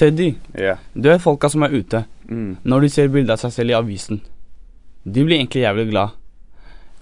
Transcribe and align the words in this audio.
Teddy, 0.00 0.30
yeah. 0.56 0.78
du 0.96 1.10
er 1.12 1.20
folka 1.20 1.50
som 1.52 1.66
er 1.66 1.74
ute. 1.76 2.04
Mm. 2.30 2.54
Når 2.64 2.86
de 2.86 2.88
ser 2.94 3.10
bilde 3.12 3.34
av 3.34 3.42
seg 3.42 3.52
selv 3.52 3.74
i 3.74 3.76
avisen, 3.76 4.22
de 5.04 5.24
blir 5.26 5.36
egentlig 5.36 5.66
jævlig 5.66 5.90
glad. 5.90 6.14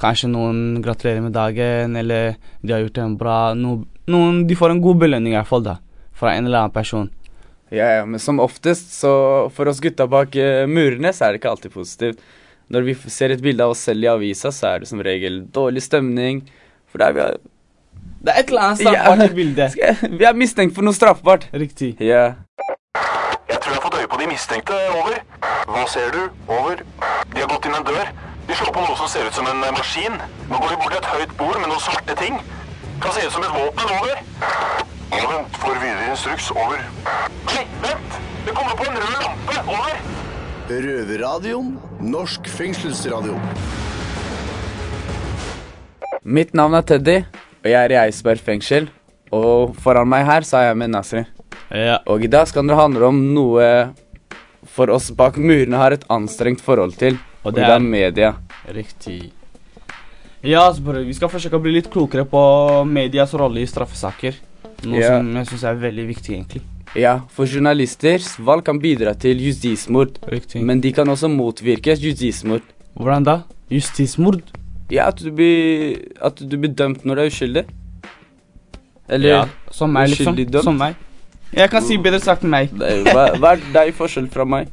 Kanskje 0.03 0.31
noen 0.31 0.81
gratulerer 0.83 1.23
med 1.23 1.35
dagen, 1.35 1.95
eller 1.99 2.35
de 2.63 2.75
har 2.75 2.83
gjort 2.83 2.99
en 3.03 3.15
bra 3.19 3.37
no, 3.59 3.81
noen, 4.11 4.45
De 4.47 4.57
får 4.59 4.75
en 4.75 4.83
god 4.83 4.99
belønning 5.05 5.35
i 5.35 5.39
hvert 5.39 5.51
fall, 5.51 5.63
da. 5.67 5.77
Fra 6.19 6.35
en 6.35 6.47
eller 6.47 6.65
annen 6.65 6.75
person. 6.75 7.07
Ja, 7.71 7.87
ja, 7.99 8.05
men 8.07 8.19
som 8.23 8.41
oftest, 8.41 8.95
så 8.97 9.13
for 9.55 9.69
oss 9.71 9.83
gutta 9.85 10.07
bak 10.11 10.35
eh, 10.39 10.65
murene, 10.71 11.13
så 11.13 11.27
er 11.27 11.35
det 11.35 11.43
ikke 11.43 11.53
alltid 11.53 11.75
positivt. 11.75 12.23
Når 12.73 12.87
vi 12.87 12.97
ser 13.13 13.33
et 13.33 13.45
bilde 13.45 13.65
av 13.65 13.75
oss 13.75 13.85
selv 13.87 14.05
i 14.05 14.11
avisa, 14.11 14.51
så 14.55 14.73
er 14.73 14.83
det 14.83 14.91
som 14.91 15.03
regel 15.05 15.43
dårlig 15.55 15.85
stemning. 15.85 16.43
For 16.89 17.03
der 17.03 17.15
vi 17.15 17.25
har 17.25 17.39
Det 18.19 18.33
er 18.33 18.41
et 18.43 18.51
eller 18.51 18.67
annet 18.67 18.83
straffbart 18.83 19.25
i 19.25 19.35
bildet. 19.35 19.79
vi 20.19 20.27
er 20.27 20.37
mistenkt 20.37 20.75
for 20.77 20.87
noe 20.87 20.97
straffbart. 20.97 21.49
Riktig. 21.55 21.95
Ja. 22.03 22.33
Jeg 23.49 23.61
tror 23.63 23.73
jeg 23.73 23.79
har 23.79 23.85
fått 23.85 23.99
øye 24.01 24.08
på 24.19 24.25
de 24.25 24.33
mistenkte. 24.35 24.75
Over. 24.99 25.21
Hva 25.71 25.85
ser 25.87 26.11
du? 26.11 26.23
Over. 26.51 26.81
De 27.31 27.39
har 27.39 27.49
gått 27.53 27.69
inn 27.69 27.77
en 27.79 27.85
dør. 27.87 28.09
De 28.49 28.57
slår 28.57 28.73
på 28.75 28.83
noe 28.83 28.97
som 28.99 29.11
ser 29.11 29.29
ut 29.29 29.37
som 29.37 29.47
en 29.47 29.61
eh, 29.63 29.75
maskin. 29.77 30.17
Nå 30.49 30.59
går 30.59 30.73
de 30.73 30.79
bort 30.81 30.95
til 30.95 30.99
et 30.99 31.11
høyt 31.13 31.35
bord 31.39 31.59
med 31.61 31.71
noen 31.71 31.83
svarte 31.85 32.17
ting. 32.19 32.41
Kan 32.99 33.15
se 33.15 33.27
ut 33.29 33.37
som 33.37 33.47
et 33.47 33.55
våpen. 33.55 33.93
Over. 33.95 34.17
Ja, 35.13 35.23
vent. 35.23 35.61
Får 35.63 35.79
videre 35.85 36.09
instruks. 36.11 36.51
Over. 36.51 36.83
Nei, 37.53 37.63
vent! 37.85 38.19
Det 38.49 38.57
kommer 38.57 38.75
på 38.81 38.89
en 38.89 38.99
rød 38.99 39.23
lampe. 39.23 39.63
Over. 39.77 40.03
Røverradioen. 40.89 41.71
Norsk 42.03 42.51
fengselsradio. 42.59 43.39
Mitt 46.27 46.59
navn 46.59 46.75
er 46.75 46.85
Teddy, 46.85 47.21
og 47.63 47.71
jeg 47.71 47.79
er 47.79 47.95
i 47.95 48.03
Eidsberg 48.03 48.43
fengsel. 48.43 48.91
Og 49.31 49.77
foran 49.79 50.11
meg 50.11 50.27
her 50.27 50.45
så 50.49 50.65
er 50.65 50.73
jeg 50.73 50.83
med 50.83 50.97
Nasri. 50.97 51.23
Ja. 51.71 52.01
Og 52.09 52.25
i 52.25 52.31
dag 52.33 52.49
skal 52.49 52.67
det 52.67 52.77
handle 52.79 53.11
om 53.13 53.23
noe 53.37 53.65
for 54.79 54.93
oss 54.95 55.11
bak 55.19 55.37
murene 55.43 55.81
har 55.81 55.97
et 55.97 56.07
anstrengt 56.15 56.63
forhold 56.65 56.95
til. 57.01 57.19
Og 57.45 57.55
det 57.57 57.65
er 57.67 57.83
media. 57.83 58.33
Riktig. 58.75 59.33
Ja, 60.47 60.69
vi 60.71 61.15
skal 61.17 61.31
forsøke 61.33 61.59
å 61.59 61.63
bli 61.63 61.73
litt 61.75 61.89
klokere 61.91 62.23
på 62.29 62.41
medias 62.87 63.33
rolle 63.39 63.65
i 63.65 63.67
straffesaker. 63.67 64.37
Noe 64.87 65.01
Ja. 65.01 65.17
som 65.19 65.33
jeg 65.35 65.47
syns 65.51 65.65
er 65.67 65.75
veldig 65.83 66.07
viktig, 66.07 66.35
egentlig. 66.37 66.63
Ja, 66.97 67.19
for 67.35 67.45
journalisters 67.47 68.37
valg 68.39 68.65
kan 68.65 68.79
bidra 68.81 69.15
til 69.19 69.37
justismord, 69.43 70.19
Riktig. 70.31 70.63
men 70.63 70.81
de 70.81 70.93
kan 70.93 71.07
også 71.09 71.29
motvirke 71.29 71.97
justismord. 71.99 72.63
Hvordan 72.97 73.25
da? 73.25 73.43
Justismord? 73.71 74.43
Ja, 74.91 75.09
at 75.09 75.17
du 75.21 75.31
blir, 75.33 75.99
at 76.23 76.37
du 76.37 76.57
blir 76.57 76.73
dømt 76.75 77.05
når 77.05 77.15
du 77.15 77.21
er 77.21 77.27
uskyldig. 77.33 77.65
Eller 79.09 79.29
Ja, 79.29 79.45
som 79.71 79.93
meg, 79.93 80.09
liksom. 80.11 80.63
Som 80.63 80.79
meg. 80.79 80.95
Jeg 81.57 81.71
kan 81.73 81.85
si 81.85 81.97
bedre 82.01 82.21
sagt 82.21 82.45
enn 82.45 82.53
meg. 82.53 82.73
Hva, 82.75 83.31
hva 83.41 83.55
er 83.55 83.63
deg 83.75 83.95
forskjell 83.97 84.29
fra 84.33 84.45
meg? 84.49 84.69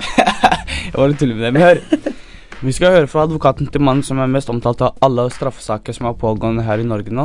Jeg 0.90 0.96
bare 0.96 1.16
tuller 1.16 1.36
med 1.38 1.46
det. 1.46 1.52
Men 1.54 1.62
hør. 1.64 2.18
Vi 2.60 2.74
skal 2.76 2.92
høre 2.92 3.08
fra 3.08 3.24
advokaten 3.24 3.70
til 3.72 3.80
mannen 3.80 4.04
som 4.04 4.18
er 4.20 4.28
mest 4.28 4.50
omtalt 4.52 4.82
av 4.84 4.98
alle 5.04 5.24
straffesaker 5.32 5.96
som 5.96 6.10
er 6.10 6.18
pågående 6.20 6.66
her 6.66 6.82
i 6.82 6.84
Norge 6.84 7.14
nå. 7.14 7.24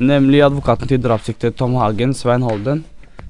Nemlig 0.00 0.42
advokaten 0.44 0.88
til 0.90 1.00
drapssiktede 1.00 1.56
Tom 1.56 1.78
Hagen, 1.80 2.12
Svein 2.16 2.44
Holden. 2.44 2.82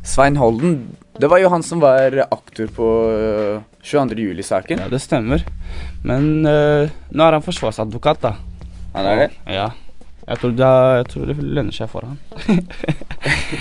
Svein 0.06 0.38
Holden, 0.40 0.80
det 1.20 1.28
var 1.30 1.42
jo 1.42 1.50
han 1.52 1.62
som 1.66 1.82
var 1.82 2.14
aktor 2.24 2.70
på 2.74 2.88
øh, 3.12 3.60
22. 3.84 4.18
juli-saken. 4.24 4.80
Ja, 4.80 4.88
det 4.88 5.02
stemmer. 5.04 5.42
Men 6.02 6.46
eh, 6.48 6.90
nå 7.10 7.26
er 7.26 7.36
han 7.36 7.44
forsvarsadvokat, 7.44 8.22
da. 8.24 8.34
Han 8.94 9.06
er 9.06 9.24
det? 9.24 9.30
Ja. 9.46 9.68
Jeg 10.30 10.38
tror 10.38 10.52
det, 10.54 10.66
jeg 11.00 11.06
tror 11.10 11.26
det 11.26 11.36
lønner 11.42 11.74
seg 11.74 11.90
for 11.90 12.06
han. 12.06 12.18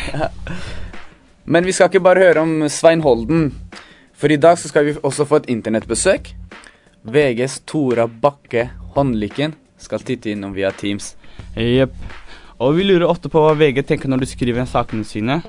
Men 1.54 1.66
vi 1.66 1.74
skal 1.74 1.90
ikke 1.90 2.04
bare 2.06 2.22
høre 2.28 2.44
om 2.46 2.68
Svein 2.70 3.02
Holden. 3.02 3.48
For 4.14 4.30
i 4.30 4.38
dag 4.38 4.60
så 4.62 4.70
skal 4.70 4.86
vi 4.86 4.94
også 5.02 5.26
få 5.26 5.40
et 5.42 5.50
internettbesøk. 5.50 6.30
VGs 7.10 7.62
Tora 7.66 8.06
Bakke 8.06 8.68
Håndlykken 8.94 9.56
skal 9.82 10.06
titte 10.06 10.30
innom 10.30 10.54
via 10.54 10.70
Teams. 10.70 11.16
Jepp. 11.58 11.96
Og 12.62 12.76
vi 12.78 12.86
lurer 12.86 13.08
ofte 13.08 13.32
på 13.34 13.42
hva 13.42 13.56
VG 13.58 13.82
tenker 13.88 14.12
når 14.12 14.22
de 14.22 14.30
skriver 14.30 14.70
sakene 14.70 15.08
sine. 15.08 15.40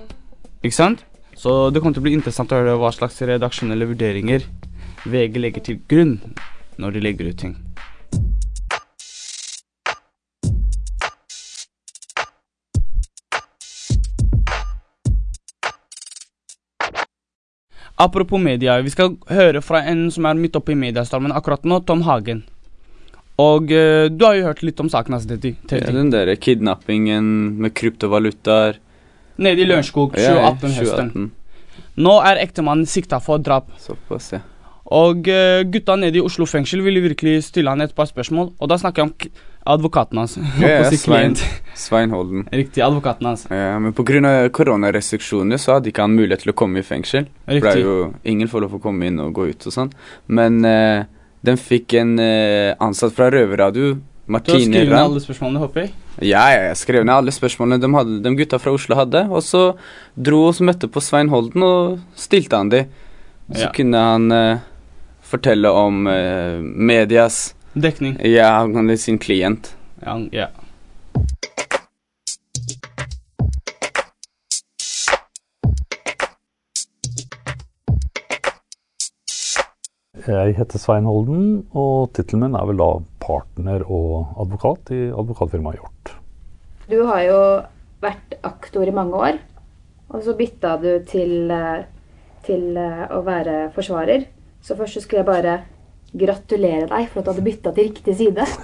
Ikke 0.62 0.78
sant? 0.78 1.04
Så 1.36 1.68
det 1.68 1.82
kommer 1.82 1.98
til 1.98 2.04
å 2.04 2.08
bli 2.08 2.16
interessant 2.16 2.52
å 2.52 2.62
høre 2.62 2.78
hva 2.80 2.92
slags 2.96 3.20
redaksjonelle 3.28 3.88
vurderinger 3.92 4.46
VG 5.08 5.40
legger 5.40 5.64
til 5.64 5.82
grunn 5.88 6.18
når 6.80 6.96
de 6.96 7.04
legger 7.04 7.28
ut 7.32 7.38
ting. 7.44 7.58
Apropos 18.00 18.40
media, 18.40 18.78
vi 18.80 18.92
skal 18.92 19.16
høre 19.28 19.60
fra 19.60 19.82
en 19.90 20.06
som 20.14 20.24
er 20.28 20.38
midt 20.40 20.56
oppe 20.56 20.72
i 20.72 20.78
mediestormen 20.78 21.34
akkurat 21.36 21.66
nå, 21.68 21.82
Tom 21.84 22.04
Hagen. 22.06 22.44
Og 23.40 23.72
uh, 23.72 24.06
du 24.12 24.24
har 24.24 24.38
jo 24.38 24.46
hørt 24.48 24.62
litt 24.64 24.80
om 24.80 24.88
saken 24.92 25.16
hans, 25.16 25.26
Teddy. 25.28 25.54
Ja, 25.72 25.92
den 25.92 26.12
derre 26.12 26.36
kidnappingen 26.40 27.26
med 27.60 27.74
kryptovalutaer. 27.76 28.80
Nede 29.40 29.64
i 29.64 29.68
Lørenskog, 29.68 30.16
Ja, 30.20 30.34
ja, 30.36 30.48
2018-høsten. 30.52 31.12
2018. 31.12 31.30
Nå 32.00 32.16
er 32.24 32.40
ektemannen 32.40 32.88
sikta 32.88 33.20
for 33.24 33.40
drap. 33.44 33.68
Såpass, 33.80 34.32
ja. 34.36 34.42
Og 34.90 35.28
eh, 35.30 35.62
gutta 35.70 35.94
nede 35.96 36.18
i 36.18 36.22
Oslo 36.24 36.46
fengsel 36.50 36.82
ville 36.82 37.02
virkelig 37.04 37.44
stille 37.46 37.70
han 37.70 37.80
et 37.84 37.94
par 37.94 38.08
spørsmål. 38.10 38.52
Og 38.58 38.70
da 38.70 38.78
snakker 38.80 39.04
jeg 39.04 39.10
om 39.10 39.30
advokaten 39.76 40.18
hans. 40.18 40.34
Ja, 40.62 40.80
ja, 40.80 40.90
Svein. 40.90 41.36
Svein 41.78 42.10
Holden. 42.10 42.46
Riktig, 42.60 42.82
advokaten 42.82 43.28
hans. 43.30 43.46
Ja, 43.50 43.78
men 43.78 43.94
pga. 43.94 44.48
koronarestriksjonene 44.56 45.58
så 45.62 45.76
hadde 45.76 45.92
ikke 45.92 46.06
han 46.08 46.16
mulighet 46.18 46.42
til 46.46 46.54
å 46.54 46.58
komme 46.58 46.82
i 46.82 46.86
fengsel. 46.86 47.28
Riktig. 47.46 47.62
det 47.62 47.72
er 47.76 47.84
jo 47.86 47.96
ingen 48.24 48.50
får 48.50 48.66
lov 48.66 48.78
å 48.80 48.82
komme 48.82 49.06
inn 49.10 49.20
og 49.22 49.34
gå 49.36 49.50
ut 49.52 49.66
og 49.70 49.76
sånn. 49.76 49.92
Men 50.26 50.64
eh, 50.66 51.04
den 51.46 51.60
fikk 51.60 51.94
en 52.00 52.16
eh, 52.22 52.72
ansatt 52.82 53.14
fra 53.16 53.30
Røverradio, 53.32 53.98
Du 54.30 54.36
har 54.36 54.42
skrevet 54.46 54.70
ned 54.70 54.92
alle 54.94 55.20
spørsmålene, 55.22 55.58
håper 55.58 55.80
jeg? 55.82 55.92
Ja, 56.22 56.42
ja, 56.52 56.66
jeg 56.68 56.76
skrev 56.78 57.02
ned 57.06 57.14
alle 57.16 57.32
spørsmålene 57.34 57.80
de, 57.82 57.88
hadde, 57.96 58.18
de 58.22 58.32
gutta 58.38 58.58
fra 58.62 58.74
Oslo 58.76 58.98
hadde. 58.98 59.24
Og 59.30 59.42
så 59.42 59.62
dro 60.14 60.42
og 60.50 60.60
møtte 60.66 60.90
på 60.90 61.02
Svein 61.02 61.30
Holden 61.32 61.64
og 61.66 61.96
stilte 62.18 62.58
han 62.60 62.70
de. 62.70 62.84
Så 63.50 63.64
Ja. 63.64 63.70
kunne 63.74 63.98
han 63.98 64.30
eh, 64.30 64.60
fortelle 65.30 65.70
om 65.70 66.04
uh, 66.10 66.58
medias 66.60 67.54
Dekning. 67.70 68.16
Ja, 68.26 68.64
han 68.66 68.90
er 68.90 68.96
sin 68.98 69.18
klient. 69.22 69.76
Ja, 70.02 70.16
ja. 70.34 70.48
Jeg 80.26 80.56
heter 80.58 80.78
Svein 80.82 81.06
Holden, 81.08 81.62
og 81.72 82.10
tittelen 82.14 82.42
min 82.44 82.56
er 82.58 82.66
vel 82.68 82.80
da 82.82 82.88
partner 83.22 83.86
og 83.86 84.34
advokat 84.42 84.90
i 84.92 85.00
advokatfirmaet 85.14 85.78
Hjort. 85.78 86.12
Du 86.90 86.98
har 87.06 87.22
jo 87.24 87.38
vært 88.02 88.34
aktor 88.46 88.90
i 88.90 88.94
mange 88.94 89.16
år, 89.16 89.40
og 90.10 90.26
så 90.26 90.34
bytta 90.36 90.74
du 90.82 90.90
til, 91.08 91.50
eh, 91.54 91.86
til 92.46 92.76
eh, 92.76 93.06
å 93.14 93.22
være 93.24 93.70
forsvarer. 93.76 94.26
Så 94.64 94.76
først 94.78 94.98
så 94.98 95.04
skulle 95.04 95.22
jeg 95.22 95.30
bare 95.30 95.58
gratulere 96.10 96.88
deg 96.90 97.10
for 97.10 97.20
at 97.20 97.26
du 97.26 97.30
hadde 97.32 97.44
bytta 97.46 97.72
til 97.74 97.90
riktig 97.90 98.16
side. 98.22 98.46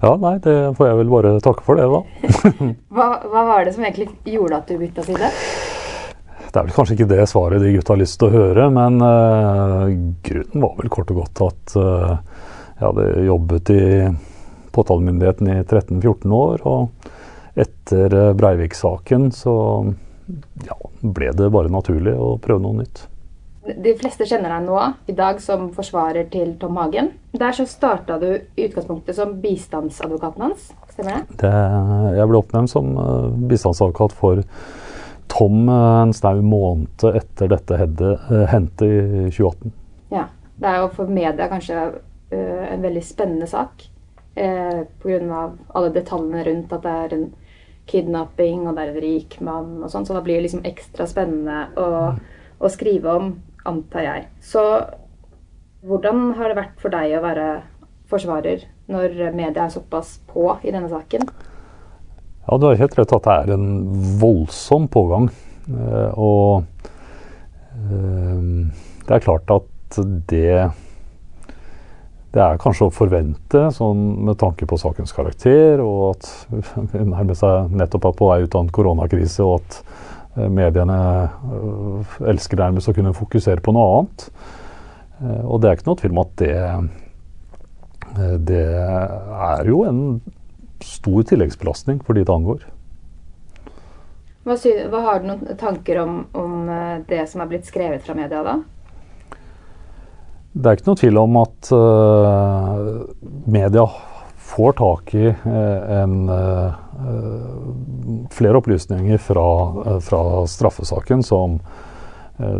Ja, 0.00 0.14
nei, 0.16 0.38
det 0.40 0.54
får 0.78 0.86
jeg 0.88 0.96
vel 1.02 1.10
bare 1.12 1.30
takke 1.44 1.62
for 1.66 1.76
det, 1.76 1.84
da. 1.84 1.98
Hva, 2.96 3.08
hva 3.28 3.42
var 3.44 3.66
det 3.66 3.74
som 3.76 3.84
egentlig 3.84 4.06
gjorde 4.24 4.56
at 4.62 4.70
du 4.72 4.78
bytta 4.80 5.04
side? 5.04 5.28
Det 6.48 6.56
er 6.56 6.64
vel 6.64 6.72
kanskje 6.72 6.96
ikke 6.96 7.08
det 7.10 7.26
svaret 7.28 7.60
de 7.60 7.74
gutta 7.74 7.92
har 7.92 8.00
lyst 8.00 8.16
til 8.20 8.30
å 8.30 8.32
høre, 8.32 8.70
men 8.72 8.96
uh, 9.04 9.92
grunnen 10.24 10.64
var 10.64 10.72
vel 10.80 10.92
kort 10.96 11.12
og 11.12 11.20
godt 11.20 11.44
at 11.44 11.76
uh, 11.76 12.16
jeg 12.78 12.86
hadde 12.86 13.26
jobbet 13.28 13.72
i 13.76 13.84
påtalemyndigheten 14.72 15.52
i 15.52 15.58
13-14 15.60 16.34
år, 16.40 16.64
og 16.64 17.12
etter 17.60 18.14
eh, 18.16 18.32
Breivik-saken 18.32 19.28
så 19.36 19.54
ja, 20.64 20.76
ble 21.04 21.32
det 21.36 21.50
bare 21.52 21.72
naturlig 21.72 22.14
å 22.16 22.38
prøve 22.40 22.64
noe 22.64 22.80
nytt. 22.80 23.04
De 23.62 23.92
fleste 23.94 24.26
kjenner 24.26 24.50
deg 24.50 24.64
nå 24.66 24.78
i 25.06 25.14
dag 25.14 25.38
som 25.42 25.68
forsvarer 25.74 26.26
til 26.32 26.56
Tom 26.58 26.80
Hagen. 26.80 27.12
Der 27.38 27.54
så 27.54 27.66
starta 27.70 28.16
du 28.18 28.30
i 28.34 28.66
utgangspunktet 28.66 29.14
som 29.14 29.36
bistandsadvokaten 29.42 30.48
hans, 30.48 30.72
stemmer 30.90 31.20
det? 31.20 31.36
Det, 31.44 31.52
jeg 32.18 32.30
ble 32.30 32.40
oppnevnt 32.40 32.72
som 32.72 32.90
eh, 32.98 33.28
bistandsadvokat 33.52 34.16
for 34.18 34.42
Tom 35.30 35.70
eh, 35.70 36.00
en 36.02 36.14
snau 36.16 36.42
måned 36.42 37.06
etter 37.12 37.52
dette 37.54 37.78
eh, 37.78 38.42
hendte 38.50 38.88
i 38.88 39.28
2018. 39.30 39.76
Ja. 40.16 40.26
Det 40.62 40.68
er 40.68 40.82
jo 40.82 40.90
for 40.94 41.10
media 41.10 41.48
kanskje 41.50 41.78
en 42.32 42.84
veldig 42.84 43.00
spennende 43.02 43.48
sak. 43.50 43.82
Eh, 44.34 44.82
Pga. 45.02 45.40
alle 45.74 45.88
detaljene 45.92 46.44
rundt 46.44 46.72
at 46.72 46.84
det 46.84 46.92
er 46.92 47.14
en 47.16 47.24
kidnapping 47.90 48.62
og 48.66 48.76
det 48.76 48.84
er 48.84 48.92
en 48.92 49.02
rik 49.04 49.38
mann 49.44 49.72
og 49.82 49.90
sånn. 49.92 50.06
Så 50.06 50.16
da 50.16 50.22
blir 50.24 50.38
det 50.38 50.46
liksom 50.46 50.64
ekstra 50.68 51.06
spennende 51.10 51.66
å, 51.76 51.88
å 52.58 52.70
skrive 52.72 53.16
om, 53.18 53.34
antar 53.68 54.06
jeg. 54.06 54.26
Så 54.44 54.62
hvordan 55.86 56.32
har 56.38 56.50
det 56.50 56.58
vært 56.58 56.82
for 56.82 56.94
deg 56.94 57.16
å 57.18 57.22
være 57.24 57.46
forsvarer 58.10 58.66
når 58.92 59.32
media 59.34 59.64
er 59.64 59.72
såpass 59.72 60.18
på 60.30 60.50
i 60.62 60.74
denne 60.74 60.90
saken? 60.90 61.26
Ja, 62.42 62.58
du 62.58 62.66
har 62.68 62.78
helt 62.80 62.96
rett 62.98 63.14
at 63.14 63.26
det 63.26 63.38
er 63.44 63.54
en 63.54 63.68
voldsom 64.20 64.88
pågang. 64.92 65.30
Eh, 65.70 66.10
Og 66.18 66.64
det 67.82 69.16
er 69.16 69.24
klart 69.24 69.50
at 69.50 69.98
det 70.30 70.70
det 72.32 72.40
er 72.40 72.60
kanskje 72.60 72.86
å 72.88 72.92
forvente, 72.94 73.66
sånn 73.76 74.04
med 74.24 74.38
tanke 74.40 74.64
på 74.68 74.78
sakens 74.80 75.12
karakter, 75.12 75.82
og 75.84 76.14
at 76.14 76.30
vi 76.94 77.02
nærmer 77.04 77.36
seg 77.36 77.74
nettopp 77.76 78.08
er 78.08 78.14
på 78.16 78.30
vei 78.30 78.38
ut 78.46 78.56
av 78.56 78.64
en 78.64 78.72
koronakrise, 78.72 79.44
og 79.44 79.60
at 79.60 79.76
eh, 79.82 80.11
mediene 80.36 80.98
øh, 81.52 82.12
elsker 82.32 82.60
nærmest 82.60 82.88
å 82.88 82.94
kunne 82.96 83.14
fokusere 83.16 83.60
på 83.64 83.74
noe 83.76 83.96
annet. 83.98 84.28
Eh, 85.22 85.42
og 85.44 85.62
det 85.62 85.70
er 85.70 85.78
ikke 85.78 85.90
noe 85.90 86.00
tvil 86.00 86.14
om 86.14 86.22
at 86.24 86.36
det, 86.42 86.52
eh, 88.18 88.36
det 88.52 88.62
er 88.68 89.66
jo 89.68 89.82
en 89.88 90.04
stor 90.82 91.26
tilleggsbelastning 91.30 92.02
for 92.04 92.18
de 92.18 92.24
det 92.26 92.34
angår. 92.34 92.64
Hva, 94.42 94.56
hva 94.90 95.00
Har 95.06 95.20
du 95.22 95.28
noen 95.30 95.58
tanker 95.58 96.02
om, 96.02 96.22
om 96.34 96.68
eh, 96.68 97.02
det 97.08 97.26
som 97.30 97.44
er 97.44 97.50
blitt 97.52 97.68
skrevet 97.68 98.02
fra 98.02 98.16
media 98.18 98.42
da? 98.46 98.58
Det 100.52 100.68
er 100.68 100.76
ikke 100.76 100.90
noe 100.90 101.00
tvil 101.00 101.18
om 101.22 101.36
at 101.40 101.68
uh, 101.72 103.04
media 103.48 103.86
får 104.52 104.74
tak 104.76 105.14
i 105.16 105.30
uh, 105.30 105.78
en, 106.02 106.16
uh, 106.28 106.81
flere 108.32 108.58
opplysninger 108.60 109.18
fra, 109.22 109.46
fra 110.04 110.20
straffesaken 110.50 111.24
som, 111.26 111.58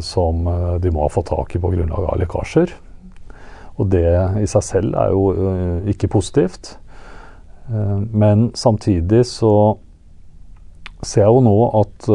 som 0.04 0.46
de 0.82 0.92
må 0.94 1.04
ha 1.04 1.10
fått 1.12 1.30
tak 1.32 1.56
i 1.56 1.60
på 1.62 1.72
grunnlag 1.74 2.08
av 2.08 2.18
lekkasjer. 2.20 2.74
Og 3.80 3.88
det 3.92 4.06
i 4.42 4.48
seg 4.50 4.66
selv 4.66 4.98
er 5.00 5.14
jo 5.14 5.22
ikke 5.92 6.10
positivt. 6.12 6.76
men 8.12 8.50
samtidig 8.54 9.24
så 9.26 9.78
ser 11.02 11.22
jeg 11.22 11.32
jo 11.32 11.40
nå 11.46 11.56
at 11.80 12.10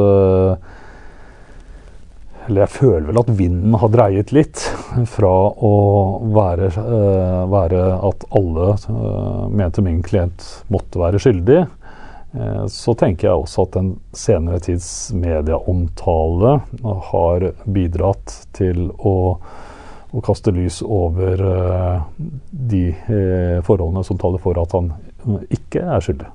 eller 2.47 2.63
jeg 2.63 2.74
føler 2.77 3.07
vel 3.09 3.19
at 3.19 3.31
vinden 3.35 3.75
har 3.79 3.91
dreiet 3.91 4.31
litt 4.35 4.62
fra 5.15 5.33
å 5.51 5.74
være, 6.35 6.69
være 7.51 7.81
at 8.07 8.27
alle 8.39 8.69
mente 9.51 9.83
min 9.83 10.00
klient 10.06 10.45
måtte 10.74 11.01
være 11.01 11.21
skyldig. 11.21 11.65
Uh, 12.38 12.66
så 12.69 12.94
tenker 12.98 13.30
jeg 13.30 13.42
også 13.42 13.66
at 13.66 13.78
den 13.78 13.92
senere 14.16 14.62
tids 14.63 14.89
medieomtale 15.18 16.57
har 17.12 17.48
bidratt 17.66 18.36
til 18.57 18.92
å, 18.98 19.16
å 20.12 20.24
kaste 20.25 20.54
lys 20.54 20.81
over 20.86 21.42
de 22.51 22.84
forholdene 23.66 24.04
som 24.06 24.19
taler 24.22 24.44
for 24.44 24.60
at 24.62 24.75
han 24.78 24.94
ikke 25.50 25.81
er 25.84 26.04
skyldig. 26.04 26.30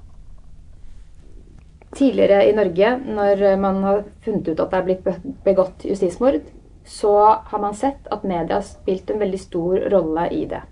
Tidligere 1.93 2.41
i 2.49 2.57
Norge, 2.57 2.91
når 3.05 3.45
man 3.61 3.83
har 3.85 4.05
funnet 4.25 4.49
ut 4.49 4.61
at 4.61 4.71
det 4.73 4.79
er 4.79 4.87
blitt 4.87 5.33
begått 5.45 5.85
justismord, 5.85 6.41
så 6.85 7.17
har 7.45 7.59
man 7.59 7.75
sett 7.75 8.09
at 8.11 8.25
media 8.25 8.59
har 8.59 8.67
spilt 8.67 9.11
en 9.11 9.21
veldig 9.21 9.41
stor 9.41 9.77
rolle 9.93 10.29
i 10.35 10.45
det. 10.51 10.63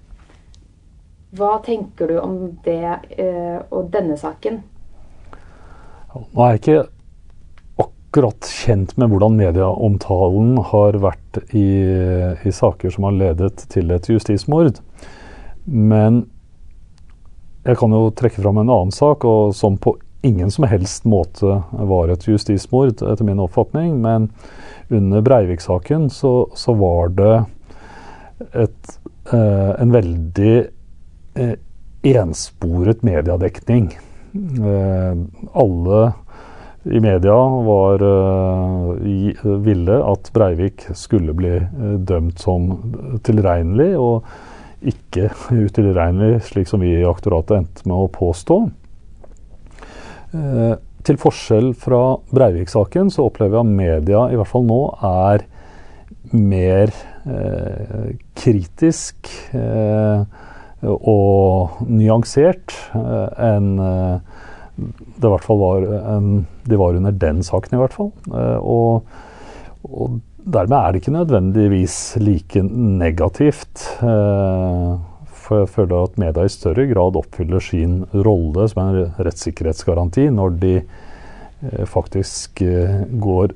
Hva 1.37 1.59
tenker 1.63 2.11
du 2.11 2.19
om 2.19 2.37
det 2.65 2.87
eh, 3.23 3.59
og 3.71 3.91
denne 3.95 4.17
saken? 4.19 4.63
Nå 6.15 6.43
er 6.43 6.57
jeg 6.57 6.61
ikke 6.61 6.81
akkurat 7.85 8.51
kjent 8.51 8.97
med 8.99 9.13
hvordan 9.13 9.37
medieomtalen 9.39 10.57
har 10.73 10.99
vært 10.99 11.39
i, 11.55 11.69
i 12.43 12.53
saker 12.55 12.91
som 12.91 13.07
har 13.07 13.15
ledet 13.15 13.67
til 13.71 13.93
et 13.95 14.09
justismord. 14.11 14.81
Men 15.71 16.25
jeg 17.63 17.79
kan 17.79 17.95
jo 17.95 18.09
trekke 18.17 18.43
fram 18.43 18.59
en 18.59 18.73
annen 18.73 18.95
sak, 18.95 19.23
og 19.29 19.55
som 19.55 19.79
på 19.79 19.95
ingen 20.27 20.51
som 20.51 20.67
helst 20.69 21.07
måte 21.09 21.61
var 21.71 22.11
et 22.11 22.27
justismord, 22.27 22.99
etter 22.99 23.25
min 23.25 23.41
oppfatning. 23.41 24.01
Men 24.03 24.31
under 24.91 25.23
Breivik-saken 25.23 26.11
så, 26.11 26.51
så, 26.59 26.75
var 26.75 27.15
det 27.15 27.35
et, 28.67 28.95
eh, 29.33 29.73
en 29.79 29.95
veldig 29.95 30.55
eh, 31.39 31.57
ensporet 32.17 33.05
mediedekning. 33.07 33.93
Eh, 34.35 35.23
alle 35.63 36.03
i 36.91 37.01
media 37.05 37.37
var, 37.67 38.03
uh, 38.03 39.57
ville 39.61 39.97
at 40.01 40.31
Breivik 40.33 40.87
skulle 40.97 41.35
bli 41.37 41.59
uh, 41.61 41.99
dømt 42.09 42.41
som 42.41 42.71
tilregnelig, 43.27 43.91
og 44.01 44.25
ikke 44.81 45.29
utilregnelig, 45.67 46.41
slik 46.49 46.71
som 46.71 46.81
vi 46.81 46.95
i 46.97 47.09
aktoratet 47.09 47.59
endte 47.59 47.85
med 47.85 48.07
å 48.07 48.13
påstå. 48.15 48.63
Eh, 50.31 50.75
til 51.07 51.17
forskjell 51.19 51.73
fra 51.81 52.01
Breivik-saken 52.31 53.09
så 53.11 53.27
opplever 53.31 53.61
jeg 53.61 53.79
media, 53.79 54.27
i 54.31 54.37
hvert 54.39 54.51
fall 54.51 54.67
nå, 54.69 54.83
er 55.07 55.47
mer 56.37 56.93
eh, 57.25 58.13
kritisk 58.39 59.31
eh, 59.57 60.23
og 60.87 61.83
nyansert 61.89 62.73
eh, 62.97 63.29
enn 63.51 63.75
eh, 63.85 64.39
det 64.81 65.29
i 65.29 65.33
hvert 65.35 65.45
fall 65.45 65.59
var 65.61 65.85
en, 66.15 66.29
de 66.65 66.77
var 66.81 66.97
under 66.97 67.13
den 67.13 67.43
saken, 67.45 67.75
i 67.77 67.81
hvert 67.83 67.97
fall. 67.97 68.09
Eh, 68.33 68.59
og, 68.65 69.11
og, 69.85 70.21
dermed 70.41 70.77
er 70.79 70.93
det 70.95 71.03
ikke 71.03 71.13
nødvendigvis 71.19 71.97
like 72.23 72.63
negativt. 72.65 73.83
For 74.01 75.61
jeg 75.61 75.69
føler 75.75 76.07
at 76.07 76.17
media 76.23 76.47
i 76.49 76.53
større 76.53 76.87
grad 76.89 77.19
oppfyller 77.21 77.61
sin 77.61 77.99
rolle 78.15 78.65
som 78.73 78.81
en 78.87 79.13
rettssikkerhetsgaranti 79.21 80.25
når 80.33 80.57
de 80.63 80.73
faktisk 81.93 82.65
går 83.21 83.53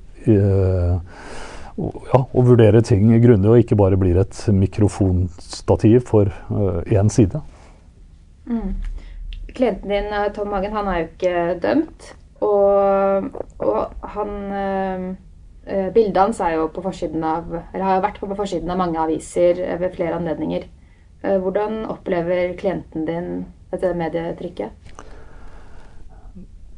ja, 1.76 2.20
å 2.22 2.44
vurdere 2.46 2.82
ting 2.86 3.08
grundig, 3.22 3.50
og 3.50 3.62
ikke 3.62 3.78
bare 3.78 3.98
blir 4.00 4.18
et 4.22 4.40
mikrofonstativ 4.54 6.04
for 6.10 6.30
én 6.86 7.10
side. 7.12 7.40
Mm. 8.46 8.74
Klienten 9.54 9.90
din, 9.90 10.10
Tom 10.36 10.52
Hagen, 10.54 10.74
han 10.74 10.90
er 10.90 11.00
jo 11.00 11.08
ikke 11.10 11.42
dømt. 11.62 12.14
Og, 12.44 13.28
og 13.64 14.08
han 14.14 14.32
Bildet 15.64 16.18
hans 16.20 16.40
er 16.44 16.58
jo 16.58 16.66
på 16.68 16.82
forsiden 16.84 17.22
av, 17.24 17.46
eller 17.72 17.84
har 17.86 17.94
jo 17.96 18.04
vært 18.04 18.18
på 18.20 18.36
forsiden 18.36 18.72
av 18.74 18.80
mange 18.82 19.00
aviser 19.00 19.62
ved 19.80 19.94
flere 19.94 20.18
anledninger. 20.18 20.66
Eh, 21.24 21.38
hvordan 21.40 21.86
opplever 21.88 22.52
klienten 22.60 23.06
din 23.08 23.28
dette 23.72 23.94
medietrykket? 23.96 24.70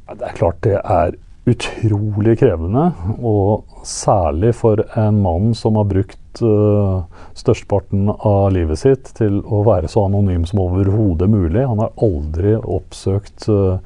Det 0.06 0.28
er 0.28 0.36
klart 0.38 0.60
det 0.62 0.76
er 0.78 1.16
utrolig 1.46 2.38
krevende. 2.40 2.90
Og 3.22 3.64
særlig 3.86 4.52
for 4.58 4.82
en 4.98 5.20
mann 5.22 5.54
som 5.54 5.78
har 5.78 5.88
brukt 5.88 6.42
uh, 6.42 7.06
størsteparten 7.38 8.10
av 8.16 8.50
livet 8.56 8.82
sitt 8.82 9.12
til 9.18 9.38
å 9.44 9.62
være 9.66 9.90
så 9.90 10.06
anonym 10.08 10.46
som 10.48 10.64
overhodet 10.66 11.30
mulig. 11.30 11.62
Han 11.62 11.82
har 11.84 11.94
aldri 12.02 12.56
oppsøkt 12.58 13.48
uh, 13.52 13.78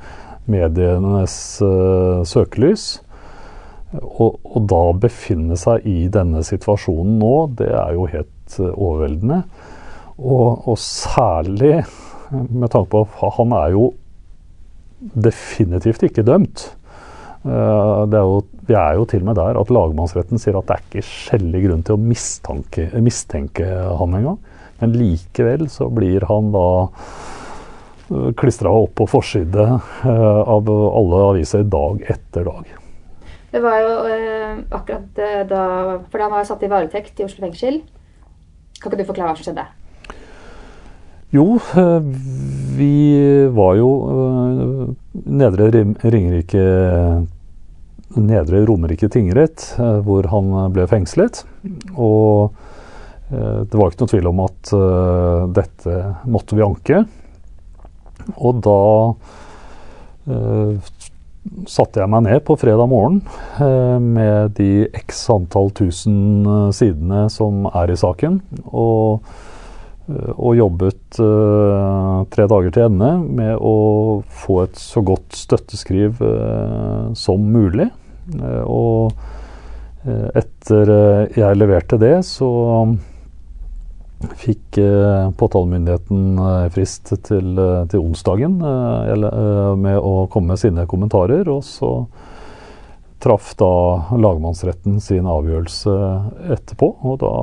medienes 0.51 1.37
uh, 1.65 2.25
søkelys. 2.27 2.91
Og, 3.91 4.39
da 4.71 4.85
befinne 5.03 5.57
seg 5.59 5.87
i 5.91 6.05
denne 6.15 6.45
situasjonen 6.47 7.17
nå, 7.19 7.35
det 7.59 7.73
er 7.75 7.97
jo 7.97 8.05
helt 8.13 8.61
overveldende. 8.71 9.41
Og, 10.21 10.69
og, 10.69 10.77
særlig 10.79 11.81
med 12.31 12.71
tanke 12.71 12.93
på 12.93 13.03
at 13.03 13.35
han 13.35 13.55
er 13.57 13.75
jo 13.75 13.89
definitivt 15.01 16.05
ikke 16.07 16.23
dømt. 16.23 16.69
Uh, 17.41 18.05
er 18.05 18.21
jo, 18.21 18.41
vi 18.69 18.75
er 18.77 18.99
jo 18.99 19.07
til 19.09 19.23
og 19.23 19.31
med 19.31 19.39
der 19.39 19.57
at 19.57 19.71
lagmannsretten 19.73 20.41
sier 20.41 20.59
at 20.59 20.67
det 20.69 20.75
er 20.75 20.83
ikke 20.85 21.05
skjellig 21.09 21.63
grunn 21.65 21.85
til 21.87 21.97
å 21.97 22.03
mistanke, 22.03 22.91
mistenke 23.01 23.69
han 23.97 24.17
engang. 24.19 24.37
Men 24.83 24.93
likevel 24.97 25.65
så 25.73 25.89
blir 25.93 26.27
han 26.29 26.51
da 26.53 26.67
uh, 26.85 28.29
klistra 28.37 28.73
opp 28.83 28.93
på 29.01 29.09
forside 29.09 29.67
uh, 29.73 30.43
av 30.45 30.69
alle 30.69 31.25
aviser 31.31 31.65
dag 31.65 32.05
etter 32.13 32.45
dag. 32.51 32.77
Det 33.51 33.65
var 33.65 33.81
jo 33.83 33.95
akkurat 34.79 35.17
da 35.51 35.63
For 36.13 36.23
han 36.23 36.31
var 36.31 36.45
satt 36.47 36.61
i 36.63 36.69
varetekt 36.71 37.19
i 37.19 37.25
Oslo 37.27 37.43
fengsel. 37.43 37.81
Kan 38.79 38.93
ikke 38.93 39.01
du 39.01 39.09
forklare 39.09 39.33
hva 39.33 39.41
som 39.41 39.49
skjedde? 39.49 39.65
Jo, 41.31 41.59
eh, 41.77 42.01
vi 42.77 43.49
var 43.55 43.75
jo 43.79 43.91
eh, 44.11 44.87
Nedre 45.31 45.69
Ringerike 46.03 46.63
Nedre 48.19 48.65
Romerike 48.67 49.07
tingrett, 49.15 49.69
eh, 49.79 50.01
hvor 50.03 50.27
han 50.33 50.51
ble 50.75 50.89
fengslet. 50.91 51.45
Og 51.95 52.59
det 53.31 53.79
var 53.79 53.93
ikke 53.93 54.03
noe 54.03 54.11
tvil 54.11 54.27
om 54.27 54.41
at 54.43 54.71
dette 55.55 55.99
måtte 56.27 56.57
vi 56.59 56.65
anke. 56.65 56.97
Og 58.43 58.57
da 58.67 58.81
satte 61.71 62.03
jeg 62.03 62.11
meg 62.11 62.25
ned 62.27 62.43
på 62.49 62.57
fredag 62.59 62.91
morgen 62.91 63.21
med 64.03 64.59
de 64.59 64.89
x 65.05 65.23
antall 65.31 65.71
tusen 65.79 66.19
sidene 66.75 67.29
som 67.31 67.71
er 67.71 67.95
i 67.95 68.01
saken. 68.03 68.41
og 68.67 69.23
og 70.37 70.57
jobbet 70.59 71.21
uh, 71.23 72.23
tre 72.33 72.47
dager 72.51 72.75
til 72.75 72.87
ende 72.89 73.11
med 73.25 73.55
å 73.57 73.75
få 74.43 74.63
et 74.65 74.81
så 74.81 75.03
godt 75.07 75.37
støtteskriv 75.39 76.23
uh, 76.25 77.11
som 77.19 77.45
mulig. 77.55 77.91
Uh, 78.35 78.63
og 78.67 79.21
Eh, 80.01 80.29
etter 80.41 80.89
eh, 80.89 81.25
jeg 81.37 81.59
leverte 81.61 81.99
det, 82.01 82.23
så 82.25 82.49
fikk 84.41 84.79
eh, 84.81 85.29
påtalemyndigheten 85.37 86.41
eh, 86.41 86.69
frist 86.73 87.13
til, 87.27 87.53
eh, 87.61 87.83
til 87.93 88.05
onsdagen 88.05 88.59
eh, 88.65 89.13
eh, 89.13 89.75
med 89.77 89.99
å 90.01 90.25
komme 90.33 90.55
med 90.55 90.63
sine 90.63 90.87
kommentarer. 90.89 91.49
Og 91.53 91.61
så 91.69 91.93
traff 93.21 93.53
da 93.61 94.17
lagmannsretten 94.17 94.97
sin 95.05 95.29
avgjørelse 95.29 95.97
etterpå. 96.57 96.95
Og 97.05 97.21
da 97.21 97.35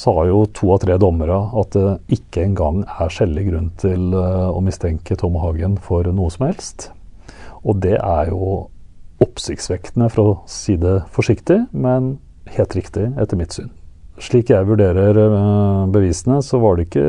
sa 0.00 0.12
jo 0.24 0.44
to 0.56 0.70
av 0.72 0.80
tre 0.84 0.96
dommere 1.00 1.36
at 1.60 1.74
det 1.76 2.16
ikke 2.16 2.46
engang 2.46 2.84
er 2.88 3.12
skjellig 3.12 3.46
grunn 3.50 3.68
til 3.80 4.14
eh, 4.16 4.48
å 4.48 4.62
mistenke 4.64 5.16
Tom 5.18 5.36
Hagen 5.42 5.76
for 5.82 6.08
noe 6.08 6.32
som 6.32 6.46
helst. 6.48 6.88
Og 7.60 7.82
det 7.84 7.98
er 7.98 8.30
jo 8.32 8.70
oppsiktsvekkende, 9.20 10.08
for 10.08 10.22
å 10.22 10.38
si 10.48 10.78
det 10.80 11.02
forsiktig, 11.12 11.58
men 11.76 12.14
helt 12.54 12.76
riktig 12.78 13.10
etter 13.20 13.36
mitt 13.36 13.52
syn. 13.52 13.68
Slik 14.20 14.52
jeg 14.52 14.68
vurderer 14.68 15.20
eh, 15.26 15.84
bevisene, 15.92 16.40
så 16.44 16.62
var 16.62 16.78
det 16.78 16.88
ikke 16.88 17.04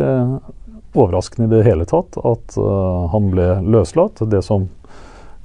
overraskende 0.92 1.48
i 1.48 1.54
det 1.54 1.64
hele 1.70 1.88
tatt 1.88 2.20
at 2.20 2.60
eh, 2.60 3.02
han 3.16 3.32
ble 3.32 3.50
løslatt. 3.72 4.26
Det 4.28 4.44
som 4.44 4.68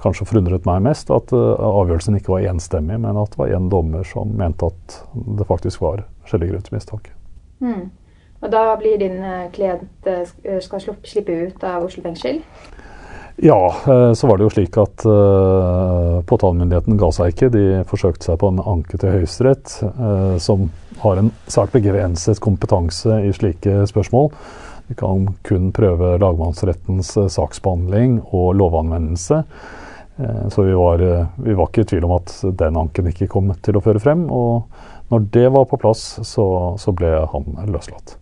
kanskje 0.03 0.27
forundret 0.29 0.67
meg 0.67 0.83
mest, 0.85 1.09
at 1.09 1.31
avgjørelsen 1.33 2.19
ikke 2.19 2.35
var 2.35 2.51
enstemmig, 2.51 2.99
men 3.01 3.17
at 3.17 3.31
det 3.33 3.39
var 3.39 3.55
én 3.55 3.71
dommer 3.71 4.05
som 4.05 4.35
mente 4.37 4.67
at 4.67 4.99
det 5.15 5.47
faktisk 5.49 5.81
var 5.87 6.03
skjellig 6.27 6.51
grunn 6.51 6.67
til 6.67 6.77
mistanke. 6.77 7.16
Mm. 7.63 7.87
Og 8.37 8.51
da 8.53 8.63
blir 8.77 8.99
din 9.01 9.17
eh, 9.23 9.47
klient 9.53 10.09
eh, 10.09 10.59
skal 10.61 10.83
slupp- 10.83 11.07
slippe 11.09 11.33
ut 11.47 11.63
av 11.65 11.87
Oslo 11.87 12.03
fengsel? 12.05 12.43
Ja, 13.41 13.59
eh, 13.85 14.13
så 14.17 14.29
var 14.29 14.37
det 14.37 14.47
jo 14.47 14.53
slik 14.53 14.77
at 14.81 15.05
uh, 15.05 16.21
påtalemyndigheten 16.25 16.97
ga 16.97 17.11
seg 17.13 17.33
ikke. 17.33 17.51
De 17.53 17.65
forsøkte 17.89 18.29
seg 18.29 18.39
på 18.41 18.49
en 18.49 18.61
anke 18.61 18.97
til 18.97 19.13
Høyesterett, 19.13 19.75
uh, 19.97 20.37
som 20.41 20.69
har 21.03 21.21
en 21.21 21.29
svært 21.45 21.73
begrenset 21.75 22.41
kompetanse 22.41 23.19
i 23.25 23.33
slike 23.37 23.83
spørsmål. 23.89 24.31
De 24.87 24.95
kan 24.95 25.27
kun 25.43 25.71
prøve 25.75 26.15
lagmannsrettens 26.21 27.11
eh, 27.19 27.27
saksbehandling 27.31 28.21
og 28.31 28.53
lovanvendelse. 28.55 29.41
Eh, 30.17 30.45
så 30.53 30.65
vi 30.65 30.73
var, 30.77 31.01
eh, 31.01 31.25
vi 31.45 31.55
var 31.57 31.69
ikke 31.69 31.85
i 31.85 31.89
tvil 31.93 32.07
om 32.07 32.15
at 32.17 32.33
den 32.59 32.77
anken 32.77 33.09
ikke 33.11 33.29
kom 33.31 33.51
til 33.61 33.77
å 33.77 33.83
føre 33.85 34.01
frem. 34.01 34.25
Og 34.33 34.67
når 35.11 35.27
det 35.33 35.49
var 35.53 35.67
på 35.69 35.79
plass, 35.81 36.05
så, 36.27 36.47
så 36.79 36.93
ble 36.95 37.13
han 37.33 37.53
løslatt. 37.69 38.17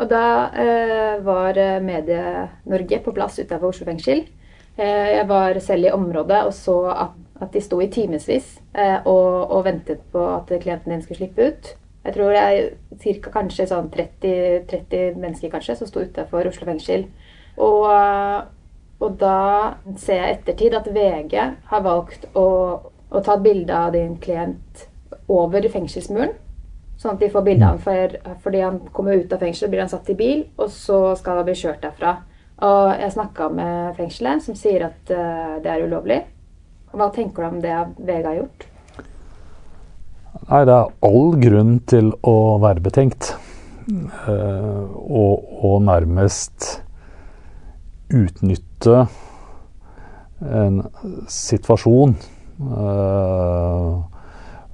Og 0.00 0.08
da 0.08 0.24
eh, 0.56 1.16
var 1.24 1.58
eh, 1.60 1.80
Medie-Norge 1.84 3.02
på 3.04 3.14
plass 3.16 3.38
utenfor 3.40 3.68
Oslo 3.68 3.88
fengsel. 3.88 4.24
Eh, 4.80 5.08
jeg 5.16 5.26
var 5.28 5.58
selv 5.60 5.90
i 5.90 5.92
området 5.92 6.44
og 6.46 6.54
så 6.56 6.76
at, 6.94 7.18
at 7.44 7.52
de 7.52 7.60
sto 7.60 7.80
i 7.84 7.90
timevis 7.92 8.54
eh, 8.72 8.96
og, 9.04 9.50
og 9.52 9.66
ventet 9.66 10.00
på 10.12 10.22
at 10.38 10.52
klienten 10.62 10.94
din 10.94 11.02
skulle 11.04 11.20
slippe 11.20 11.50
ut. 11.50 11.74
Jeg 12.06 12.16
tror 12.16 12.32
det 12.32 12.40
er 12.40 13.00
cirka 13.02 13.32
kanskje 13.34 13.66
sånn 13.68 13.90
30, 13.92 14.64
30 14.70 15.20
mennesker 15.20 15.52
kanskje 15.52 15.76
som 15.76 15.90
sto 15.90 16.00
utenfor 16.00 16.48
Oslo 16.48 16.68
fengsel. 16.70 17.04
Og, 17.60 17.84
og 19.00 19.16
da 19.20 19.80
ser 19.96 20.20
jeg 20.20 20.28
i 20.28 20.36
ettertid 20.36 20.76
at 20.76 20.88
VG 20.92 21.36
har 21.70 21.84
valgt 21.84 22.26
å, 22.36 22.46
å 23.08 23.22
ta 23.24 23.36
et 23.38 23.44
bilde 23.44 23.76
av 23.76 23.94
din 23.96 24.16
klient 24.20 24.86
over 25.30 25.64
fengselsmuren. 25.72 26.34
Sånn 27.00 27.14
at 27.14 27.22
de 27.22 27.30
får 27.32 27.44
bilde 27.46 27.64
av 27.64 27.78
ham. 27.78 27.80
For, 27.80 28.34
fordi 28.44 28.60
han 28.60 28.80
kommer 28.92 29.16
ut 29.16 29.32
av 29.32 29.40
fengsel, 29.40 29.70
blir 29.72 29.80
han 29.80 29.92
satt 29.92 30.10
i 30.12 30.18
bil, 30.18 30.42
og 30.60 30.68
så 30.74 31.14
skal 31.16 31.40
han 31.40 31.48
bli 31.48 31.56
kjørt 31.56 31.80
derfra. 31.86 32.18
Og 32.66 32.90
jeg 33.00 33.14
snakka 33.14 33.48
med 33.56 33.94
fengselet, 33.96 34.44
som 34.44 34.58
sier 34.58 34.84
at 34.90 35.14
uh, 35.14 35.56
det 35.64 35.70
er 35.72 35.86
ulovlig. 35.86 36.18
Hva 36.92 37.08
tenker 37.14 37.46
du 37.46 37.48
om 37.48 37.62
det 37.64 37.78
VG 37.96 38.26
har 38.26 38.36
gjort? 38.42 38.66
Nei, 40.50 40.60
det 40.68 40.76
er 40.76 40.92
all 41.08 41.34
grunn 41.40 41.78
til 41.88 42.12
å 42.26 42.36
være 42.60 42.84
betenkt. 42.84 43.32
Uh, 43.88 44.84
og, 44.92 45.48
og 45.64 45.80
nærmest 45.88 46.82
utnytte 48.10 49.06
en 50.40 50.82
situasjon 51.28 52.14
eh, 52.60 53.98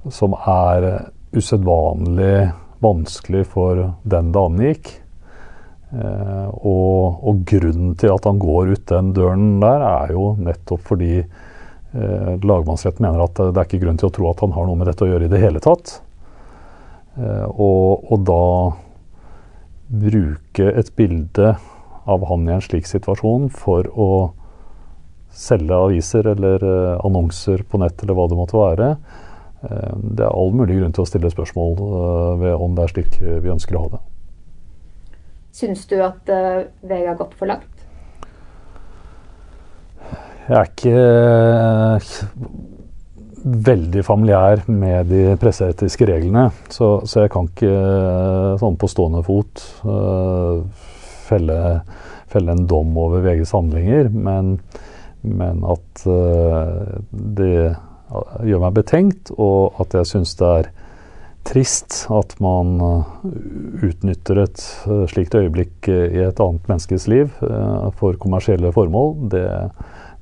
som 0.09 0.37
er 0.37 0.87
usedvanlig 1.35 2.49
vanskelig 2.79 3.43
for 3.51 3.83
den 4.07 4.31
det 4.31 4.43
angikk. 4.43 4.93
Eh, 5.91 6.47
og, 6.47 7.19
og 7.27 7.43
grunnen 7.47 7.95
til 7.99 8.15
at 8.15 8.27
han 8.27 8.39
går 8.41 8.73
ut 8.73 8.87
den 8.91 9.13
døren 9.15 9.47
der, 9.63 9.85
er 9.87 10.15
jo 10.15 10.31
nettopp 10.39 10.83
fordi 10.87 11.13
eh, 11.19 12.33
lagmannsretten 12.43 13.05
mener 13.05 13.27
at 13.27 13.39
det 13.39 13.53
er 13.53 13.69
ikke 13.69 13.83
grunn 13.85 13.99
til 13.99 14.09
å 14.09 14.15
tro 14.17 14.31
at 14.31 14.43
han 14.45 14.55
har 14.55 14.67
noe 14.67 14.79
med 14.79 14.91
dette 14.91 15.05
å 15.05 15.11
gjøre 15.11 15.29
i 15.29 15.33
det 15.33 15.43
hele 15.43 15.63
tatt. 15.63 16.01
Og, 17.17 18.11
og 18.13 18.19
da 18.29 18.43
bruke 19.89 20.67
et 20.77 20.91
bilde 20.93 21.55
av 22.07 22.25
han 22.29 22.47
i 22.47 22.55
en 22.55 22.63
slik 22.63 22.87
situasjon 22.89 23.49
for 23.53 23.87
å 23.93 24.11
selge 25.37 25.77
aviser 25.77 26.27
eller 26.33 26.63
eh, 26.63 27.05
annonser 27.05 27.63
på 27.69 27.79
nett 27.81 28.03
eller 28.03 28.17
hva 28.17 28.27
det 28.29 28.37
måtte 28.39 28.57
være. 28.57 28.91
Eh, 29.61 29.95
det 30.17 30.25
er 30.25 30.31
all 30.33 30.53
mulig 30.55 30.79
grunn 30.79 30.95
til 30.95 31.05
å 31.05 31.09
stille 31.09 31.31
spørsmål 31.33 31.75
eh, 31.77 32.31
ved 32.43 32.63
om 32.67 32.77
det 32.77 32.85
er 32.85 32.93
slik 32.95 33.19
vi 33.21 33.53
ønsker 33.53 33.77
å 33.77 33.83
ha 33.85 33.93
det. 33.97 34.03
Syns 35.57 35.87
du 35.89 35.97
at 36.05 36.29
VG 36.85 37.05
har 37.07 37.17
gått 37.17 37.33
for 37.37 37.49
langt? 37.49 37.85
Jeg 40.47 40.55
er 40.55 40.67
ikke 40.69 40.99
veldig 43.67 44.03
familiær 44.05 44.61
med 44.69 45.09
de 45.11 45.23
presseetiske 45.41 46.05
reglene, 46.07 46.45
så, 46.71 46.99
så 47.09 47.25
jeg 47.25 47.31
kan 47.33 47.49
ikke 47.49 47.73
sånn 48.61 48.77
på 48.79 48.89
stående 48.91 49.23
fot 49.25 49.63
felle, 51.27 51.57
felle 52.31 52.53
en 52.53 52.67
dom 52.69 52.95
over 52.99 53.23
VGs 53.25 53.53
handlinger, 53.55 54.09
men, 54.13 54.57
men 55.21 55.63
at 55.67 56.03
eh, 56.07 56.97
det 57.11 57.53
gjør 58.47 58.63
meg 58.63 58.75
betenkt, 58.77 59.33
og 59.35 59.79
at 59.83 59.97
jeg 59.97 60.11
syns 60.13 60.35
det 60.39 60.51
er 60.61 60.71
trist 61.47 62.01
at 62.11 62.35
man 62.43 62.73
eh, 62.83 63.13
utnytter 63.89 64.43
et 64.45 64.65
eh, 64.87 65.05
slikt 65.11 65.37
øyeblikk 65.39 65.91
i 65.91 66.25
et 66.27 66.43
annet 66.43 66.71
menneskes 66.71 67.07
liv 67.11 67.31
for 67.99 68.19
kommersielle 68.19 68.73
formål. 68.75 69.15
Det, 69.35 69.45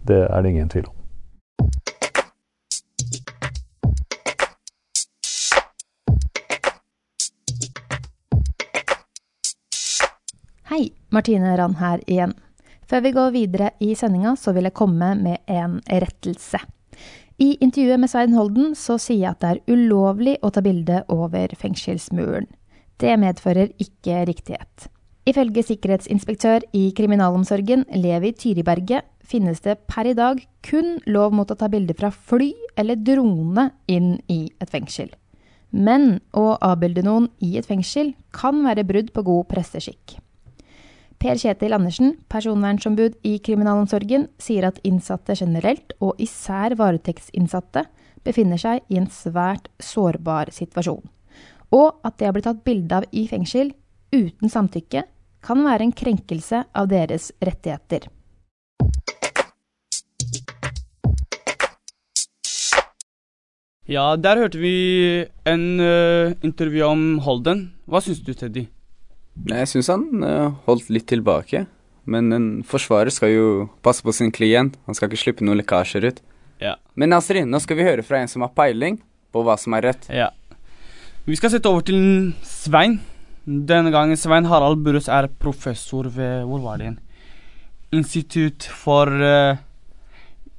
det 0.09 0.21
er 0.27 0.41
det 0.41 0.53
ingen 0.53 0.69
tvil 0.73 0.89
om. 0.89 0.94
Martine 11.13 11.55
Rand 11.57 11.77
her 11.81 12.01
igjen. 12.07 12.33
Før 12.85 13.01
vi 13.01 13.11
går 13.15 13.33
videre 13.33 13.69
i 13.81 13.95
sendinga, 13.97 14.35
så 14.37 14.53
vil 14.53 14.67
jeg 14.69 14.77
komme 14.77 15.13
med 15.17 15.41
en 15.49 15.79
rettelse. 15.89 16.61
I 17.41 17.57
intervjuet 17.59 17.99
med 17.99 18.09
Svein 18.11 18.35
Holden 18.37 18.75
så 18.79 18.95
sier 19.01 19.25
jeg 19.25 19.33
at 19.33 19.41
det 19.41 19.49
er 19.55 19.73
ulovlig 19.75 20.37
å 20.45 20.51
ta 20.55 20.61
bilde 20.63 21.01
over 21.11 21.51
fengselsmuren. 21.59 22.47
Det 23.01 23.15
medfører 23.19 23.73
ikke 23.81 24.21
riktighet. 24.29 24.87
Ifølge 25.25 25.63
sikkerhetsinspektør 25.65 26.67
i 26.77 26.91
kriminalomsorgen, 26.95 27.83
Levi 27.97 28.31
Tyriberget, 28.37 29.07
finnes 29.25 29.63
det 29.65 29.79
per 29.89 30.05
i 30.05 30.13
dag 30.13 30.39
kun 30.63 30.99
lov 31.09 31.33
mot 31.33 31.49
å 31.49 31.57
ta 31.57 31.67
bilde 31.73 31.95
fra 31.97 32.11
fly 32.13 32.51
eller 32.77 33.01
drone 33.01 33.71
inn 33.89 34.19
i 34.29 34.45
et 34.61 34.69
fengsel. 34.69 35.09
Men 35.73 36.21
å 36.37 36.53
avbilde 36.63 37.03
noen 37.03 37.27
i 37.43 37.57
et 37.57 37.67
fengsel 37.67 38.13
kan 38.37 38.61
være 38.63 38.85
brudd 38.87 39.09
på 39.15 39.25
god 39.25 39.49
presseskikk. 39.49 40.19
Per 41.25 41.39
Kjetil 41.41 41.73
Andersen, 41.73 42.11
personvernsombud 42.29 43.15
i 43.25 43.39
kriminalomsorgen, 43.41 44.27
sier 44.37 44.67
at 44.67 44.75
innsatte 44.85 45.33
generelt, 45.33 45.95
og 45.97 46.19
især 46.21 46.75
varetektsinnsatte, 46.77 47.81
befinner 48.21 48.61
seg 48.61 48.83
i 48.93 48.99
en 48.99 49.07
svært 49.09 49.71
sårbar 49.81 50.51
situasjon. 50.53 51.01
Og 51.73 51.97
at 52.05 52.19
det 52.19 52.29
å 52.29 52.35
bli 52.35 52.43
tatt 52.45 52.61
bilde 52.67 52.99
av 52.99 53.07
i 53.09 53.23
fengsel 53.25 53.71
uten 54.13 54.53
samtykke 54.53 55.01
kan 55.41 55.65
være 55.65 55.87
en 55.87 55.95
krenkelse 55.97 56.61
av 56.69 56.91
deres 56.93 57.31
rettigheter. 57.41 58.05
Ja, 63.89 64.11
der 64.13 64.45
hørte 64.45 64.61
vi 64.61 64.77
en 65.49 65.67
uh, 65.81 66.37
intervju 66.45 66.85
om 66.85 67.05
Holden. 67.25 67.71
Hva 67.89 68.05
syns 68.05 68.21
du, 68.21 68.35
Teddy? 68.37 68.67
Jeg 69.49 69.67
syns 69.67 69.89
han 69.91 70.23
eh, 70.23 70.51
holdt 70.65 70.89
litt 70.93 71.07
tilbake. 71.11 71.65
Men 72.05 72.31
en 72.31 72.47
forsvarer 72.63 73.09
skal 73.13 73.31
jo 73.33 73.47
passe 73.85 74.05
på 74.05 74.13
sin 74.13 74.31
klient. 74.31 74.77
Han 74.85 74.95
skal 74.95 75.09
ikke 75.09 75.23
slippe 75.23 75.45
noen 75.45 75.57
lekkasjer 75.59 76.05
ut. 76.11 76.21
Ja. 76.61 76.75
Men 76.95 77.11
Nasrin, 77.11 77.49
nå 77.51 77.59
skal 77.59 77.79
vi 77.79 77.87
høre 77.87 78.05
fra 78.05 78.21
en 78.21 78.29
som 78.31 78.45
har 78.45 78.53
peiling 78.55 78.99
på 79.33 79.41
hva 79.43 79.57
som 79.59 79.73
er 79.75 79.89
rett. 79.89 80.05
Ja. 80.13 80.29
Vi 81.25 81.35
skal 81.35 81.51
sette 81.51 81.67
over 81.67 81.81
til 81.83 82.31
Svein. 82.45 82.99
Denne 83.45 83.91
gangen 83.93 84.17
Svein 84.17 84.45
Harald 84.49 84.79
Burøs 84.85 85.09
er 85.11 85.27
professor 85.41 86.07
ved 86.09 86.45
Hvor 86.49 86.61
var 86.63 86.77
det 86.79 86.85
igjen? 86.87 86.99
Institutt 87.93 88.65
for 88.73 89.09
uh, 89.21 89.57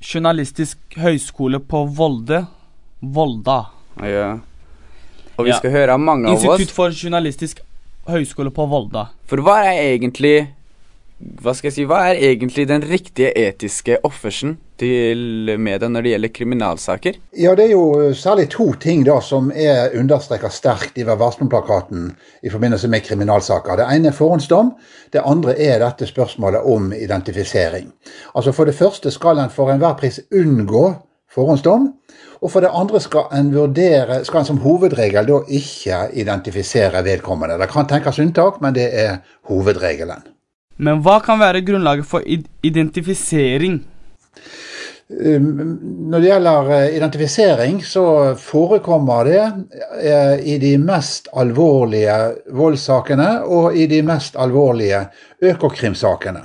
journalistisk 0.02 0.78
høyskole 1.00 1.58
på 1.66 1.82
Volde. 1.96 2.44
Volda. 3.02 3.58
Ja. 4.02 4.28
Og 5.36 5.44
vi 5.44 5.50
Ja. 5.50 5.58
skal 5.58 5.70
høre 5.74 5.92
av 5.96 6.00
mange 6.00 6.28
av 6.28 6.34
oss 6.36 6.44
Institutt 6.44 6.74
for 6.74 6.90
journalistisk 6.90 7.60
høyskole 8.10 8.52
på 8.54 8.66
Volda. 8.70 9.10
For 9.28 9.42
hva 9.44 9.62
er 9.66 9.96
egentlig 9.96 10.36
Hva 11.16 11.54
skal 11.56 11.70
jeg 11.70 11.74
si, 11.78 11.84
hva 11.88 12.02
er 12.10 12.18
egentlig 12.20 12.66
den 12.68 12.82
riktige 12.84 13.30
etiske 13.40 13.96
offersen 14.04 14.58
til 14.76 15.54
media 15.56 15.88
når 15.88 16.04
det 16.04 16.10
gjelder 16.10 16.32
kriminalsaker? 16.36 17.16
Ja, 17.40 17.54
det 17.56 17.70
er 17.70 17.72
jo 17.72 18.10
særlig 18.12 18.50
to 18.52 18.66
ting 18.76 19.00
da 19.06 19.14
som 19.24 19.48
er 19.48 19.96
understreket 19.96 20.52
sterkt 20.52 21.00
i 21.00 21.06
Vær 21.08 21.16
varsom-plakaten 21.16 22.10
i 22.44 22.52
forbindelse 22.52 22.92
med 22.92 23.06
kriminalsaker. 23.06 23.80
Det 23.80 23.88
ene 23.96 24.12
er 24.12 24.18
forhåndsdom, 24.18 24.74
det 25.16 25.24
andre 25.24 25.56
er 25.56 25.80
dette 25.80 26.04
spørsmålet 26.04 26.68
om 26.68 26.92
identifisering. 26.92 27.88
Altså 28.36 28.52
For 28.52 28.68
det 28.68 28.76
første 28.76 29.10
skal 29.10 29.40
en 29.40 29.56
for 29.56 29.72
enhver 29.72 29.96
pris 29.96 30.20
unngå 30.28 30.84
forhåndsdom. 31.36 31.90
Og 32.42 32.52
for 32.52 32.64
det 32.64 32.72
andre 32.74 33.00
skal 33.00 33.30
en 33.36 33.50
vurdere, 33.54 34.20
skal 34.26 34.42
en 34.42 34.48
som 34.50 34.62
hovedregel 34.64 35.28
da 35.28 35.42
ikke 35.48 36.00
identifisere 36.20 37.04
vedkommende. 37.04 37.58
Det 37.60 37.70
kan 37.72 37.88
tenkes 37.88 38.20
unntak, 38.22 38.60
men 38.60 38.76
det 38.76 38.88
er 38.92 39.20
hovedregelen. 39.48 40.24
Men 40.76 41.00
hva 41.04 41.20
kan 41.24 41.40
være 41.40 41.64
grunnlaget 41.64 42.08
for 42.08 42.24
identifisering? 42.62 43.78
Når 45.06 46.18
det 46.18 46.26
gjelder 46.26 46.70
eh, 46.74 46.96
identifisering, 46.96 47.78
så 47.84 48.34
forekommer 48.42 49.28
det 49.28 49.42
eh, 50.02 50.34
i 50.42 50.56
de 50.58 50.72
mest 50.82 51.30
alvorlige 51.32 52.16
voldssakene 52.58 53.28
og 53.46 53.76
i 53.78 53.86
de 53.86 54.02
mest 54.02 54.36
alvorlige 54.36 55.04
økokrimsakene. 55.46 56.42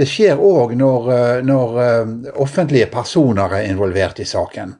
Det 0.00 0.06
skjer 0.08 0.38
òg 0.40 0.70
når, 0.80 1.08
eh, 1.12 1.38
når 1.44 1.80
eh, 1.84 2.12
offentlige 2.40 2.88
personer 2.88 3.52
er 3.58 3.66
involvert 3.68 4.22
i 4.22 4.24
saken. 4.24 4.72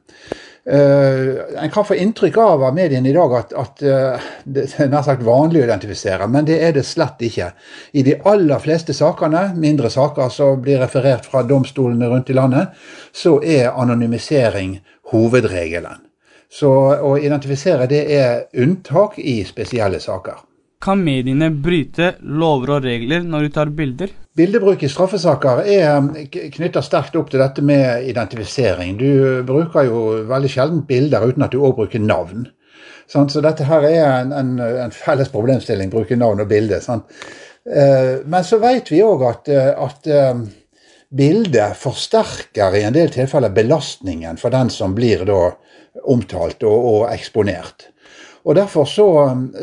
Eh, 0.65 1.61
en 1.61 1.73
kan 1.73 1.85
få 1.85 1.97
inntrykk 2.01 2.39
av 2.41 2.63
av 2.65 2.73
mediene 2.73 3.09
i 3.09 3.13
dag 3.13 3.35
at, 3.37 3.53
at 3.53 3.83
det 4.45 4.65
er 4.81 4.89
nær 4.89 5.05
sagt 5.05 5.21
vanlig 5.25 5.61
å 5.61 5.67
identifisere, 5.67 6.25
men 6.25 6.49
det 6.49 6.57
er 6.65 6.73
det 6.73 6.85
slett 6.89 7.21
ikke. 7.21 7.51
I 7.93 8.05
de 8.07 8.17
aller 8.33 8.65
fleste 8.65 8.97
sakene, 8.97 9.51
mindre 9.61 9.93
saker 9.93 10.33
som 10.33 10.61
blir 10.61 10.81
referert 10.81 11.29
fra 11.29 11.45
domstolene 11.45 12.09
rundt 12.09 12.33
i 12.33 12.37
landet, 12.37 12.73
så 13.13 13.37
er 13.45 13.75
anonymisering 13.75 14.79
hovedregelen. 15.13 16.01
Så 16.49 16.71
å 16.97 17.17
identifisere 17.17 17.85
det 17.87 18.07
er 18.17 18.47
unntak 18.57 19.21
i 19.21 19.43
spesielle 19.45 20.01
saker. 20.01 20.47
Kan 20.81 21.03
mediene 21.05 21.51
bryte 21.53 22.15
lover 22.25 22.77
og 22.77 22.85
regler 22.87 23.21
når 23.21 23.45
de 23.45 23.49
tar 23.53 23.69
bilder? 23.77 24.13
Bildebruk 24.37 24.81
i 24.81 24.89
straffesaker 24.89 25.59
er 25.69 26.07
knytta 26.55 26.81
sterkt 26.81 27.17
opp 27.19 27.29
til 27.29 27.43
dette 27.43 27.61
med 27.61 28.07
identifisering. 28.09 28.95
Du 28.97 29.43
bruker 29.45 29.85
jo 29.85 30.01
veldig 30.29 30.49
sjelden 30.49 30.81
bilder 30.87 31.27
uten 31.27 31.45
at 31.45 31.53
du 31.53 31.59
òg 31.61 31.75
bruker 31.77 32.01
navn. 32.01 32.47
Så 33.11 33.43
dette 33.43 33.67
her 33.67 33.85
er 33.89 34.07
en, 34.21 34.31
en, 34.31 34.55
en 34.85 34.95
felles 34.95 35.29
problemstilling, 35.29 35.91
bruke 35.91 36.15
navn 36.15 36.41
og 36.41 36.49
bilde. 36.49 36.79
Eh, 36.79 38.13
Men 38.25 38.47
så 38.47 38.57
vet 38.63 38.89
vi 38.89 39.03
òg 39.03 39.25
at, 39.27 39.51
eh, 39.51 39.71
at 39.75 40.07
eh, 40.07 40.43
bildet 41.11 41.77
forsterker 41.77 42.79
i 42.79 42.85
en 42.87 42.95
del 42.95 43.11
tilfeller 43.11 43.51
belastningen 43.53 44.39
for 44.39 44.55
den 44.55 44.71
som 44.71 44.95
blir 44.95 45.27
omtalt 45.27 46.63
og, 46.63 46.87
og 46.93 47.09
eksponert. 47.11 47.91
Og 48.43 48.55
Derfor 48.57 48.87
så, 48.89 49.09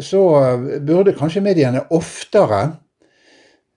så 0.05 0.23
burde 0.87 1.17
kanskje 1.19 1.43
mediene 1.43 1.83
oftere 1.95 2.61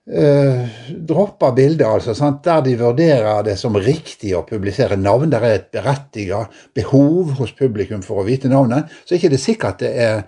eh, 0.06 0.66
droppe 1.08 1.52
bildet, 1.56 1.86
altså, 1.86 2.14
sant? 2.14 2.42
der 2.44 2.62
de 2.64 2.76
vurderer 2.78 3.42
det 3.46 3.56
som 3.60 3.76
riktig 3.76 4.34
å 4.36 4.44
publisere 4.46 4.98
navn. 5.00 5.30
Der 5.32 5.46
er 5.46 5.56
et 5.56 5.70
berettiget 5.74 6.62
behov 6.74 7.34
hos 7.40 7.54
publikum 7.58 8.04
for 8.04 8.22
å 8.22 8.26
vite 8.26 8.50
navnet. 8.52 8.92
Så 9.04 9.14
er 9.14 9.20
ikke 9.20 9.32
det 9.34 9.42
sikkert 9.42 9.82
det 9.82 9.92
er 10.06 10.22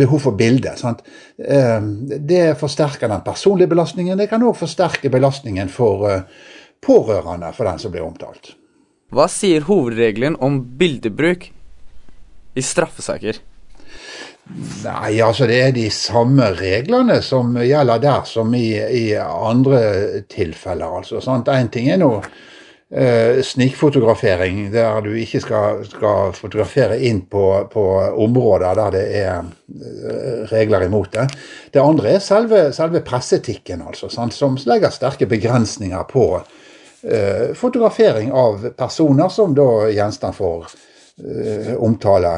behov 0.00 0.24
for 0.28 0.38
bilde. 0.38 0.74
Eh, 0.76 1.90
det 2.32 2.46
forsterker 2.60 3.10
den 3.10 3.26
personlige 3.26 3.74
belastningen. 3.74 4.18
Det 4.20 4.30
kan 4.32 4.44
òg 4.44 4.56
forsterke 4.60 5.12
belastningen 5.12 5.72
for 5.72 6.08
eh, 6.10 6.24
pårørende 6.80 7.52
for 7.56 7.68
den 7.68 7.82
som 7.82 7.92
blir 7.92 8.06
omtalt. 8.06 8.54
Hva 9.10 9.26
sier 9.26 9.64
hovedregelen 9.66 10.36
om 10.38 10.60
bildebruk 10.78 11.48
i 12.54 12.62
straffesaker? 12.62 13.40
Nei, 14.58 15.20
altså 15.22 15.46
det 15.46 15.58
er 15.62 15.74
de 15.74 15.86
samme 15.94 16.50
reglene 16.58 17.20
som 17.22 17.52
gjelder 17.54 18.00
der 18.02 18.24
som 18.28 18.54
i, 18.56 18.72
i 18.74 19.04
andre 19.16 20.22
tilfeller. 20.30 21.00
altså. 21.00 21.20
sant? 21.22 21.48
En 21.48 21.70
ting 21.72 21.90
er 21.92 22.00
nå 22.00 22.10
eh, 22.90 23.38
snikfotografering, 23.46 24.72
der 24.72 25.00
du 25.06 25.12
ikke 25.14 25.42
skal, 25.44 25.84
skal 25.88 26.34
fotografere 26.36 26.98
inn 27.06 27.22
på, 27.30 27.44
på 27.72 27.86
områder 28.24 28.80
der 28.80 28.96
det 28.96 29.04
er 29.20 29.38
eh, 29.38 30.42
regler 30.50 30.88
imot 30.88 31.14
det. 31.14 31.28
Det 31.72 31.84
andre 31.84 32.16
er 32.16 32.24
selve, 32.24 32.66
selve 32.76 33.04
presseetikken, 33.06 33.86
altså, 33.86 34.10
sant? 34.10 34.34
som 34.34 34.58
legger 34.66 34.90
sterke 34.94 35.30
begrensninger 35.30 36.06
på 36.10 36.26
eh, 36.36 37.50
fotografering 37.54 38.34
av 38.34 38.72
personer 38.76 39.30
som 39.30 39.54
da 39.54 39.70
gjenstand 39.94 40.36
for 40.36 40.66
omtale 41.78 42.32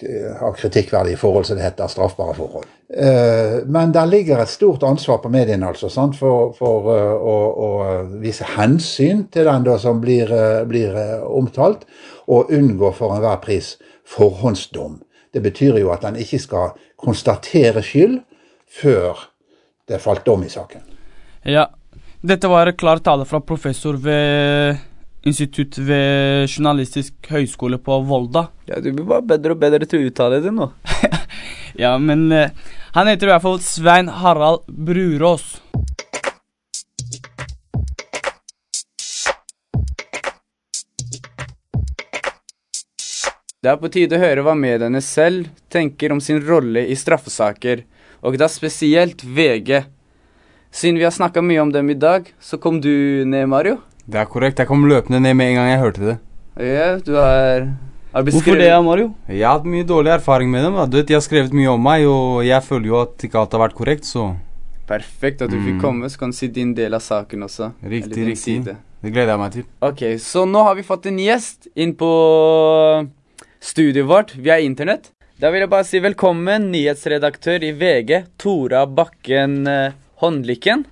eh, 0.00 0.42
av 0.42 0.52
kritikkverdige 0.52 1.16
forhold, 1.16 1.46
som 1.46 1.56
det 1.56 1.64
heter, 1.64 1.88
straffbare 1.90 2.34
forhold. 2.36 2.66
Eh, 2.88 3.58
men 3.66 3.92
der 3.92 4.06
ligger 4.06 4.40
et 4.42 4.48
stort 4.52 4.82
ansvar 4.82 5.20
på 5.22 5.30
mediene 5.32 5.68
altså, 5.68 5.90
for, 6.16 6.54
for 6.56 6.90
eh, 6.94 7.14
å, 7.14 7.36
å 7.52 7.68
vise 8.22 8.46
hensyn 8.56 9.26
til 9.32 9.48
den 9.48 9.66
da, 9.66 9.78
som 9.78 10.00
blir, 10.00 10.32
eh, 10.32 10.64
blir 10.68 10.96
eh, 10.96 11.24
omtalt, 11.24 11.84
og 12.28 12.52
unngå 12.52 12.92
for 12.96 13.16
enhver 13.16 13.40
pris 13.44 13.76
forhåndsdom. 14.08 15.00
Det 15.32 15.42
betyr 15.44 15.80
jo 15.82 15.92
at 15.92 16.04
en 16.08 16.16
ikke 16.16 16.40
skal 16.40 16.76
konstatere 16.96 17.82
skyld 17.84 18.20
før 18.68 19.28
det 19.88 20.00
falt 20.00 20.24
dom 20.26 20.44
i 20.44 20.52
saken. 20.52 20.84
Ja. 21.48 21.68
Dette 22.20 22.48
var 22.50 22.72
klar 22.74 22.98
tale 22.98 23.24
fra 23.28 23.38
professor 23.40 23.94
ved 24.02 24.80
Institutt 25.26 25.78
ved 25.82 26.46
Journalistisk 26.46 27.14
høgskole 27.30 27.78
på 27.82 27.98
Volda. 28.06 28.48
Ja, 28.68 28.78
Du 28.80 28.92
blir 28.92 29.04
bare 29.04 29.26
bedre 29.26 29.56
og 29.56 29.62
bedre 29.62 29.86
til 29.88 30.02
å 30.02 30.10
uttale 30.10 30.42
det 30.44 30.54
nå. 30.54 30.70
Ja, 31.78 31.92
men 31.98 32.32
eh, 32.32 32.50
han 32.96 33.06
heter 33.06 33.28
i 33.28 33.30
hvert 33.30 33.44
fall 33.44 33.60
Svein 33.62 34.08
Harald 34.10 34.64
Brurås. 34.66 35.60
Det 43.62 43.70
er 43.70 43.78
på 43.78 43.90
tide 43.90 44.16
å 44.16 44.22
høre 44.22 44.42
hva 44.46 44.56
mediene 44.58 45.02
selv 45.04 45.52
tenker 45.70 46.14
om 46.14 46.22
sin 46.24 46.40
rolle 46.42 46.84
i 46.86 46.96
straffesaker, 46.98 47.84
og 48.26 48.38
da 48.40 48.48
spesielt 48.50 49.22
VG. 49.22 49.84
Siden 50.70 50.98
vi 50.98 51.06
har 51.06 51.14
snakka 51.14 51.42
mye 51.42 51.62
om 51.62 51.70
dem 51.74 51.90
i 51.90 51.98
dag, 51.98 52.26
så 52.40 52.58
kom 52.58 52.80
du 52.82 53.22
ned, 53.26 53.46
Mario. 53.50 53.78
Det 54.08 54.16
er 54.22 54.24
korrekt. 54.30 54.58
Jeg 54.62 54.68
kom 54.70 54.86
løpende 54.88 55.20
ned 55.20 55.34
med 55.36 55.50
en 55.52 55.58
gang 55.60 55.68
jeg 55.70 55.80
hørte 55.82 56.04
det. 56.06 56.16
Ja, 56.64 56.86
du 57.04 57.12
har, 57.14 57.66
har 58.14 58.24
Hvorfor 58.24 58.56
det, 58.58 58.70
Mario? 58.82 59.10
Jeg 59.28 59.44
har 59.44 59.58
hatt 59.58 59.68
mye 59.68 59.84
dårlig 59.86 60.14
erfaring 60.16 60.50
med 60.50 60.64
dem. 60.64 60.78
Da. 60.80 60.86
Du 60.88 60.96
vet, 60.96 61.06
De 61.10 61.14
har 61.18 61.20
skrevet 61.22 61.52
mye 61.54 61.68
om 61.74 61.82
meg, 61.84 62.06
og 62.08 62.40
jeg 62.46 62.64
føler 62.64 62.86
jo 62.88 63.00
at 63.02 63.26
ikke 63.28 63.38
alt 63.42 63.52
har 63.52 63.66
vært 63.68 63.76
korrekt, 63.78 64.08
så 64.08 64.30
Perfekt 64.88 65.42
at 65.44 65.50
du 65.52 65.58
fikk 65.60 65.74
Mm. 65.76 65.80
komme, 65.82 66.08
så 66.08 66.18
kan 66.18 66.30
du 66.30 66.36
si 66.36 66.46
din 66.48 66.70
del 66.74 66.94
av 66.96 67.00
saken 67.04 67.42
også. 67.44 67.74
Riktig, 67.84 68.24
riktig. 68.24 68.38
side. 68.64 68.76
det 69.02 69.12
gleder 69.12 69.34
jeg 69.34 69.38
meg 69.38 69.52
til. 69.52 69.64
Ok, 69.82 70.00
så 70.18 70.46
nå 70.48 70.62
har 70.64 70.74
vi 70.74 70.82
fått 70.82 71.04
en 71.06 71.18
gjest 71.18 71.68
inn 71.76 71.92
på 71.94 72.08
studiet 73.60 74.06
vårt 74.08 74.32
via 74.34 74.56
internett. 74.64 75.10
Da 75.38 75.50
vil 75.50 75.60
jeg 75.60 75.70
bare 75.70 75.84
si 75.84 76.00
velkommen, 76.00 76.70
nyhetsredaktør 76.72 77.62
i 77.62 77.72
VG, 77.76 78.24
Tora 78.38 78.86
Bakken 78.86 79.66
eh, 79.68 79.92
Håndlykken. 80.22 80.86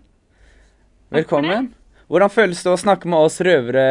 Velkommen. 1.10 1.72
Hvordan 2.06 2.30
føles 2.30 2.62
det 2.62 2.70
å 2.70 2.78
snakke 2.78 3.10
med 3.10 3.18
oss 3.18 3.40
røvere 3.42 3.86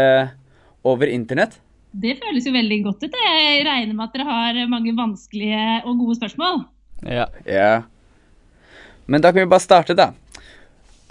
over 0.88 1.12
internett? 1.12 1.58
Det 1.96 2.18
føles 2.20 2.48
jo 2.48 2.54
veldig 2.56 2.78
godt 2.86 3.04
ut. 3.04 3.16
Jeg 3.16 3.64
regner 3.68 3.96
med 3.96 4.06
at 4.08 4.16
dere 4.16 4.28
har 4.28 4.62
mange 4.72 4.94
vanskelige 4.96 5.82
og 5.84 6.00
gode 6.04 6.18
spørsmål. 6.20 6.64
Ja. 7.08 7.28
Ja. 7.48 7.74
Men 9.06 9.24
da 9.24 9.32
kan 9.32 9.44
vi 9.44 9.52
bare 9.52 9.64
starte, 9.64 9.96
da. 9.96 10.12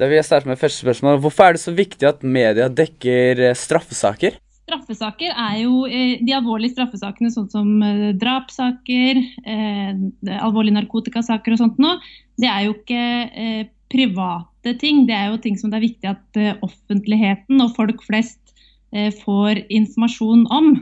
Da 0.00 0.08
vil 0.08 0.18
jeg 0.18 0.26
starte 0.26 0.50
med 0.50 0.58
første 0.60 0.82
spørsmål. 0.82 1.20
Hvorfor 1.22 1.46
er 1.46 1.56
det 1.56 1.62
så 1.62 1.74
viktig 1.76 2.08
at 2.08 2.24
media 2.26 2.66
dekker 2.72 3.44
eh, 3.50 3.56
straffesaker? 3.58 4.40
Straffesaker 4.64 5.30
er 5.30 5.58
jo 5.60 5.84
eh, 5.86 6.18
de 6.24 6.34
alvorlige 6.34 6.74
straffesakene, 6.74 7.30
sånn 7.30 7.50
som 7.52 7.70
eh, 7.84 8.10
drapssaker, 8.18 9.20
eh, 9.44 9.92
alvorlige 10.40 10.78
narkotikasaker 10.80 11.54
og 11.54 11.60
sånt 11.60 11.80
noe. 11.84 12.00
Det 12.40 12.48
er 12.50 12.64
jo 12.66 12.74
ikke 12.74 13.68
private 13.94 14.74
ting. 14.80 15.04
Det 15.06 15.14
er 15.14 15.30
jo 15.30 15.38
ting 15.44 15.58
som 15.60 15.70
det 15.70 15.78
er 15.78 15.86
viktig 15.86 16.10
at 16.10 16.40
eh, 16.40 16.58
offentligheten 16.66 17.62
og 17.62 17.76
folk 17.78 18.02
flest 18.06 18.54
eh, 18.90 19.12
får 19.14 19.62
informasjon 19.68 20.48
om. 20.50 20.74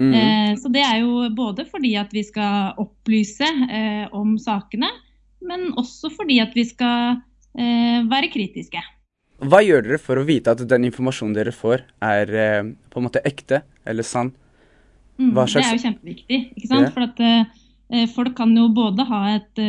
Mm. 0.00 0.12
Eh, 0.12 0.56
så 0.60 0.68
det 0.72 0.82
er 0.84 1.00
jo 1.00 1.28
både 1.36 1.64
fordi 1.68 1.94
at 1.96 2.12
vi 2.12 2.24
skal 2.26 2.76
opplyse 2.80 3.48
eh, 3.48 4.04
om 4.16 4.36
sakene, 4.40 4.90
men 5.46 5.70
også 5.80 6.10
fordi 6.12 6.40
at 6.44 6.56
vi 6.56 6.66
skal 6.68 7.18
eh, 7.56 8.04
være 8.08 8.30
kritiske. 8.32 8.82
Hva 9.46 9.60
gjør 9.64 9.84
dere 9.84 10.00
for 10.00 10.20
å 10.20 10.24
vite 10.24 10.52
at 10.52 10.64
den 10.68 10.88
informasjonen 10.88 11.36
dere 11.36 11.52
får, 11.52 11.84
er 12.00 12.30
på 12.88 13.00
en 13.00 13.04
måte 13.04 13.20
ekte 13.28 13.60
eller 13.84 14.06
sann? 14.06 14.30
Mm, 15.20 15.34
Hva 15.36 15.44
Det 15.48 15.60
er 15.60 15.76
jo 15.76 15.82
kjempeviktig. 15.82 16.38
ikke 16.56 16.70
sant? 16.70 16.88
Yeah. 16.88 16.94
For 16.94 17.04
at 17.04 18.12
folk 18.14 18.32
kan 18.38 18.54
jo 18.56 18.70
både 18.72 19.04
ha, 19.06 19.20
et, 19.36 19.60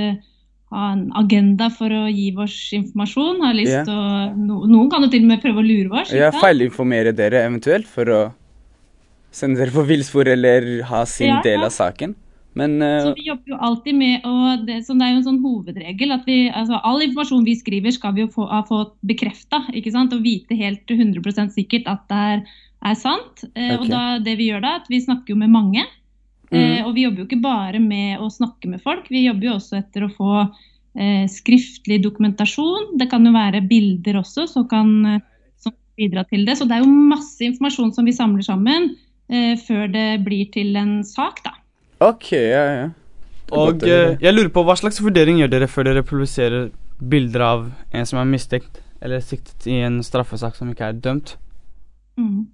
ha 0.74 0.92
en 0.92 1.06
agenda 1.16 1.70
for 1.72 1.94
å 1.94 2.08
gi 2.12 2.28
oss 2.36 2.56
informasjon, 2.76 3.40
Har 3.46 3.56
lyst 3.56 3.88
til 3.88 3.94
å 3.96 4.36
no, 4.36 4.66
Noen 4.68 4.90
kan 4.92 5.06
jo 5.06 5.12
til 5.14 5.24
og 5.24 5.32
med 5.32 5.44
prøve 5.44 5.64
å 5.64 5.68
lure 5.68 6.02
oss. 6.02 6.12
Ja, 6.16 6.32
feilinformere 6.36 7.14
dere 7.16 7.46
eventuelt 7.48 7.88
for 7.88 8.12
å 8.12 8.22
sende 9.32 9.62
dere 9.62 9.76
på 9.76 9.86
villspor 9.88 10.28
eller 10.28 10.68
ha 10.90 11.06
sin 11.08 11.32
Ja, 11.32 11.42
del 11.46 11.62
ja. 11.62 11.70
av 11.70 11.76
saken. 11.76 12.16
Men 12.58 12.82
uh, 12.82 13.04
Så 13.06 13.14
vi 13.16 13.28
jobber 13.28 13.54
jo 13.54 13.60
alltid 13.62 13.96
med 13.96 14.26
og 14.26 14.64
det, 14.66 14.80
så 14.88 14.96
det 14.98 15.06
er 15.06 15.12
jo 15.14 15.20
en 15.20 15.28
sånn 15.28 15.44
hovedregel 15.44 16.16
at 16.16 16.26
vi, 16.26 16.38
altså 16.50 16.80
all 16.82 17.04
informasjon 17.06 17.46
vi 17.46 17.54
skriver 17.60 17.94
skal 17.94 18.16
vi 18.18 18.26
jo 18.26 18.32
få, 18.34 18.48
ha 18.50 18.64
fått 18.68 18.96
bekrefta. 19.06 19.62
Og 19.70 20.18
vite 20.26 20.58
helt 20.58 20.90
100% 20.90 21.54
sikkert 21.54 21.88
at 21.92 22.08
det 22.10 22.24
er, 22.34 22.42
er 22.92 22.98
sant. 22.98 23.46
Eh, 23.54 23.76
Ok. 23.76 23.86
Og 23.86 23.92
da, 23.94 24.04
det 24.26 24.38
vi 24.42 24.50
gjør 24.50 24.66
da, 24.66 24.76
at 24.82 24.90
vi 24.90 25.04
snakker 25.06 25.36
jo 25.36 25.40
med 25.40 25.54
mange. 25.54 25.86
Eh, 26.52 26.58
Mhm. 26.80 26.86
og 26.88 26.94
vi 26.96 27.04
jobber 27.04 27.18
jo 27.24 27.26
ikke 27.28 27.42
bare 27.42 27.80
med 27.80 28.20
å 28.20 28.30
snakke 28.32 28.70
med 28.72 28.82
folk, 28.82 29.10
vi 29.10 29.26
jobber 29.28 29.50
jo 29.50 29.56
også 29.58 29.78
etter 29.82 30.06
å 30.08 30.14
få 30.16 30.52
eh, 30.96 31.28
skriftlig 31.28 32.02
dokumentasjon. 32.04 32.98
Det 32.98 33.10
kan 33.10 33.26
jo 33.26 33.32
være 33.32 33.62
bilder 33.68 34.22
også 34.22 34.48
som 34.50 34.68
kan 34.68 35.06
eh, 35.06 35.20
bidra 35.98 36.24
til 36.30 36.46
det. 36.46 36.58
Så 36.58 36.68
det 36.68 36.78
er 36.78 36.86
jo 36.86 36.90
masse 37.10 37.42
informasjon 37.42 37.94
som 37.94 38.06
vi 38.06 38.14
samler 38.14 38.46
sammen 38.46 38.96
eh, 39.30 39.56
før 39.58 39.92
det 39.92 40.24
blir 40.24 40.50
til 40.54 40.76
en 40.76 41.04
sak, 41.04 41.44
da. 41.44 41.52
OK, 42.00 42.32
ja, 42.32 42.64
ja. 42.78 42.90
Og 43.52 43.84
eh, 43.84 44.18
jeg 44.22 44.34
lurer 44.34 44.50
på 44.54 44.64
hva 44.68 44.76
slags 44.78 45.00
vurdering 45.02 45.40
gjør 45.42 45.50
dere 45.54 45.68
før 45.72 45.84
dere 45.90 46.04
publiserer 46.04 46.70
bilder 47.02 47.42
av 47.42 47.72
en 47.94 48.06
som 48.06 48.20
er 48.20 48.26
mistenkt 48.30 48.82
eller 49.02 49.22
siktet 49.22 49.68
i 49.70 49.80
en 49.86 50.00
straffesak 50.04 50.56
som 50.58 50.70
ikke 50.74 50.90
er 50.90 50.98
dømt? 51.02 51.36
Mm. 52.18 52.48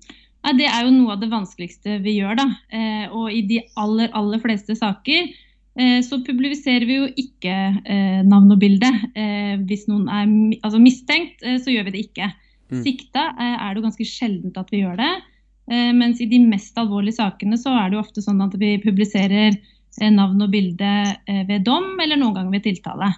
Nei, 0.44 0.54
det 0.60 0.68
er 0.68 0.84
jo 0.84 0.92
noe 0.92 1.16
av 1.16 1.22
det 1.22 1.32
vanskeligste 1.32 1.98
vi 2.04 2.18
gjør. 2.18 2.38
da. 2.42 2.48
Eh, 2.76 3.06
og 3.10 3.32
i 3.32 3.42
de 3.48 3.62
aller, 3.80 4.12
aller 4.18 4.42
fleste 4.44 4.76
saker 4.76 5.22
eh, 5.30 6.00
så 6.04 6.20
publiserer 6.26 6.86
vi 6.90 6.98
jo 7.00 7.10
ikke 7.10 7.58
eh, 7.84 8.22
navn 8.28 8.52
og 8.52 8.60
bilde. 8.60 8.90
Eh, 9.16 9.56
hvis 9.70 9.88
noen 9.88 10.10
er 10.12 10.32
altså 10.62 10.82
mistenkt, 10.84 11.44
så 11.44 11.74
gjør 11.74 11.88
vi 11.88 11.96
det 11.96 12.08
ikke. 12.10 12.32
Mm. 12.74 12.82
Sikta 12.84 13.30
er 13.38 13.70
det 13.70 13.80
jo 13.80 13.88
ganske 13.88 14.10
sjeldent 14.10 14.60
at 14.60 14.74
vi 14.74 14.84
gjør 14.84 15.00
det. 15.00 15.12
Eh, 15.72 15.92
mens 15.96 16.20
i 16.20 16.28
de 16.28 16.42
mest 16.44 16.76
alvorlige 16.80 17.22
sakene 17.22 17.60
så 17.60 17.76
er 17.80 17.90
det 17.90 18.00
jo 18.00 18.04
ofte 18.04 18.24
sånn 18.26 18.44
at 18.44 18.58
vi 18.60 18.76
publiserer 18.84 19.56
navn 20.10 20.42
og 20.42 20.50
bilde 20.50 20.92
ved 21.46 21.68
dom, 21.68 21.92
eller 22.02 22.18
noen 22.18 22.34
ganger 22.34 22.56
ved 22.56 22.64
tiltale. 22.66 23.12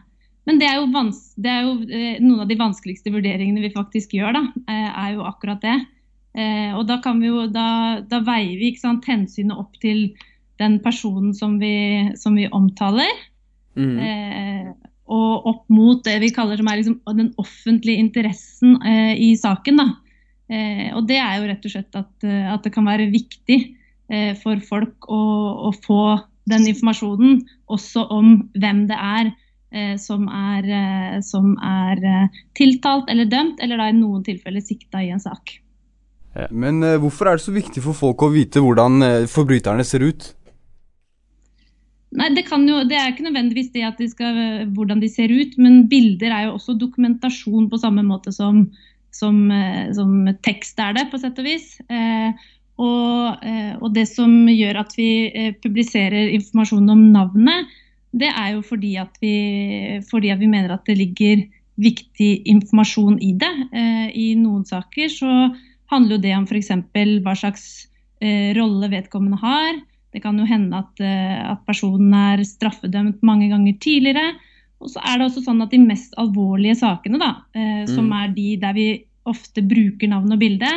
Men 0.45 0.59
det 0.61 0.67
er 0.67 0.79
jo, 0.81 0.89
vans 0.93 1.19
det 1.41 1.51
er 1.51 1.65
jo 1.65 1.75
noen 2.25 2.43
av 2.43 2.49
de 2.49 2.57
vanskeligste 2.59 3.13
vurderingene 3.13 3.63
vi 3.63 3.71
faktisk 3.73 4.13
gjør, 4.17 4.35
da, 4.35 4.41
eh, 4.67 4.89
er 4.91 5.13
jo 5.15 5.23
akkurat 5.25 5.63
det. 5.63 5.77
Eh, 6.35 6.71
og 6.75 6.83
da, 6.89 6.99
kan 7.03 7.21
vi 7.23 7.29
jo, 7.31 7.45
da, 7.47 8.01
da 8.03 8.19
veier 8.27 8.57
vi 8.59 8.73
ikke 8.73 8.83
sant, 8.83 9.07
hensynet 9.07 9.55
opp 9.55 9.77
til 9.79 10.09
den 10.59 10.79
personen 10.83 11.33
som 11.35 11.57
vi, 11.59 12.11
som 12.19 12.35
vi 12.35 12.49
omtaler, 12.51 13.11
Mm. 13.75 13.97
eh, 13.99 14.67
og 15.11 15.47
opp 15.49 15.63
mot 15.67 15.99
det 16.05 16.13
vi 16.23 16.29
kaller 16.31 16.55
som 16.55 16.69
er 16.71 16.77
liksom, 16.79 16.93
den 17.17 17.33
offentlige 17.41 17.99
interessen 17.99 18.77
eh, 18.87 19.13
i 19.19 19.33
saken. 19.35 19.81
Da. 19.81 19.87
Eh, 20.47 20.95
og 20.95 21.09
det 21.09 21.17
er 21.19 21.39
jo 21.41 21.49
rett 21.49 21.65
og 21.67 21.73
slett 21.73 21.97
at, 21.99 22.13
eh, 22.23 22.53
at 22.53 22.63
det 22.63 22.71
kan 22.71 22.87
være 22.87 23.09
viktig 23.11 23.57
eh, 24.07 24.31
for 24.39 24.61
folk 24.63 25.09
å, 25.11 25.19
å 25.69 25.73
få 25.85 25.99
den 26.47 26.69
informasjonen 26.69 27.41
også 27.67 28.05
om 28.13 28.37
hvem 28.55 28.85
det 28.87 28.97
er 29.01 29.33
som 29.99 30.29
er, 30.31 30.67
som 31.25 31.57
er 31.59 31.99
tiltalt 32.55 33.09
eller 33.11 33.27
dømt, 33.27 33.57
eller 33.59 33.81
da 33.81 33.89
i 33.91 33.95
noen 33.97 34.21
tilfeller 34.23 34.63
sikta 34.63 35.01
i 35.03 35.09
en 35.11 35.19
sak. 35.19 35.57
Men 36.51 36.83
uh, 36.83 36.97
hvorfor 36.99 37.29
er 37.29 37.37
det 37.37 37.45
så 37.45 37.53
viktig 37.55 37.83
for 37.83 37.95
folk 37.95 38.25
å 38.25 38.33
vite 38.33 38.63
hvordan 38.63 38.99
uh, 39.03 39.27
forbryterne 39.31 39.85
ser 39.87 40.03
ut? 40.03 40.33
Nei, 42.15 42.31
det, 42.35 42.45
kan 42.47 42.63
jo, 42.67 42.81
det 42.87 42.95
er 42.95 43.11
ikke 43.11 43.25
nødvendigvis 43.27 43.71
det 43.73 43.83
at 43.87 43.99
de 43.99 44.07
skal, 44.07 44.37
hvordan 44.75 45.01
de 45.03 45.09
ser 45.11 45.31
ut, 45.33 45.55
men 45.59 45.85
bilder 45.91 46.31
er 46.31 46.45
jo 46.45 46.55
også 46.55 46.77
dokumentasjon 46.79 47.67
på 47.71 47.79
samme 47.81 48.05
måte 48.07 48.31
som, 48.31 48.61
som, 49.15 49.39
eh, 49.51 49.89
som 49.95 50.29
tekst 50.45 50.79
er 50.79 50.95
det, 50.95 51.09
på 51.11 51.19
sett 51.19 51.41
og 51.41 51.47
vis. 51.47 51.73
Eh, 51.89 52.45
og, 52.79 53.43
eh, 53.43 53.73
og 53.81 53.91
det 53.95 54.05
som 54.11 54.31
gjør 54.51 54.81
at 54.83 54.95
vi 54.99 55.09
eh, 55.27 55.51
publiserer 55.63 56.31
informasjon 56.37 56.95
om 56.95 57.03
navnet, 57.15 57.71
det 58.15 58.31
er 58.31 58.55
jo 58.55 58.63
fordi 58.63 58.95
at 59.01 59.19
vi, 59.23 59.35
fordi 60.07 60.31
at 60.31 60.39
vi 60.39 60.51
mener 60.51 60.71
at 60.75 60.87
det 60.87 60.95
ligger 61.01 61.43
viktig 61.81 62.31
informasjon 62.47 63.19
i 63.19 63.33
det. 63.35 63.53
Eh, 63.75 64.07
I 64.15 64.27
noen 64.39 64.63
saker 64.67 65.11
så 65.11 65.31
handler 65.91 66.17
jo 66.17 66.23
det 66.23 66.33
om 66.37 66.47
f.eks. 66.47 66.71
hva 67.23 67.35
slags 67.37 67.65
eh, 68.21 68.53
rolle 68.57 68.89
vedkommende 68.91 69.39
har. 69.41 69.79
Det 70.15 70.21
kan 70.23 70.37
jo 70.39 70.47
hende 70.47 70.79
at, 70.79 70.99
eh, 71.03 71.39
at 71.51 71.65
personen 71.67 72.13
er 72.15 72.43
straffedømt 72.47 73.23
mange 73.25 73.49
ganger 73.51 73.75
tidligere. 73.83 74.35
Og 74.81 74.91
så 74.91 75.01
er 75.03 75.19
det 75.19 75.29
også 75.29 75.43
sånn 75.45 75.63
at 75.63 75.71
de 75.71 75.79
mest 75.81 76.15
alvorlige 76.21 76.77
sakene, 76.79 77.19
da, 77.19 77.33
eh, 77.55 77.85
som 77.87 78.07
Mm. 78.09 78.13
er 78.23 78.27
de 78.35 78.55
der 78.57 78.73
vi 78.73 78.87
ofte 79.25 79.61
bruker 79.65 80.07
navn 80.07 80.31
og 80.31 80.39
bilde, 80.39 80.69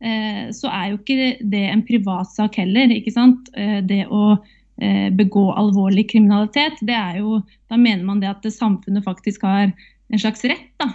eh, 0.00 0.48
så 0.52 0.68
er 0.70 0.90
jo 0.90 0.98
ikke 0.98 1.50
det 1.50 1.64
en 1.72 1.82
privatsak 1.82 2.54
heller. 2.56 2.88
ikke 2.88 3.12
sant? 3.12 3.48
Eh, 3.54 3.80
det 3.80 4.06
å 4.06 4.38
eh, 4.80 5.10
begå 5.10 5.56
alvorlig 5.56 6.08
kriminalitet, 6.08 6.78
det 6.82 6.94
er 6.94 7.18
jo 7.18 7.42
Da 7.68 7.76
mener 7.76 8.04
man 8.04 8.20
det 8.20 8.28
at 8.28 8.42
samfunnet 8.42 9.04
faktisk 9.04 9.42
har 9.42 9.72
en 10.10 10.18
slags 10.18 10.42
rett 10.44 10.70
da, 10.78 10.94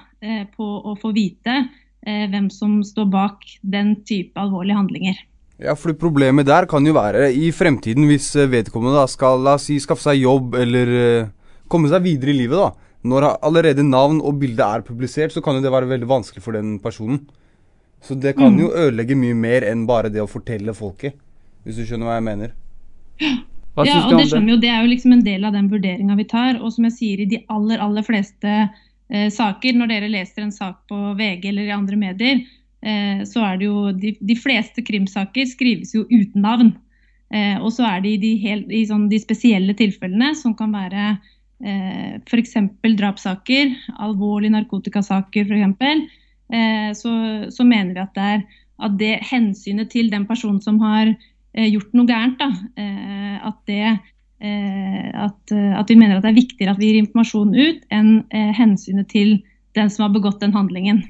på 0.56 0.64
å 0.64 0.98
få 0.98 1.14
vite 1.14 1.70
hvem 2.06 2.50
som 2.52 2.82
står 2.84 3.10
bak 3.12 3.46
den 3.64 3.96
type 4.06 4.36
alvorlige 4.40 4.76
handlinger. 4.80 5.16
Ja, 5.64 5.76
for 5.80 5.94
Problemet 5.94 6.46
der 6.50 6.66
kan 6.68 6.84
jo 6.86 6.94
være 6.98 7.30
i 7.32 7.52
fremtiden, 7.56 8.08
hvis 8.10 8.32
eh, 8.36 8.50
vedkommende 8.52 8.98
da 9.00 9.06
skal 9.08 9.40
la 9.46 9.54
oss 9.56 9.68
si, 9.70 9.78
skaffe 9.80 10.04
seg 10.04 10.20
jobb 10.24 10.56
eller 10.60 10.88
eh, 10.98 11.28
komme 11.72 11.88
seg 11.92 12.04
videre 12.04 12.34
i 12.34 12.40
livet. 12.42 12.58
da. 12.58 12.72
Når 13.04 13.28
allerede 13.44 13.84
navn 13.84 14.20
og 14.24 14.40
bilde 14.40 14.64
er 14.64 14.82
publisert, 14.82 15.32
så 15.36 15.42
kan 15.44 15.56
jo 15.56 15.62
det 15.64 15.72
være 15.72 15.90
veldig 15.92 16.08
vanskelig 16.10 16.44
for 16.44 16.56
den 16.56 16.80
personen. 16.80 17.26
Så 18.04 18.16
det 18.20 18.36
kan 18.36 18.52
Mm. 18.54 18.60
jo 18.60 18.70
ødelegge 18.76 19.16
mye 19.16 19.36
mer 19.36 19.62
enn 19.64 19.86
bare 19.88 20.10
det 20.12 20.20
å 20.22 20.28
fortelle 20.28 20.74
folket, 20.76 21.14
hvis 21.64 21.76
du 21.80 21.86
skjønner 21.86 22.06
hva 22.10 22.16
jeg 22.20 22.24
mener. 22.28 22.52
Hva 23.76 23.86
ja, 23.88 24.02
og 24.06 24.18
det 24.20 24.28
skjønner 24.30 24.46
vi 24.46 24.52
jo, 24.52 24.58
det 24.62 24.70
er 24.70 24.82
jo 24.84 24.90
liksom 24.92 25.14
en 25.16 25.24
del 25.24 25.46
av 25.46 25.54
den 25.56 25.70
vurderinga 25.72 26.16
vi 26.20 26.26
tar. 26.26 26.60
Og 26.62 26.74
som 26.76 26.84
jeg 26.86 26.94
sier, 26.98 27.22
i 27.24 27.26
de 27.26 27.40
aller, 27.50 27.80
aller 27.80 28.04
fleste 28.06 28.44
eh, 28.50 28.68
saker, 29.14 29.76
når 29.78 29.92
dere 29.92 30.08
leser 30.10 30.42
en 30.42 30.54
sak 30.54 30.80
på 30.90 30.98
VG 31.20 31.50
eller 31.52 31.68
i 31.68 31.76
andre 31.76 31.98
medier, 32.00 32.40
eh, 32.82 33.22
så 33.30 33.44
er 33.46 33.60
det 33.60 33.68
jo 33.68 33.92
de, 33.94 34.16
de 34.20 34.38
fleste 34.40 34.82
krimsaker 34.86 35.46
skrives 35.50 35.94
jo 35.94 36.08
uten 36.10 36.42
navn. 36.42 36.74
Eh, 37.34 37.58
og 37.60 37.72
så 37.76 37.86
er 37.90 38.02
det 38.04 38.16
i 38.16 38.22
de, 38.24 38.34
helt, 38.42 38.74
i 38.74 38.84
sånn, 38.90 39.08
de 39.12 39.20
spesielle 39.22 39.76
tilfellene, 39.78 40.34
som 40.38 40.56
kan 40.58 40.74
være 40.74 41.14
eh, 41.62 42.20
f.eks. 42.26 42.58
drapssaker, 42.84 43.74
alvorlige 44.02 44.56
narkotikasaker 44.58 45.50
f.eks., 45.50 46.20
eh, 46.54 46.92
så, 46.98 47.14
så 47.54 47.66
mener 47.66 47.96
vi 47.96 48.04
at 48.04 48.18
det 48.18 48.28
er 48.36 48.44
at 48.84 48.98
det 49.00 49.20
hensynet 49.30 49.92
til 49.94 50.10
den 50.12 50.26
personen 50.30 50.62
som 50.64 50.80
har 50.84 51.12
eh, 51.12 51.70
gjort 51.70 51.94
noe 51.96 52.10
gærent, 52.10 52.40
da, 52.42 52.50
eh, 52.80 53.38
at, 53.48 53.60
det, 53.70 53.80
eh, 53.92 54.02
at, 54.44 55.54
eh, 55.56 55.72
at 55.80 55.90
vi 55.90 55.98
mener 56.00 56.18
at 56.18 56.26
det 56.26 56.34
er 56.34 56.42
viktigere 56.42 56.74
at 56.76 56.82
vi 56.82 56.92
gir 56.92 57.02
informasjon 57.02 57.54
ut, 57.56 57.86
enn 57.94 58.12
eh, 58.34 58.52
hensynet 58.58 59.10
til 59.12 59.38
den 59.78 59.90
som 59.90 60.08
har 60.08 60.14
begått 60.14 60.42
den 60.44 60.54
handlingen. 60.54 61.04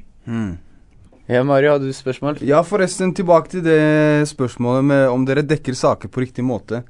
Ja, 1.28 1.44
Mario, 1.48 1.74
hadde 1.76 1.88
du 1.88 1.96
spørsmål? 1.96 2.42
Ja, 2.46 2.62
forresten, 2.68 3.14
tilbake 3.16 3.52
til 3.52 3.64
det 3.66 4.28
spørsmålet 4.30 4.88
med 4.88 5.06
om 5.12 5.26
dere 5.28 5.44
dekker 5.48 5.76
saker 5.76 6.12
på 6.12 6.24
riktig 6.24 6.46
måte. 6.46 6.84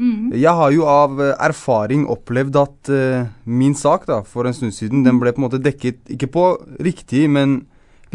Mm. 0.00 0.30
Jeg 0.32 0.52
har 0.56 0.72
jo 0.72 0.86
av 0.88 1.18
eh, 1.20 1.34
erfaring 1.44 2.06
opplevd 2.08 2.56
at 2.56 2.90
uh, 2.94 3.26
min 3.44 3.74
sak 3.76 4.06
da, 4.08 4.20
for 4.24 4.48
en 4.48 4.56
stund 4.56 4.72
siden, 4.72 5.02
den 5.04 5.18
ble 5.20 5.32
på 5.34 5.42
en 5.42 5.46
måte 5.48 5.60
dekket 5.60 6.14
ikke 6.14 6.30
på 6.32 6.44
riktig, 6.80 7.26
men 7.28 7.62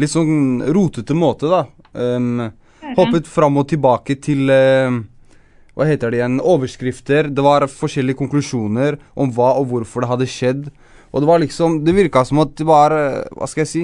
litt 0.00 0.12
sånn 0.12 0.64
rotete 0.74 1.14
måte, 1.14 1.50
da. 1.52 1.66
Um, 1.96 2.48
hoppet 2.96 3.28
fram 3.30 3.60
og 3.60 3.68
tilbake 3.70 4.18
til 4.22 4.50
eh, 4.52 4.98
Hva 5.76 5.84
heter 5.84 6.12
det 6.12 6.22
igjen? 6.22 6.40
Overskrifter. 6.40 7.28
Det 7.28 7.44
var 7.44 7.66
forskjellige 7.68 8.16
konklusjoner 8.16 8.96
om 9.14 9.32
hva 9.36 9.52
og 9.60 9.68
hvorfor 9.72 10.02
det 10.02 10.10
hadde 10.12 10.28
skjedd. 10.32 10.68
Og 11.12 11.22
det 11.22 11.28
var 11.28 11.40
liksom 11.42 11.84
Det 11.84 11.94
virka 11.94 12.24
som 12.24 12.40
at 12.42 12.54
det 12.56 12.66
var 12.66 12.92
eh, 12.92 13.24
Hva 13.36 13.48
skal 13.48 13.64
jeg 13.64 13.72
si? 13.72 13.82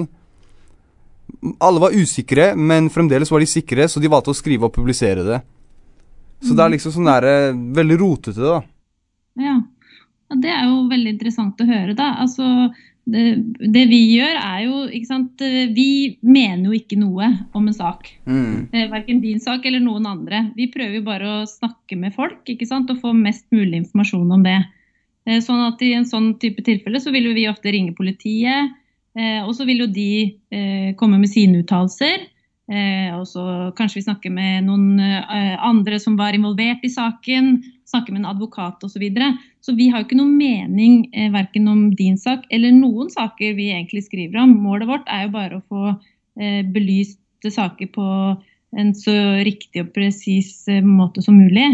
Alle 1.63 1.81
var 1.81 1.95
usikre, 1.95 2.51
men 2.55 2.89
fremdeles 2.93 3.31
var 3.31 3.41
de 3.41 3.47
sikre, 3.49 3.87
så 3.89 4.01
de 4.01 4.11
valgte 4.11 4.33
å 4.33 4.37
skrive 4.37 4.67
og 4.67 4.73
publisere 4.75 5.23
det. 5.25 5.39
Så 6.43 6.55
det 6.55 6.63
er 6.65 6.73
liksom 6.73 6.93
sånn 6.93 7.07
der, 7.07 7.25
eh, 7.29 7.55
veldig 7.79 7.97
rotete, 7.99 8.41
da. 8.41 8.59
Ja. 9.39 9.55
Det 10.33 10.49
er 10.49 10.65
jo 10.65 10.83
veldig 10.89 11.13
interessant 11.13 11.61
å 11.61 11.67
høre, 11.67 11.95
da. 11.95 12.09
Altså, 12.23 12.43
det, 13.03 13.23
det 13.59 13.83
vi 13.91 13.99
gjør, 14.13 14.37
er 14.39 14.59
jo 14.63 14.83
ikke 14.87 15.09
sant, 15.09 15.41
eh, 15.43 15.67
Vi 15.75 16.17
mener 16.23 16.69
jo 16.69 16.77
ikke 16.77 16.99
noe 16.99 17.27
om 17.55 17.67
en 17.67 17.75
sak. 17.75 18.07
Mm. 18.25 18.69
Eh, 18.71 18.87
Verken 18.91 19.19
din 19.23 19.41
sak 19.43 19.65
eller 19.67 19.83
noen 19.83 20.07
andre. 20.07 20.45
Vi 20.55 20.69
prøver 20.71 21.01
jo 21.01 21.07
bare 21.07 21.33
å 21.41 21.49
snakke 21.49 21.97
med 21.99 22.15
folk 22.15 22.47
ikke 22.47 22.67
sant? 22.69 22.91
og 22.91 23.01
få 23.03 23.11
mest 23.17 23.45
mulig 23.51 23.81
informasjon 23.81 24.31
om 24.31 24.45
det. 24.45 24.61
Eh, 25.27 25.41
Sånn 25.43 25.65
at 25.67 25.81
I 25.83 25.93
en 25.97 26.07
sånn 26.07 26.37
type 26.39 26.63
tilfelle 26.63 27.01
så 27.03 27.11
vil 27.11 27.27
jo 27.27 27.35
vi 27.35 27.49
ofte 27.51 27.75
ringe 27.75 27.95
politiet, 27.97 28.71
eh, 29.19 29.41
og 29.43 29.51
så 29.57 29.67
vil 29.67 29.83
jo 29.83 29.91
de 29.91 30.39
eh, 30.51 30.95
komme 30.95 31.19
med 31.19 31.31
sine 31.31 31.63
uttalelser. 31.63 32.29
Eh, 32.71 33.11
og 33.11 33.27
så 33.27 33.73
kanskje 33.75 33.99
vi 33.99 34.05
snakker 34.07 34.31
med 34.31 34.63
noen 34.69 34.95
eh, 35.03 35.57
andre 35.59 35.99
som 35.99 36.15
var 36.15 36.35
involvert 36.35 36.83
i 36.87 36.91
saken. 36.91 37.57
Snakker 37.93 38.15
med 38.15 38.23
en 38.23 38.31
advokat 38.33 38.81
osv. 38.81 38.95
Så, 38.95 39.01
videre. 39.01 39.33
så 39.61 39.75
vi 39.77 39.89
har 39.91 40.01
jo 40.01 40.07
ikke 40.07 40.17
noen 40.17 40.33
mening 40.37 41.03
eh, 41.13 41.29
verken 41.33 41.69
om 41.69 41.85
din 41.95 42.17
sak 42.17 42.47
eller 42.53 42.73
noen 42.73 43.13
saker 43.13 43.53
vi 43.59 43.69
egentlig 43.71 44.07
skriver 44.07 44.41
om. 44.43 44.57
Målet 44.65 44.89
vårt 44.89 45.07
er 45.13 45.27
jo 45.27 45.35
bare 45.37 45.59
å 45.59 45.67
få 45.69 45.93
eh, 46.41 46.63
belyst 46.73 47.19
saker 47.53 47.89
på 47.93 48.07
en 48.79 48.93
så 48.97 49.13
riktig 49.45 49.83
og 49.83 49.91
presis 49.95 50.63
eh, 50.71 50.81
måte 50.81 51.21
som 51.21 51.37
mulig. 51.37 51.67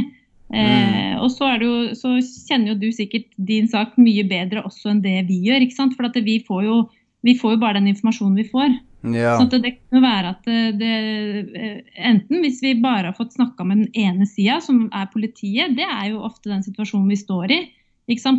Eh, 0.50 1.14
og 1.22 1.30
så, 1.32 1.46
er 1.52 1.62
det 1.62 1.68
jo, 1.70 1.80
så 1.98 2.16
kjenner 2.50 2.74
jo 2.74 2.80
du 2.82 2.90
sikkert 2.96 3.28
din 3.38 3.70
sak 3.70 3.94
mye 4.02 4.26
bedre 4.28 4.64
også 4.66 4.94
enn 4.94 5.04
det 5.06 5.22
vi 5.30 5.44
gjør. 5.48 5.64
ikke 5.64 5.78
sant? 5.78 5.96
For 5.98 6.10
at 6.10 6.18
vi 6.26 6.40
får 6.46 6.66
jo, 6.66 6.80
vi 7.26 7.38
får 7.38 7.56
jo 7.56 7.62
bare 7.64 7.80
den 7.80 7.92
informasjonen 7.94 8.40
vi 8.40 8.50
får. 8.50 8.78
Ja. 9.00 9.38
Så 9.40 9.46
at 9.48 9.64
det 9.64 9.78
kan 9.78 10.04
være 10.04 10.34
at 10.34 10.48
det, 10.76 10.94
eh, 11.56 11.82
enten 12.10 12.42
hvis 12.44 12.60
vi 12.64 12.74
bare 12.84 13.12
har 13.12 13.16
fått 13.18 13.38
snakka 13.38 13.64
med 13.64 13.86
den 13.86 13.92
ene 13.96 14.28
sida, 14.28 14.60
som 14.62 14.88
er 14.92 15.08
politiet, 15.14 15.78
det 15.78 15.88
er 15.88 16.10
jo 16.12 16.26
ofte 16.28 16.52
den 16.52 16.66
situasjonen 16.66 17.08
vi 17.12 17.20
står 17.20 17.56
i. 17.56 17.60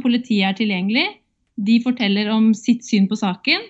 Politiet 0.03 0.49
er 0.49 0.57
tilgjengelig, 0.59 1.07
de 1.57 1.77
forteller 1.85 2.29
om 2.33 2.51
sitt 2.55 2.85
syn 2.85 3.07
på 3.09 3.17
saken. 3.17 3.69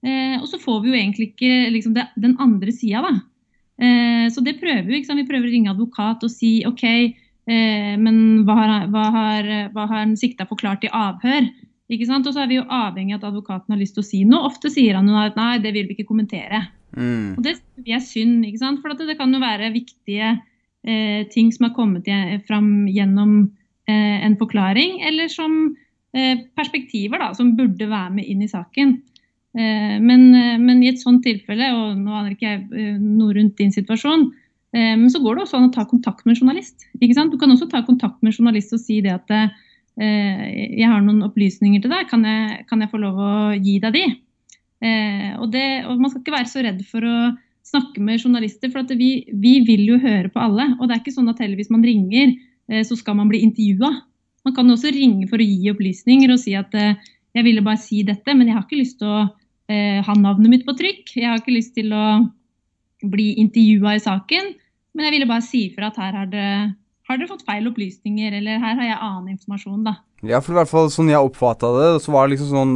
Eh, 0.00 0.36
og 0.40 0.46
så 0.48 0.60
får 0.60 0.80
vi 0.82 0.92
jo 0.92 0.96
egentlig 0.96 1.32
ikke 1.32 1.56
liksom, 1.74 1.94
det, 1.96 2.06
den 2.16 2.36
andre 2.40 2.72
sida, 2.72 3.02
da. 3.04 3.16
Eh, 3.80 4.28
så 4.32 4.44
det 4.44 4.60
prøver 4.60 4.88
vi. 4.88 5.02
Vi 5.04 5.26
prøver 5.28 5.48
å 5.48 5.52
ringe 5.52 5.72
advokat 5.72 6.24
og 6.24 6.32
si 6.32 6.60
OK, 6.68 6.84
eh, 6.86 7.96
men 8.00 8.44
hva 8.48 8.56
har, 8.56 8.86
hva 8.92 9.08
har, 9.16 9.50
hva 9.74 9.88
har 9.88 10.04
han 10.04 10.16
sikta 10.20 10.48
forklart 10.48 10.86
i 10.88 10.92
avhør? 10.92 11.50
Ikke 11.90 12.06
sant? 12.06 12.28
Og 12.28 12.36
så 12.36 12.44
er 12.44 12.50
vi 12.50 12.60
jo 12.60 12.66
avhengig 12.70 13.16
av 13.16 13.24
at 13.24 13.30
advokaten 13.32 13.74
har 13.74 13.80
lyst 13.80 13.96
til 13.96 14.04
å 14.04 14.06
si 14.06 14.20
noe. 14.28 14.46
Ofte 14.46 14.70
sier 14.70 14.98
han 14.98 15.08
jo 15.10 15.18
at 15.18 15.38
nei, 15.38 15.56
det 15.62 15.72
vil 15.74 15.88
vi 15.88 15.96
ikke 15.96 16.10
kommentere. 16.12 16.62
Mm. 16.94 17.36
Og 17.38 17.44
det 17.44 17.56
er 17.86 18.02
synd, 18.02 18.44
ikke 18.46 18.62
sant? 18.62 18.80
for 18.82 18.94
det 18.94 19.18
kan 19.18 19.34
jo 19.34 19.42
være 19.42 19.72
viktige 19.74 20.32
eh, 20.86 21.26
ting 21.34 21.50
som 21.54 21.68
har 21.68 21.76
kommet 21.76 22.08
fram 22.48 22.88
gjennom 22.90 23.36
eh, 23.90 24.18
en 24.26 24.36
forklaring, 24.38 25.00
eller 25.06 25.30
som 25.32 25.60
eh, 26.14 26.46
perspektiver 26.58 27.22
da, 27.22 27.32
som 27.36 27.54
burde 27.58 27.90
være 27.90 28.18
med 28.18 28.30
inn 28.30 28.44
i 28.46 28.50
saken. 28.50 28.98
Eh, 29.58 29.96
men, 30.02 30.28
eh, 30.34 30.58
men 30.62 30.82
i 30.82 30.90
et 30.92 31.02
sånt 31.02 31.24
tilfelle, 31.26 31.72
og 31.74 31.98
nå 31.98 32.14
aner 32.14 32.36
ikke 32.36 32.52
jeg 32.52 32.62
eh, 32.70 33.00
noe 33.00 33.34
rundt 33.34 33.58
din 33.58 33.74
situasjon, 33.74 34.28
eh, 34.76 34.94
men 34.94 35.08
så 35.10 35.22
går 35.22 35.38
det 35.38 35.46
også 35.46 35.58
an 35.58 35.70
å 35.70 35.74
ta 35.74 35.86
kontakt 35.90 36.22
med 36.24 36.36
en 36.36 36.44
journalist. 36.44 36.86
ikke 37.00 37.18
sant? 37.18 37.34
Du 37.34 37.38
kan 37.40 37.50
også 37.50 37.70
ta 37.70 37.82
kontakt 37.86 38.22
med 38.22 38.32
en 38.32 38.38
journalist 38.38 38.74
og 38.76 38.82
si 38.82 39.00
det 39.02 39.16
at 39.18 39.34
jeg 39.98 40.86
har 40.86 41.02
noen 41.04 41.24
opplysninger 41.26 41.82
til 41.82 41.92
deg, 41.92 42.06
kan 42.08 42.22
jeg, 42.24 42.62
kan 42.70 42.80
jeg 42.80 42.90
få 42.92 43.00
lov 43.02 43.18
å 43.20 43.32
gi 43.58 43.78
deg 43.82 43.96
de? 43.96 44.04
Eh, 44.80 45.32
og, 45.36 45.50
det, 45.52 45.84
og 45.84 46.00
man 46.00 46.12
skal 46.12 46.22
ikke 46.22 46.36
være 46.38 46.48
så 46.48 46.62
redd 46.64 46.80
for 46.88 47.04
å 47.04 47.16
snakke 47.70 48.02
med 48.02 48.22
journalister, 48.22 48.70
for 48.72 48.86
vi, 48.96 49.10
vi 49.42 49.58
vil 49.66 49.84
jo 49.92 49.98
høre 50.00 50.30
på 50.32 50.40
alle. 50.42 50.70
Og 50.78 50.88
det 50.88 50.96
er 50.96 51.02
ikke 51.02 51.14
sånn 51.14 51.30
at 51.32 51.42
heller 51.42 51.60
hvis 51.60 51.72
man 51.72 51.84
ringer, 51.86 52.34
eh, 52.70 52.82
så 52.86 52.96
skal 52.98 53.18
man 53.18 53.30
bli 53.30 53.42
intervjua. 53.46 53.92
Man 54.48 54.56
kan 54.56 54.72
også 54.72 54.92
ringe 54.94 55.28
for 55.30 55.40
å 55.40 55.46
gi 55.46 55.70
opplysninger 55.72 56.32
og 56.32 56.40
si 56.40 56.56
at 56.58 56.74
eh, 56.78 56.96
jeg 57.36 57.46
ville 57.46 57.64
bare 57.64 57.80
si 57.82 58.02
dette, 58.06 58.34
men 58.34 58.48
jeg 58.48 58.56
har 58.56 58.64
ikke 58.66 58.80
lyst 58.80 58.98
til 59.02 59.10
å 59.12 59.20
eh, 59.70 60.00
ha 60.06 60.16
navnet 60.18 60.50
mitt 60.50 60.66
på 60.66 60.74
trykk. 60.78 61.14
Jeg 61.18 61.28
har 61.28 61.42
ikke 61.42 61.54
lyst 61.58 61.76
til 61.76 61.92
å 61.94 62.06
bli 63.10 63.32
intervjua 63.40 63.96
i 63.96 64.02
saken, 64.02 64.54
men 64.96 65.06
jeg 65.06 65.14
ville 65.14 65.28
bare 65.30 65.44
si 65.46 65.66
fra 65.74 65.92
at 65.92 66.00
her 66.00 66.16
har 66.18 66.32
dere, 66.32 66.72
har 67.10 67.20
dere 67.20 67.30
fått 67.30 67.46
feil 67.48 67.68
opplysninger, 67.70 68.38
eller 68.38 68.62
her 68.62 68.78
har 68.78 68.86
jeg 68.86 68.98
annen 69.00 69.34
informasjon, 69.34 69.84
da. 69.86 69.98
Ja, 70.26 70.40
for 70.44 70.54
i 70.54 70.60
hvert 70.60 70.70
fall 70.70 70.90
sånn 70.92 71.10
jeg 71.12 71.30
oppfatta 71.30 71.70
det, 71.76 71.90
så 72.04 72.14
var 72.14 72.26
det 72.26 72.36
liksom 72.36 72.52
sånn 72.54 72.74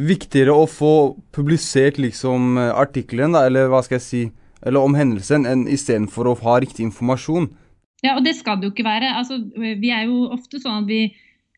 viktigere 0.00 0.54
å 0.54 0.68
få 0.70 0.92
publisert 1.34 1.98
liksom 2.00 2.58
eh, 2.60 2.74
artikkelen, 2.78 3.34
da, 3.36 3.46
eller 3.48 3.70
hva 3.72 3.82
skal 3.84 3.98
jeg 3.98 4.06
si, 4.06 4.22
eller 4.66 4.84
om 4.84 4.94
hendelsen, 4.96 5.48
enn 5.48 5.66
istedenfor 5.72 6.30
å 6.30 6.36
ha 6.44 6.60
riktig 6.62 6.86
informasjon. 6.86 7.48
Ja, 8.04 8.14
og 8.16 8.24
det 8.24 8.36
skal 8.38 8.60
det 8.60 8.68
jo 8.68 8.74
ikke 8.74 8.86
være. 8.86 9.12
Altså, 9.18 9.40
vi 9.56 9.90
er 9.92 10.06
jo 10.08 10.30
ofte 10.32 10.60
sånn 10.60 10.84
at 10.84 10.88
vi, 10.88 11.02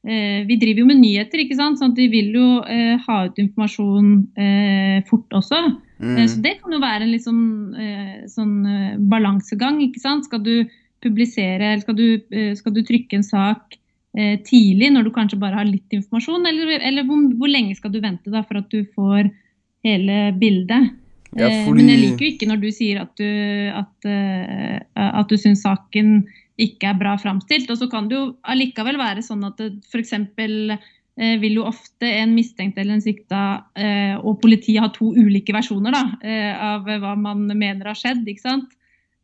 eh, 0.03 0.43
vi 0.49 0.59
driver 0.59 0.83
jo 0.83 0.89
med 0.91 1.03
nyheter, 1.03 1.45
ikke 1.45 1.59
sant. 1.59 1.79
Sånn 1.79 1.95
at 1.95 2.01
vi 2.03 2.09
vil 2.11 2.33
jo 2.35 2.49
eh, 2.67 2.97
ha 3.05 3.19
ut 3.29 3.39
informasjon 3.43 4.13
eh, 4.35 4.99
fort 5.11 5.39
også. 5.39 5.61
Mm. 6.03 6.17
Eh, 6.17 6.27
så 6.31 6.43
det 6.43 6.57
kan 6.63 6.75
jo 6.75 6.83
være 6.83 7.07
en 7.07 7.13
litt 7.15 7.27
sånn, 7.27 7.45
eh, 7.79 8.17
sånn 8.31 8.57
balansegang, 9.13 9.79
ikke 9.87 10.03
sant. 10.03 10.27
Skal 10.27 10.43
du 10.43 10.57
publisere, 11.03 11.73
eller 11.73 11.83
skal 11.85 11.99
du, 11.99 12.07
eh, 12.33 12.55
skal 12.59 12.73
du 12.77 12.83
trykke 12.87 13.19
en 13.19 13.27
sak 13.27 13.77
eh, 14.17 14.39
tidlig 14.47 14.91
når 14.93 15.05
du 15.09 15.13
kanskje 15.15 15.41
bare 15.41 15.59
har 15.61 15.69
litt 15.69 15.93
informasjon, 15.97 16.47
eller, 16.49 16.79
eller 16.81 17.07
hvor, 17.09 17.23
hvor 17.39 17.49
lenge 17.51 17.77
skal 17.79 17.93
du 17.95 18.01
vente 18.05 18.31
da 18.33 18.43
for 18.47 18.61
at 18.61 18.69
du 18.73 18.83
får 18.97 19.31
hele 19.87 20.33
bildet? 20.39 20.93
Ja, 21.33 21.47
Eh, 21.49 21.65
fordi- 21.65 21.81
Men 21.81 21.89
jeg 21.89 21.99
liker 22.03 22.25
jo 22.27 22.33
ikke 22.35 22.47
når 22.51 22.61
du 22.61 22.71
sier 22.71 23.01
at 23.01 23.17
du, 23.17 23.25
at, 23.73 24.05
eh, 24.05 24.81
at 24.95 25.29
du 25.29 25.37
syns 25.41 25.63
saken 25.65 26.27
ikke 26.61 26.91
er 26.91 26.99
bra 27.01 27.17
framstilt. 27.17 27.71
Og 27.71 27.79
så 27.79 27.89
kan 27.91 28.07
det 28.07 28.19
jo 28.19 28.37
allikevel 28.45 28.99
være 29.01 29.25
sånn 29.25 29.43
at 29.47 29.59
f.eks. 29.89 30.13
Eh, 30.13 31.39
vil 31.41 31.55
jo 31.55 31.65
ofte 31.65 32.05
en 32.05 32.35
mistenkt 32.37 32.77
eller 32.77 32.95
en 32.95 33.01
sikta 33.01 33.65
og 34.23 34.41
politiet 34.43 34.81
ha 34.81 34.89
to 34.89 35.11
ulike 35.13 35.53
versjoner 35.53 35.93
da, 35.93 36.05
av 36.61 36.85
hva 36.85 37.17
man 37.17 37.47
mener 37.49 37.85
har 37.85 37.95
skjedd. 37.97 38.27
ikke 38.29 38.41
sant? 38.41 38.69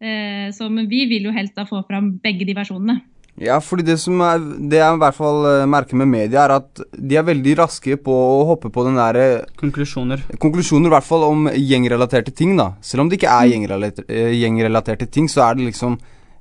Eh, 0.01 0.51
så 0.55 0.69
men 0.71 0.87
vi 0.89 1.07
vil 1.11 1.25
jo 1.27 1.33
helst 1.35 1.57
da 1.59 1.65
få 1.67 1.81
fram 1.89 2.13
begge 2.23 2.47
de 2.47 2.55
versjonene. 2.55 3.01
Ja, 3.39 3.61
fordi 3.63 3.85
det 3.87 4.01
som 4.03 4.19
er 4.27 4.41
Det 4.43 4.81
jeg 4.81 4.95
i 4.97 4.99
hvert 4.99 5.15
fall 5.15 5.45
eh, 5.47 5.67
merker 5.71 5.95
med 6.01 6.09
media, 6.11 6.45
er 6.49 6.57
at 6.57 6.81
de 6.99 7.17
er 7.19 7.23
veldig 7.27 7.53
raske 7.61 7.95
på 8.03 8.11
å 8.15 8.45
hoppe 8.49 8.71
på 8.75 8.83
den 8.87 8.97
derre 8.99 9.45
Konklusjoner. 9.61 10.25
Konklusjoner 10.43 10.91
i 10.91 10.95
hvert 10.97 11.07
fall 11.07 11.23
om 11.29 11.47
gjengrelaterte 11.55 12.35
ting, 12.35 12.57
da. 12.59 12.73
Selv 12.83 13.05
om 13.05 13.09
det 13.11 13.19
ikke 13.21 13.31
er 13.31 13.51
gjengrelaterte, 13.53 14.07
eh, 14.11 14.33
gjengrelaterte 14.41 15.07
ting, 15.11 15.29
så 15.31 15.45
er 15.51 15.55
det 15.59 15.69
liksom 15.71 15.99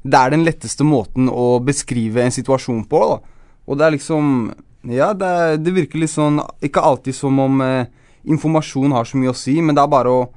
Det 0.07 0.13
er 0.17 0.29
den 0.31 0.45
letteste 0.45 0.83
måten 0.85 1.27
å 1.29 1.59
beskrive 1.65 2.21
en 2.23 2.31
situasjon 2.31 2.85
på, 2.89 2.99
da. 3.09 3.19
Og 3.67 3.77
det 3.77 3.85
er 3.85 3.91
liksom 3.97 4.53
Ja, 4.87 5.13
det, 5.13 5.25
er- 5.27 5.57
det 5.57 5.73
virker 5.73 5.99
litt 5.99 6.09
sånn 6.13 6.39
Ikke 6.63 6.81
alltid 6.81 7.13
som 7.15 7.37
om 7.39 7.61
eh, 7.61 7.85
informasjon 8.25 8.91
har 8.91 9.05
så 9.05 9.17
mye 9.17 9.29
å 9.33 9.35
si, 9.37 9.61
men 9.61 9.75
det 9.75 9.81
er 9.83 9.87
bare 9.87 10.09
å 10.09 10.29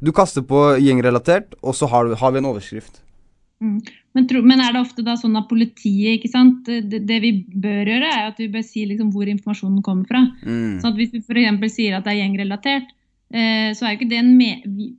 Du 0.00 0.12
kaster 0.14 0.44
på 0.46 0.62
gjengrelatert, 0.78 1.56
og 1.62 1.74
så 1.74 1.88
har, 1.90 2.06
du, 2.06 2.14
har 2.18 2.34
vi 2.34 2.40
en 2.42 2.50
overskrift. 2.52 3.00
Mm. 3.60 3.80
Men, 4.14 4.26
tro, 4.30 4.42
men 4.46 4.60
er 4.62 4.74
det 4.74 4.82
ofte 4.82 5.02
da 5.06 5.16
sånn 5.18 5.36
at 5.38 5.48
politiet 5.50 6.18
ikke 6.18 6.30
sant? 6.30 6.66
Det, 6.66 7.00
det 7.06 7.18
vi 7.22 7.32
bør 7.48 7.90
gjøre, 7.92 8.10
er 8.10 8.28
at 8.30 8.38
vi 8.40 8.48
bør 8.52 8.64
si 8.66 8.84
liksom 8.86 9.10
hvor 9.14 9.30
informasjonen 9.30 9.82
kommer 9.86 10.06
fra. 10.10 10.22
Mm. 10.46 10.78
Sånn 10.82 10.92
at 10.92 11.00
Hvis 11.00 11.16
vi 11.16 11.22
f.eks. 11.24 11.74
sier 11.74 11.98
at 11.98 12.06
det 12.06 12.14
er 12.14 12.20
gjengrelatert, 12.22 12.94
eh, 13.34 13.74
så 13.74 13.86
er 13.86 13.94
jo 13.94 14.00
ikke 14.00 14.12
det 14.12 14.22
en 14.22 14.32
me 14.38 14.52
vi, 14.64 14.92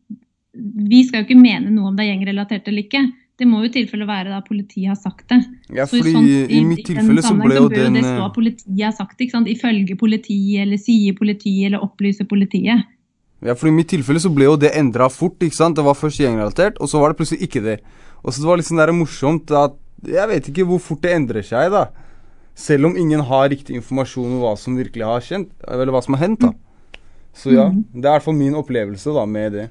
vi 0.60 1.02
skal 1.08 1.22
jo 1.24 1.30
ikke 1.30 1.40
mene 1.40 1.72
noe 1.72 1.92
om 1.92 1.98
det 1.98 2.06
er 2.06 2.14
gjengrelatert 2.14 2.68
eller 2.68 2.88
ikke. 2.88 3.04
Det 3.40 3.48
må 3.48 3.62
jo 3.64 3.70
i 3.70 3.72
tilfelle 3.72 4.04
være 4.04 4.34
da 4.34 4.42
politiet 4.44 4.92
har 4.92 4.98
sagt 5.00 5.30
det. 5.32 5.40
Ja, 5.72 5.86
Så 5.88 6.02
fordi 6.02 6.12
sånn- 6.12 6.52
i 6.52 6.64
mitt 6.68 6.84
tilfelle 6.84 7.24
så 7.24 7.36
ble 7.40 7.56
jo 7.56 7.70
bør 7.72 7.86
den 7.86 7.96
det 7.96 8.04
eh, 8.04 8.10
stå 8.12 8.26
at 8.26 8.36
politiet 8.36 8.84
har 8.84 8.96
sagt 8.98 9.16
det, 9.16 9.28
ikke 9.28 9.38
sant? 9.38 9.52
Ifølge 9.52 9.96
politiet, 9.96 10.66
eller 10.66 10.82
sier 10.82 11.16
politiet, 11.16 11.70
eller 11.70 11.86
opplyser 11.86 12.28
politiet. 12.28 12.84
Ja, 13.42 13.56
for 13.56 13.70
i 13.70 13.72
mitt 13.72 13.88
tilfelle 13.88 14.20
så 14.20 14.32
ble 14.36 14.50
jo 14.50 14.58
det 14.60 14.74
endra 14.76 15.08
fort, 15.10 15.38
ikke 15.40 15.56
sant. 15.56 15.78
Det 15.80 15.84
var 15.86 15.96
først 15.96 16.20
gjengrelatert, 16.20 16.78
og 16.84 16.90
så 16.92 17.00
var 17.00 17.14
det 17.14 17.18
plutselig 17.22 17.46
ikke 17.48 17.62
det. 17.64 17.78
Og 18.24 18.34
så 18.34 18.42
det 18.44 18.50
var 18.50 18.58
litt 18.60 18.68
sånn 18.68 18.82
der 18.82 18.92
morsomt 18.92 19.52
at 19.56 19.78
Jeg 20.06 20.28
vet 20.30 20.46
ikke 20.48 20.64
hvor 20.68 20.80
fort 20.80 21.02
det 21.04 21.12
endrer 21.12 21.44
seg, 21.44 21.72
da. 21.72 21.86
Selv 22.56 22.86
om 22.88 22.96
ingen 22.96 23.20
har 23.28 23.50
riktig 23.52 23.76
informasjon 23.76 24.30
om 24.32 24.40
hva 24.44 24.54
som 24.60 24.76
virkelig 24.80 25.04
har 25.04 25.20
kjent, 25.24 25.50
eller 25.68 25.92
hva 25.92 26.00
som 26.04 26.16
har 26.16 26.24
hendt, 26.24 26.40
da. 26.40 26.54
Så 27.36 27.52
ja, 27.54 27.66
Mhm. 27.70 27.84
det 27.94 28.06
er 28.06 28.10
i 28.10 28.16
hvert 28.18 28.24
fall 28.24 28.34
min 28.40 28.56
opplevelse 28.56 29.14
da 29.14 29.26
med 29.26 29.52
det. 29.54 29.70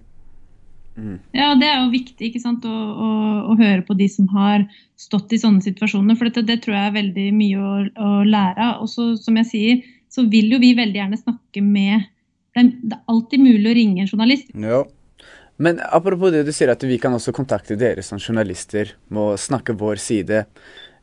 Ja, 1.33 1.55
det 1.55 1.69
er 1.69 1.85
jo 1.85 1.93
viktig 1.93 2.27
ikke 2.33 2.41
sant, 2.43 2.65
å, 2.67 2.75
å, 2.75 3.09
å 3.53 3.57
høre 3.57 3.85
på 3.87 3.95
de 3.97 4.09
som 4.11 4.27
har 4.35 4.65
stått 4.99 5.31
i 5.33 5.39
sånne 5.39 5.63
situasjoner. 5.63 6.17
For 6.19 6.27
dette, 6.27 6.43
det 6.49 6.57
tror 6.65 6.75
jeg 6.75 6.89
er 6.91 6.97
veldig 6.97 7.27
mye 7.39 7.59
å, 7.63 7.75
å 8.03 8.09
lære 8.27 8.59
av. 8.59 8.81
Og 8.83 8.89
så, 8.91 9.13
som 9.21 9.37
jeg 9.39 9.47
sier, 9.47 9.85
så 10.11 10.25
vil 10.29 10.51
jo 10.51 10.59
vi 10.59 10.73
veldig 10.75 10.99
gjerne 10.99 11.21
snakke 11.21 11.63
med 11.63 12.09
Er, 12.59 12.71
det 12.83 12.99
er 12.99 13.15
alltid 13.15 13.45
mulig 13.45 13.71
å 13.71 13.77
ringe 13.79 14.05
en 14.05 14.11
journalist. 14.11 14.51
Ja. 14.59 14.83
Men 15.59 15.81
apropos 15.83 16.31
det 16.31 16.45
du 16.47 16.53
sier 16.55 16.71
at 16.71 16.85
vi 16.87 17.01
kan 17.03 17.15
også 17.17 17.35
kontakte 17.35 17.79
dere 17.79 18.05
som 18.07 18.21
journalister 18.23 18.93
med 19.11 19.33
å 19.33 19.41
snakke 19.41 19.75
vår 19.79 19.99
side. 20.03 20.45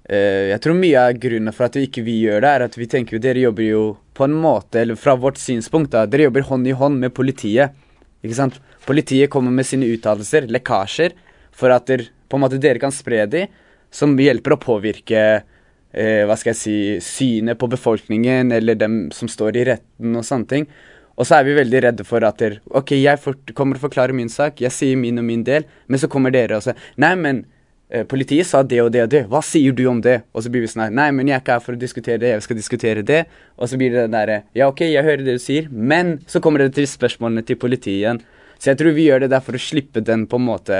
Eh, 0.08 0.52
jeg 0.52 0.62
tror 0.64 0.78
mye 0.78 1.02
av 1.02 1.18
grunnen 1.20 1.56
for 1.56 1.68
at 1.68 1.76
vi 1.76 1.88
ikke 1.90 2.06
vi 2.06 2.20
gjør 2.22 2.44
det, 2.46 2.52
er 2.52 2.66
at 2.68 2.78
vi 2.78 2.88
tenker 2.90 3.18
jo 3.18 3.24
dere 3.24 3.44
jobber 3.48 3.66
jo 3.66 3.84
på 4.16 4.28
en 4.28 4.38
måte, 4.38 4.80
eller 4.84 5.00
fra 5.00 5.18
vårt 5.20 5.42
synspunkt, 5.42 5.92
da, 5.96 6.06
dere 6.08 6.30
jobber 6.30 6.46
hånd 6.48 6.70
i 6.70 6.76
hånd 6.78 7.02
med 7.02 7.14
politiet. 7.18 7.76
Ikke 8.24 8.38
sant? 8.38 8.62
Politiet 8.86 9.32
kommer 9.34 9.54
med 9.54 9.68
sine 9.68 9.90
uttalelser, 9.92 10.48
lekkasjer, 10.52 11.18
for 11.56 11.74
at 11.74 11.90
der, 11.90 12.08
på 12.30 12.38
en 12.38 12.46
måte 12.46 12.62
dere 12.62 12.82
kan 12.82 12.94
spre 12.94 13.26
de, 13.30 13.46
som 13.94 14.16
hjelper 14.20 14.56
å 14.56 14.62
påvirke 14.62 15.22
eh, 15.26 16.24
hva 16.28 16.36
skal 16.40 16.54
jeg 16.54 16.62
si, 16.62 16.78
synet 17.04 17.60
på 17.60 17.70
befolkningen 17.72 18.52
eller 18.56 18.78
dem 18.80 19.06
som 19.16 19.30
står 19.32 19.60
i 19.60 19.66
retten 19.74 20.16
og 20.16 20.26
sånne 20.28 20.52
ting. 20.52 20.68
Og 21.16 21.28
så 21.28 21.38
er 21.38 21.48
vi 21.48 21.56
veldig 21.56 21.82
redde 21.88 22.06
for 22.08 22.24
at 22.28 22.40
der, 22.42 22.58
ok, 22.76 22.92
jeg 22.98 23.20
for, 23.24 23.38
kommer 23.56 23.80
og 23.80 23.86
forklarer 23.86 24.16
min 24.16 24.32
sak, 24.32 24.60
jeg 24.62 24.74
sier 24.74 25.00
min 25.00 25.22
og 25.22 25.28
min 25.28 25.46
del, 25.48 25.68
men 25.88 26.02
så 26.02 26.10
kommer 26.12 26.34
dere 26.36 26.58
og 26.58 26.66
sier 26.66 26.80
nei, 27.00 27.14
men 27.20 27.42
eh, 27.88 28.04
politiet 28.10 28.48
sa 28.50 28.64
det 28.68 28.82
og 28.84 28.92
det 28.92 29.06
og 29.06 29.12
det, 29.14 29.24
hva 29.32 29.40
sier 29.46 29.76
du 29.76 29.86
om 29.88 30.02
det? 30.04 30.18
Og 30.36 30.44
så 30.44 30.52
blir 30.52 30.66
vi 30.66 30.72
sånn 30.72 30.92
nei, 30.96 31.08
men 31.16 31.32
jeg 31.32 31.38
er 31.38 31.44
ikke 31.46 31.56
her 31.56 31.64
for 31.64 31.78
å 31.78 31.82
diskutere 31.82 32.20
det, 32.24 32.34
jeg 32.34 32.46
skal 32.48 32.60
diskutere 32.60 33.06
det. 33.08 33.22
Og 33.56 33.72
så 33.72 33.80
blir 33.80 33.96
det 33.96 34.04
den 34.08 34.18
derre, 34.18 34.42
ja, 34.58 34.68
ok, 34.68 34.84
jeg 34.90 35.08
hører 35.08 35.24
det 35.24 35.38
du 35.38 35.44
sier, 35.44 35.72
men 35.72 36.18
så 36.28 36.44
kommer 36.44 36.66
det 36.66 36.74
til 36.76 36.90
spørsmålene 36.90 37.46
til 37.48 37.60
politiet 37.62 38.02
igjen. 38.02 38.22
Så 38.60 38.74
jeg 38.74 38.82
tror 38.82 38.96
vi 38.96 39.08
gjør 39.08 39.26
det 39.26 39.32
der 39.32 39.44
for 39.44 39.56
å 39.56 39.62
slippe 39.62 40.04
den 40.04 40.28
på 40.32 40.40
en 40.40 40.46
måte 40.48 40.78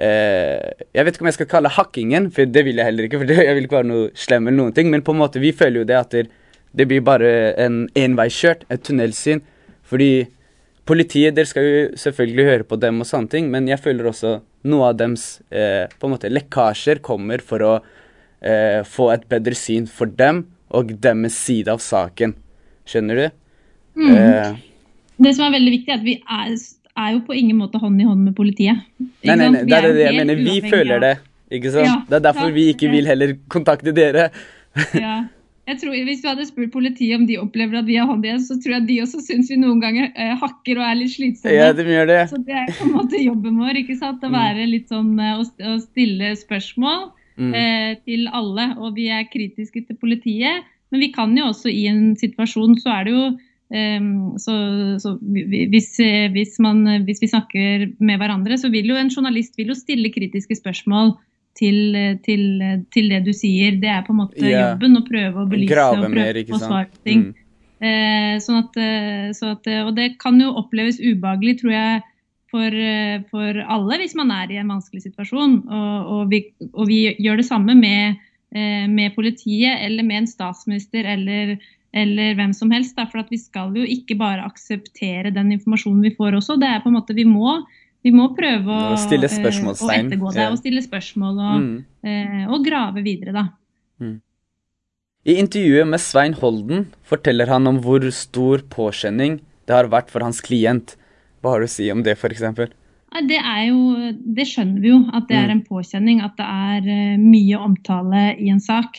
eh, 0.00 0.70
Jeg 0.96 1.04
vet 1.04 1.14
ikke 1.14 1.26
om 1.26 1.28
jeg 1.28 1.36
skal 1.36 1.50
kalle 1.50 1.72
hakkingen, 1.72 2.28
for 2.34 2.48
det 2.48 2.64
vil 2.66 2.80
jeg 2.80 2.88
heller 2.88 3.08
ikke. 3.08 3.20
For 3.20 3.28
det, 3.28 3.40
jeg 3.40 3.56
vil 3.56 3.68
ikke 3.68 3.78
være 3.80 3.90
noe 3.90 4.12
slem 4.18 4.48
eller 4.48 4.58
noen 4.58 4.76
ting, 4.76 4.92
men 4.92 5.04
på 5.04 5.16
en 5.16 5.20
måte 5.20 5.40
vi 5.42 5.52
føler 5.56 5.82
jo 5.82 5.88
det 5.88 5.98
at 5.98 6.16
det, 6.16 6.26
det 6.72 6.88
blir 6.88 7.04
bare 7.04 7.32
en 7.60 7.84
enveiskjørt, 7.96 8.64
et 8.72 8.84
tunnelsyn. 8.84 9.44
Fordi 9.92 10.10
politiet, 10.88 11.36
dere 11.36 11.48
skal 11.50 11.66
jo 11.66 11.82
selvfølgelig 12.00 12.48
høre 12.48 12.66
på 12.68 12.78
dem 12.80 13.02
og 13.02 13.08
sånne 13.08 13.30
ting, 13.32 13.50
men 13.52 13.68
jeg 13.70 13.80
føler 13.82 14.08
også 14.10 14.38
noe 14.72 14.88
av 14.90 14.98
dems 14.98 15.26
eh, 15.52 15.84
på 15.98 16.08
en 16.08 16.14
måte 16.14 16.30
lekkasjer 16.32 17.02
kommer 17.04 17.42
for 17.44 17.66
å 17.66 17.72
eh, 18.42 18.80
få 18.86 19.10
et 19.14 19.26
bedre 19.30 19.58
syn 19.58 19.88
for 19.90 20.10
dem 20.10 20.44
og 20.72 20.94
deres 21.04 21.36
side 21.38 21.72
av 21.72 21.82
saken. 21.84 22.34
Skjønner 22.88 23.20
du? 23.20 23.26
Mm. 24.00 24.14
Eh, 24.16 24.54
Det 25.22 25.34
som 25.36 25.46
er 25.46 25.58
veldig 25.58 25.74
viktig, 25.76 25.92
er 25.92 26.00
at 26.00 26.06
vi 26.06 26.16
er, 26.22 26.54
er 27.04 27.12
jo 27.18 27.20
på 27.28 27.36
ingen 27.38 27.60
måte 27.60 27.78
hånd 27.82 28.00
i 28.00 28.08
hånd 28.08 28.24
med 28.30 28.34
politiet. 28.38 28.80
Nei, 28.98 29.36
nei, 29.36 29.50
nei, 29.52 29.66
det 29.68 29.78
er 29.78 29.92
det 29.92 30.06
jeg 30.08 30.18
mener. 30.22 30.42
Vi 30.48 30.56
føler 30.72 31.04
det. 31.04 31.12
Ikke 31.52 31.74
sant? 31.74 31.86
Ja, 31.86 32.00
det 32.08 32.16
er 32.18 32.26
derfor 32.30 32.54
vi 32.54 32.70
ikke 32.72 32.88
vil 32.90 33.06
heller 33.10 33.36
kontakte 33.52 33.94
dere. 33.94 34.30
Ja. 34.96 35.20
Jeg 35.70 35.78
tror, 35.78 35.94
hvis 36.08 36.22
du 36.22 36.26
hadde 36.26 36.44
spurt 36.48 36.72
politiet 36.74 37.14
om 37.14 37.24
de 37.28 37.36
opplever 37.38 37.78
at 37.78 37.86
vi 37.86 37.94
har 38.00 38.08
hånd 38.10 38.24
igjen, 38.26 38.40
så 38.42 38.56
tror 38.58 38.74
jeg 38.80 38.86
de 38.88 38.96
også 39.04 39.20
syns 39.22 39.50
vi 39.52 39.60
noen 39.62 39.78
ganger 39.82 40.08
eh, 40.10 40.32
hakker 40.40 40.80
og 40.80 40.86
er 40.88 40.96
litt 40.98 41.12
slitsomme. 41.14 41.54
Ja, 41.54 41.68
de 41.76 41.84
gjør 41.86 42.08
det. 42.10 42.16
Så 42.32 42.40
det 42.42 42.56
er 42.58 42.72
på 42.74 42.88
en 42.88 42.96
måte 42.96 43.20
jobben 43.22 43.60
vår. 43.62 43.78
ikke 43.84 43.96
sant? 44.00 44.24
Å 44.26 44.30
Mm. 44.32 44.34
være 44.40 44.66
litt 44.66 44.88
sånn 44.90 45.12
eh, 45.22 45.38
å, 45.38 45.46
å 45.46 45.78
stille 45.84 46.32
spørsmål 46.40 47.12
Mm. 47.38 47.54
eh, 47.56 47.94
til 48.04 48.26
alle. 48.28 48.66
Og 48.76 48.94
vi 48.98 49.06
er 49.08 49.22
kritiske 49.30 49.86
til 49.86 49.96
politiet. 49.96 50.66
Men 50.92 51.00
vi 51.00 51.12
kan 51.14 51.30
jo 51.38 51.46
også 51.48 51.70
i 51.72 51.86
en 51.88 52.12
situasjon 52.20 52.74
så 52.82 52.90
er 52.98 53.04
det 53.08 53.12
jo 53.14 53.22
eh, 53.72 54.00
så, 54.42 54.54
så 55.00 55.14
hvis, 55.22 55.94
eh, 56.04 56.26
hvis, 56.34 56.58
man, 56.60 56.82
hvis 57.06 57.22
vi 57.22 57.30
snakker 57.30 57.86
med 58.02 58.18
hverandre, 58.20 58.58
så 58.60 58.68
vil 58.68 58.90
jo 58.92 58.98
en 59.00 59.08
journalist 59.14 59.56
vil 59.56 59.70
jo 59.72 59.78
stille 59.78 60.10
kritiske 60.12 60.58
spørsmål 60.58 61.14
til, 61.58 61.94
eh, 61.98 62.16
til, 62.24 62.46
til 62.94 63.12
det 63.12 63.22
du 63.26 63.32
sier. 63.36 63.78
Det 63.82 63.90
er 63.92 64.04
på 64.06 64.14
en 64.14 64.22
måte 64.24 64.42
yeah. 64.42 64.72
jobben 64.72 65.00
å 65.00 65.04
prøve 65.06 65.44
å 65.44 65.48
belyse 65.50 65.74
Grave 65.74 66.00
og 66.00 66.14
prøve 66.14 66.44
å 66.48 66.62
svare 66.62 66.88
på 66.90 67.02
ting. 67.08 67.26
Mm. 67.30 67.38
Eh, 67.82 68.36
sånn 68.38 68.60
at, 68.60 68.76
eh, 68.78 69.28
så 69.34 69.56
at, 69.56 69.66
eh, 69.66 69.82
og 69.82 69.96
det 69.96 70.12
kan 70.22 70.38
jo 70.38 70.52
oppleves 70.60 71.00
ubehagelig, 71.02 71.58
tror 71.62 71.74
jeg, 71.74 72.02
for, 72.52 72.76
eh, 72.76 73.22
for 73.32 73.58
alle 73.74 73.98
hvis 73.98 74.14
man 74.18 74.30
er 74.30 74.52
i 74.52 74.60
en 74.60 74.70
vanskelig 74.70 75.06
situasjon. 75.08 75.56
Og, 75.66 76.10
og, 76.14 76.22
vi, 76.30 76.44
og 76.70 76.86
vi 76.90 77.00
gjør 77.24 77.40
det 77.40 77.48
samme 77.48 77.74
med, 77.78 78.20
eh, 78.54 78.86
med 78.86 79.16
politiet 79.16 79.82
eller 79.82 80.06
med 80.06 80.22
en 80.22 80.30
statsminister 80.30 81.08
eller, 81.16 81.56
eller 81.96 82.36
hvem 82.38 82.52
som 82.54 82.70
helst. 82.74 82.94
Da, 82.98 83.08
for 83.10 83.24
at 83.24 83.32
vi 83.32 83.40
skal 83.40 83.74
jo 83.74 83.82
ikke 83.82 84.18
bare 84.20 84.46
akseptere 84.46 85.34
den 85.34 85.54
informasjonen 85.56 86.04
vi 86.04 86.14
får 86.14 86.38
også. 86.38 86.60
Det 86.60 86.68
er 86.68 86.84
på 86.84 86.92
en 86.92 87.00
måte, 87.00 87.16
vi 87.18 87.26
må, 87.26 87.62
vi 88.04 88.10
må 88.10 88.28
prøve 88.36 88.66
å, 88.66 88.96
stille 88.98 89.28
spørsmålstegn. 89.30 90.08
å 90.08 90.10
ettergå 90.10 90.32
det 90.34 90.42
ja. 90.42 90.50
og 90.50 90.58
stille 90.58 90.82
spørsmål 90.82 91.38
og, 91.38 91.60
Mm. 91.60 91.84
eh, 92.04 92.46
og 92.50 92.64
grave 92.66 93.02
videre, 93.02 93.32
da. 93.32 93.48
I 95.24 95.36
intervjuet 95.38 95.86
med 95.86 96.00
Svein 96.02 96.32
Holden 96.34 96.88
forteller 97.06 97.46
han 97.46 97.68
om 97.70 97.76
hvor 97.84 98.02
stor 98.10 98.64
påkjenning 98.72 99.36
det 99.68 99.76
har 99.76 99.86
vært 99.92 100.10
for 100.10 100.24
hans 100.26 100.40
klient. 100.42 100.96
Hva 101.42 101.52
har 101.54 101.62
du 101.62 101.68
å 101.68 101.70
si 101.70 101.86
om 101.94 102.02
det, 102.02 102.16
f.eks.? 102.18 102.42
Det 103.28 103.38
er 103.38 103.62
jo, 103.68 103.78
det 104.34 104.46
skjønner 104.50 104.80
vi 104.82 104.88
jo, 104.90 104.98
at 105.14 105.28
det 105.28 105.36
Mm. 105.36 105.44
er 105.44 105.50
en 105.52 105.62
påkjenning. 105.62 106.22
At 106.24 106.36
det 106.36 106.46
er 106.48 106.88
eh, 106.90 107.16
mye 107.22 107.56
omtale 107.60 108.22
i 108.40 108.48
en 108.50 108.58
sak. 108.60 108.98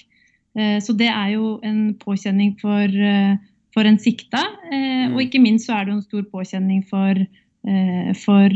Eh, 0.56 0.78
så 0.80 0.96
det 0.96 1.10
er 1.10 1.34
jo 1.34 1.60
en 1.64 1.96
påkjenning 1.96 2.56
for, 2.62 2.84
eh, 2.88 3.36
for 3.74 3.84
en 3.84 3.98
sikta. 3.98 4.44
Eh, 4.72 5.10
Mm. 5.10 5.16
Og 5.16 5.22
ikke 5.28 5.42
minst 5.42 5.68
så 5.68 5.74
er 5.82 5.86
det 5.86 5.92
jo 5.92 5.98
en 5.98 6.02
stor 6.08 6.24
påkjenning 6.32 6.86
for, 6.88 7.10
eh, 7.10 7.26
for, 8.20 8.56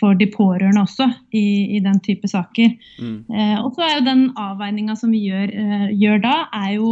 for 0.00 0.16
de 0.18 0.26
pårørende 0.32 0.82
også 0.82 1.06
i, 1.30 1.76
i 1.76 1.82
den 1.84 2.00
type 2.02 2.26
saker. 2.26 2.72
Mm. 2.98 3.20
Eh, 3.30 3.58
og 3.62 3.76
så 3.76 3.84
er 3.86 3.92
jo 3.98 4.08
den 4.08 4.24
avveininga 4.34 4.96
som 4.98 5.12
vi 5.14 5.20
gjør, 5.28 5.52
eh, 5.52 5.84
gjør 5.94 6.18
da, 6.24 6.32
er 6.58 6.72
jo 6.74 6.88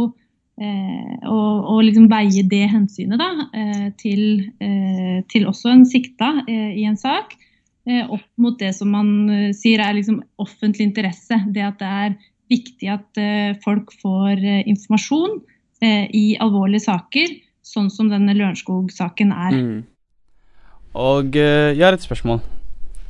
eh, 0.61 1.17
å, 1.27 1.41
å 1.73 1.79
liksom 1.83 2.07
veie 2.11 2.45
det 2.47 2.63
hensynet 2.71 3.19
da, 3.19 3.49
eh, 3.51 3.89
til, 3.99 4.23
eh, 4.63 5.19
til 5.31 5.49
også 5.49 5.73
en 5.73 5.83
sikta 5.89 6.31
eh, 6.47 6.71
i 6.79 6.87
en 6.87 6.97
sak, 6.99 7.35
eh, 7.89 8.05
opp 8.05 8.25
mot 8.39 8.57
det 8.61 8.71
som 8.77 8.93
man 8.95 9.11
eh, 9.33 9.51
sier 9.57 9.83
er 9.83 9.97
liksom 9.99 10.21
offentlig 10.39 10.87
interesse. 10.89 11.41
Det 11.51 11.67
at 11.67 11.83
det 11.83 11.91
er 12.05 12.17
viktig 12.51 12.89
at 12.95 13.21
eh, 13.21 13.59
folk 13.63 13.91
får 14.01 14.39
eh, 14.39 14.63
informasjon 14.71 15.41
eh, 15.83 16.07
i 16.15 16.25
alvorlige 16.39 16.87
saker, 16.87 17.37
sånn 17.67 17.91
som 17.91 18.07
denne 18.07 18.35
Lørenskog-saken 18.37 19.35
er. 19.35 19.59
Mm. 19.59 19.79
Og 20.97 21.35
eh, 21.37 21.73
jeg 21.77 21.85
har 21.85 21.93
et 21.97 22.03
spørsmål. 22.03 22.41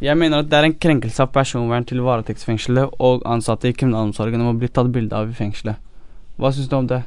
Jeg 0.04 0.18
mener 0.20 0.44
at 0.44 0.50
det 0.52 0.58
er 0.60 0.68
en 0.68 0.78
krenkelse 0.78 1.24
av 1.24 1.32
personvern 1.34 1.86
til 1.88 2.04
varetektsfengslede 2.06 2.90
og 3.02 3.24
ansatte 3.26 3.70
i 3.70 3.76
kriminalomsorgen 3.78 4.44
om 4.44 4.52
å 4.52 4.58
bli 4.60 4.70
tatt 4.70 4.92
bilde 4.94 5.16
av 5.18 5.32
i 5.32 5.38
fengselet. 5.38 5.80
Hva 6.38 6.52
syns 6.54 6.70
du 6.70 6.76
om 6.78 6.90
det? 6.90 7.04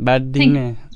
Tenk- 0.00 0.86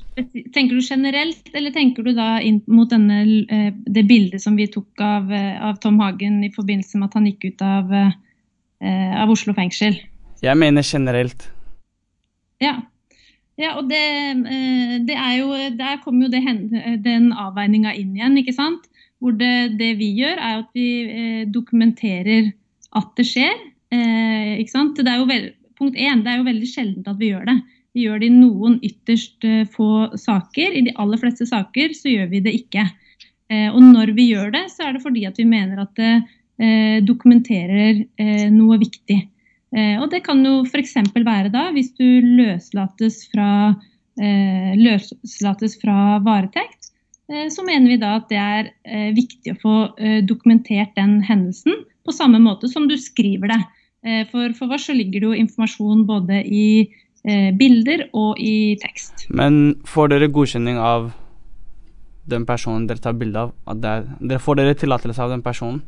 Tenker 0.55 0.77
du 0.77 0.79
generelt, 0.79 1.49
eller 1.53 1.73
tenker 1.75 2.03
du 2.03 2.13
da 2.15 2.37
inn 2.39 2.61
mot 2.71 2.87
denne, 2.89 3.17
eh, 3.51 3.71
det 3.75 4.05
bildet 4.07 4.39
som 4.41 4.55
vi 4.55 4.67
tok 4.71 5.01
av, 5.03 5.31
eh, 5.31 5.57
av 5.59 5.75
Tom 5.83 5.99
Hagen 5.99 6.41
i 6.43 6.51
forbindelse 6.55 6.95
med 6.95 7.09
at 7.09 7.17
han 7.19 7.25
gikk 7.27 7.49
ut 7.51 7.61
av, 7.61 7.91
av 8.85 9.29
Oslo 9.33 9.53
fengsel? 9.53 9.97
Jeg 10.43 10.57
mener 10.57 10.83
generelt. 10.83 11.49
Ja. 12.61 12.77
Ja 13.61 13.75
og 13.79 13.87
det, 13.89 14.01
eh, 14.51 14.95
det 15.07 15.15
er 15.15 15.33
jo 15.39 15.51
Der 15.77 16.01
kommer 16.03 16.27
jo 16.27 16.31
det, 16.33 16.41
den 17.03 17.31
avveininga 17.31 17.93
inn 17.95 18.15
igjen, 18.15 18.37
ikke 18.41 18.55
sant? 18.55 18.89
Hvor 19.19 19.35
det, 19.37 19.77
det 19.79 19.95
vi 19.99 20.11
gjør, 20.19 20.35
er 20.35 20.63
at 20.63 20.71
vi 20.75 20.87
eh, 21.05 21.43
dokumenterer 21.47 22.51
at 22.95 23.13
det 23.17 23.25
skjer. 23.27 23.55
Eh, 23.95 24.59
ikke 24.59 24.73
sant? 24.73 24.99
Det 24.99 25.07
er 25.07 25.21
jo 25.21 25.29
vel, 25.29 25.47
punkt 25.79 25.95
én, 25.95 26.23
det 26.23 26.33
er 26.33 26.41
jo 26.41 26.49
veldig 26.49 26.69
sjeldent 26.69 27.07
at 27.11 27.19
vi 27.19 27.31
gjør 27.31 27.47
det. 27.47 27.57
Vi 27.95 28.03
gjør 28.03 28.19
det 28.19 28.27
i 28.27 28.35
noen 28.35 28.75
ytterst 28.83 29.47
få 29.71 29.89
saker. 30.19 30.75
I 30.75 30.83
de 30.89 30.95
aller 30.99 31.19
fleste 31.21 31.47
saker 31.47 31.95
så 31.95 32.11
gjør 32.11 32.27
vi 32.33 32.41
det 32.43 32.51
ikke. 32.59 32.83
Og 33.71 33.79
når 33.79 34.11
vi 34.17 34.25
gjør 34.33 34.51
det, 34.51 34.65
så 34.73 34.89
er 34.89 34.97
det 34.97 35.03
fordi 35.05 35.23
at 35.29 35.39
vi 35.39 35.45
mener 35.47 35.79
at 35.79 35.95
det 35.95 37.05
dokumenterer 37.07 38.01
noe 38.51 38.75
viktig. 38.81 39.21
Eh, 39.75 39.99
og 39.99 40.09
det 40.13 40.23
kan 40.23 40.39
jo 40.45 40.61
f.eks. 40.63 40.95
være 41.15 41.51
da 41.53 41.67
hvis 41.75 41.91
du 41.97 42.07
løslates 42.23 43.25
fra, 43.31 43.75
eh, 44.15 44.73
løslates 44.79 45.77
fra 45.81 46.17
varetekt. 46.23 46.91
Eh, 47.27 47.49
så 47.51 47.65
mener 47.67 47.91
vi 47.91 47.99
da 47.99 48.15
at 48.21 48.29
det 48.31 48.39
er 48.39 48.71
viktig 49.15 49.55
å 49.55 49.61
få 49.61 49.77
dokumentert 50.27 50.93
den 50.95 51.19
hendelsen 51.25 51.83
på 52.05 52.13
samme 52.13 52.39
måte 52.39 52.69
som 52.69 52.87
du 52.87 52.95
skriver 53.01 53.51
det. 53.51 53.63
For 54.29 54.53
for 54.53 54.69
oss 54.75 54.85
så 54.85 54.93
ligger 54.93 55.23
det 55.23 55.25
jo 55.31 55.37
informasjon 55.41 56.03
både 56.05 56.43
i 56.45 56.85
bilder 57.57 58.03
og 58.13 58.37
i 58.37 58.77
tekst. 58.77 59.25
Men 59.33 59.79
får 59.89 60.11
dere 60.11 60.29
godkjenning 60.29 60.77
av 60.77 61.07
den 62.29 62.45
personen 62.45 62.85
dere 62.85 63.01
tar 63.01 63.17
bilde 63.17 63.47
av? 63.47 63.55
Er, 63.73 64.05
dere 64.21 64.37
får 64.37 64.59
dere 64.61 64.77
tillatelse 64.77 65.25
av 65.25 65.33
den 65.33 65.41
personen? 65.41 65.81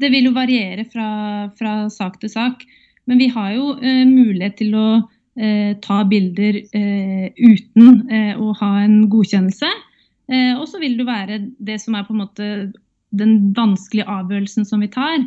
Det 0.00 0.10
vil 0.12 0.28
jo 0.28 0.36
variere 0.36 0.84
fra, 0.92 1.08
fra 1.56 1.76
sak 1.92 2.18
til 2.20 2.32
sak. 2.32 2.64
Men 3.06 3.20
vi 3.22 3.28
har 3.32 3.52
jo 3.54 3.74
eh, 3.78 4.04
mulighet 4.08 4.58
til 4.60 4.74
å 4.76 4.86
eh, 5.38 5.76
ta 5.82 6.00
bilder 6.08 6.58
eh, 6.74 7.28
uten 7.38 8.02
eh, 8.10 8.32
å 8.34 8.52
ha 8.60 8.70
en 8.82 9.04
godkjennelse. 9.12 9.70
Eh, 10.26 10.52
og 10.58 10.66
så 10.68 10.80
vil 10.82 10.98
det 10.98 11.06
være 11.08 11.40
det 11.62 11.78
som 11.82 11.96
er 11.96 12.06
på 12.06 12.16
en 12.16 12.24
måte 12.24 12.48
den 13.16 13.36
vanskelige 13.56 14.08
avgjørelsen 14.10 14.66
som 14.68 14.82
vi 14.82 14.90
tar. 14.92 15.22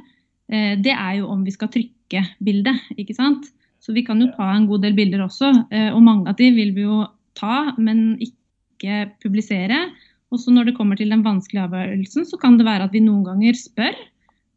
Eh, 0.51 0.75
det 0.83 0.93
er 0.93 1.21
jo 1.21 1.31
om 1.31 1.45
vi 1.47 1.55
skal 1.55 1.71
trykke 1.73 2.25
bildet, 2.43 2.91
ikke 2.99 3.15
sant. 3.17 3.47
Så 3.79 3.95
vi 3.95 4.03
kan 4.05 4.19
jo 4.21 4.27
ta 4.35 4.51
en 4.51 4.67
god 4.67 4.83
del 4.83 4.93
bilder 4.97 5.23
også. 5.23 5.53
Og 5.95 6.01
mange 6.03 6.27
av 6.27 6.35
de 6.37 6.49
vil 6.51 6.73
vi 6.75 6.83
jo 6.83 7.05
ta, 7.39 7.71
men 7.79 8.19
ikke 8.19 9.05
publisere. 9.23 9.85
Og 10.29 10.41
så 10.43 10.51
når 10.51 10.67
det 10.67 10.75
kommer 10.75 10.99
til 10.99 11.13
den 11.13 11.23
vanskelige 11.25 11.63
avgjørelsen, 11.69 12.27
så 12.27 12.37
kan 12.41 12.57
det 12.59 12.67
være 12.67 12.89
at 12.89 12.93
vi 12.93 13.01
noen 13.05 13.23
ganger 13.25 13.55
spør. 13.57 13.95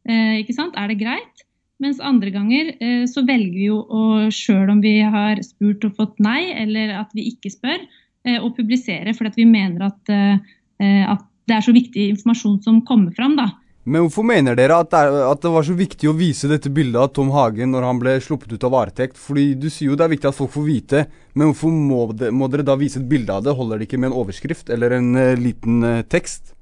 Eh, 0.08 0.42
ikke 0.42 0.56
sant? 0.56 0.76
Er 0.78 0.90
det 0.90 1.00
greit? 1.02 1.44
Mens 1.82 1.98
andre 2.02 2.30
ganger 2.34 2.72
eh, 2.78 3.04
så 3.10 3.24
velger 3.26 3.56
vi 3.56 3.66
jo 3.68 3.80
å, 3.82 4.04
sjøl 4.34 4.70
om 4.70 4.82
vi 4.82 4.98
har 5.02 5.40
spurt 5.46 5.84
og 5.88 5.96
fått 5.98 6.22
nei, 6.22 6.52
eller 6.62 6.94
at 7.00 7.10
vi 7.16 7.26
ikke 7.32 7.50
spør, 7.50 7.82
eh, 8.28 8.38
å 8.38 8.52
publisere 8.54 9.14
fordi 9.18 9.42
vi 9.42 9.48
mener 9.50 9.88
at, 9.90 10.14
at 10.82 11.26
det 11.48 11.56
er 11.56 11.64
så 11.64 11.74
viktig 11.74 12.08
informasjon 12.14 12.62
som 12.64 12.80
kommer 12.86 13.14
fram. 13.16 13.36
da. 13.38 13.50
Men 13.82 14.04
hvorfor 14.04 14.22
mener 14.22 14.54
dere 14.54 14.76
at 14.78 14.92
det, 14.92 14.98
er, 15.00 15.16
at 15.26 15.40
det 15.42 15.50
var 15.50 15.64
så 15.66 15.74
viktig 15.74 16.06
å 16.06 16.14
vise 16.14 16.46
dette 16.50 16.70
bildet 16.70 17.00
av 17.02 17.08
Tom 17.16 17.32
Hagen 17.34 17.72
når 17.74 17.86
han 17.88 17.98
ble 17.98 18.14
sluppet 18.22 18.54
ut 18.54 18.66
av 18.68 18.74
varetekt? 18.76 19.18
Fordi 19.18 19.56
Du 19.58 19.66
sier 19.66 19.90
jo 19.90 19.96
det 19.98 20.06
er 20.06 20.12
viktig 20.12 20.30
at 20.30 20.38
folk 20.38 20.52
får 20.54 20.66
vite, 20.68 21.04
men 21.34 21.50
hvorfor 21.50 21.74
må, 21.74 22.04
de, 22.14 22.30
må 22.30 22.46
dere 22.52 22.66
da 22.66 22.78
vise 22.78 23.00
et 23.00 23.08
bilde 23.10 23.34
av 23.34 23.42
det? 23.42 23.56
Holder 23.58 23.82
det 23.82 23.88
ikke 23.88 23.98
med 23.98 24.12
en 24.12 24.20
overskrift 24.22 24.70
eller 24.70 24.94
en 25.00 25.10
uh, 25.18 25.34
liten 25.34 25.82
uh, 25.82 26.04
tekst? 26.06 26.54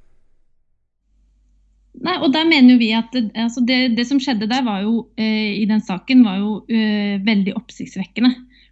Nei, 1.99 2.15
og 2.23 2.31
der 2.33 2.47
mener 2.47 2.79
vi 2.79 2.93
at 2.95 3.17
altså 3.19 3.65
det, 3.67 3.97
det 3.99 4.07
som 4.07 4.21
skjedde 4.23 4.49
der 4.51 4.63
var 4.65 4.85
jo, 4.85 5.09
eh, 5.19 5.59
i 5.59 5.67
den 5.69 5.83
saken, 5.83 6.23
var 6.25 6.39
jo 6.39 6.53
eh, 6.71 7.19
veldig 7.27 7.57
oppsiktsvekkende. 7.59 8.31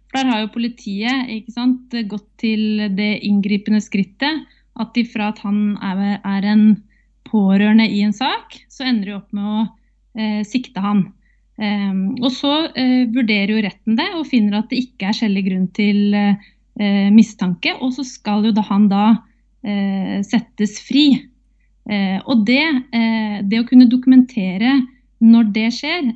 For 0.09 0.21
der 0.21 0.31
har 0.31 0.39
jo 0.41 0.53
politiet 0.53 1.51
sant, 1.53 1.93
gått 2.09 2.29
til 2.41 2.87
det 2.97 3.11
inngripende 3.27 3.81
skrittet 3.83 4.47
at 4.79 4.97
ifra 4.97 5.29
at 5.33 5.41
han 5.43 5.75
er, 5.83 6.17
er 6.23 6.47
en 6.49 6.63
pårørende 7.29 7.85
i 7.91 8.01
en 8.05 8.15
sak, 8.15 8.55
så 8.71 8.87
ender 8.87 9.11
de 9.11 9.17
opp 9.19 9.33
med 9.35 9.45
å 9.45 9.65
eh, 10.17 10.41
sikte 10.47 10.81
han. 10.81 11.03
Eh, 11.59 11.97
og 12.23 12.31
så 12.33 12.53
eh, 12.71 13.03
vurderer 13.11 13.53
jo 13.53 13.65
retten 13.67 13.99
det 13.99 14.07
og 14.15 14.27
finner 14.31 14.61
at 14.61 14.71
det 14.71 14.81
ikke 14.85 15.11
er 15.11 15.19
skjellig 15.19 15.45
grunn 15.49 15.67
til 15.75 16.15
eh, 16.15 17.09
mistanke, 17.13 17.75
og 17.77 17.93
så 17.97 18.07
skal 18.07 18.47
jo 18.47 18.55
da 18.55 18.63
han 18.71 18.87
da 18.89 19.03
eh, 19.61 20.23
settes 20.25 20.79
fri. 20.87 21.11
Eh, 21.89 22.19
og 22.25 22.45
det, 22.47 22.63
det, 22.91 23.59
å 23.61 23.67
kunne 23.67 23.89
dokumentere 23.89 24.79
når 25.19 25.49
det 25.55 25.69
skjer, 25.75 26.13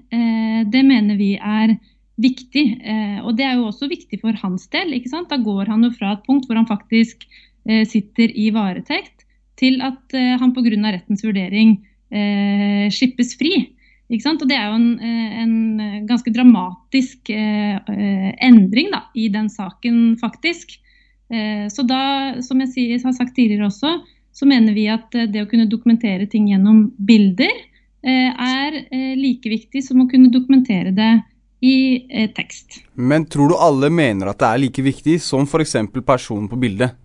det 0.72 0.82
mener 0.88 1.18
vi 1.20 1.34
er 1.36 1.74
viktig. 2.24 2.64
og 3.26 3.34
det 3.36 3.43
er 3.43 3.57
jo 3.57 3.66
også 3.68 3.89
viktig 3.91 4.22
for 4.22 4.38
hans 4.39 4.70
del. 4.72 4.93
ikke 4.95 5.11
sant? 5.11 5.28
Da 5.28 5.36
går 5.43 5.68
han 5.68 5.84
jo 5.84 5.89
fra 5.91 6.14
et 6.14 6.24
punkt 6.24 6.47
hvor 6.47 6.55
han 6.55 6.70
faktisk 6.70 7.26
sitter 7.89 8.32
i 8.32 8.47
varetekt, 8.55 9.26
til 9.59 9.84
at 9.84 10.16
eh, 10.16 10.38
han 10.39 10.53
pga. 10.55 10.72
rettens 10.93 11.26
vurdering 11.26 11.82
slippes 12.93 13.34
fri. 13.39 13.74
Og 14.14 14.47
Det 14.47 14.55
er 14.55 14.68
jo 14.68 14.76
en, 14.76 14.99
eh, 14.99 15.41
en 15.41 16.05
ganske 16.05 16.32
dramatisk 16.32 17.30
eh, 17.30 17.80
endring 18.41 18.91
da, 18.91 19.07
i 19.16 19.28
den 19.30 19.49
saken, 19.49 20.18
faktisk. 20.20 20.80
så 21.34 21.82
da, 21.88 22.41
som 22.45 22.59
jeg 22.61 22.99
har 23.01 23.14
sagt 23.16 23.34
tidligere 23.34 23.66
også, 23.66 24.03
så 24.34 24.48
mener 24.50 24.74
vi 24.74 24.88
at 24.90 25.14
det 25.14 25.44
å 25.44 25.50
kunne 25.50 25.70
dokumentere 25.70 26.26
ting 26.30 26.48
gjennom 26.50 26.88
bilder 26.98 27.54
er 28.04 28.76
like 29.16 29.48
viktig 29.48 29.80
som 29.86 30.02
å 30.04 30.08
kunne 30.12 30.32
dokumentere 30.34 30.92
det 30.92 31.12
i 31.64 31.78
tekst. 32.36 32.82
Men 33.00 33.24
tror 33.30 33.54
du 33.54 33.56
alle 33.56 33.88
mener 33.94 34.28
at 34.34 34.42
det 34.42 34.50
er 34.50 34.62
like 34.66 34.84
viktig 34.84 35.20
som 35.24 35.46
f.eks. 35.48 35.78
personen 36.04 36.50
på 36.52 36.60
bildet? 36.60 36.98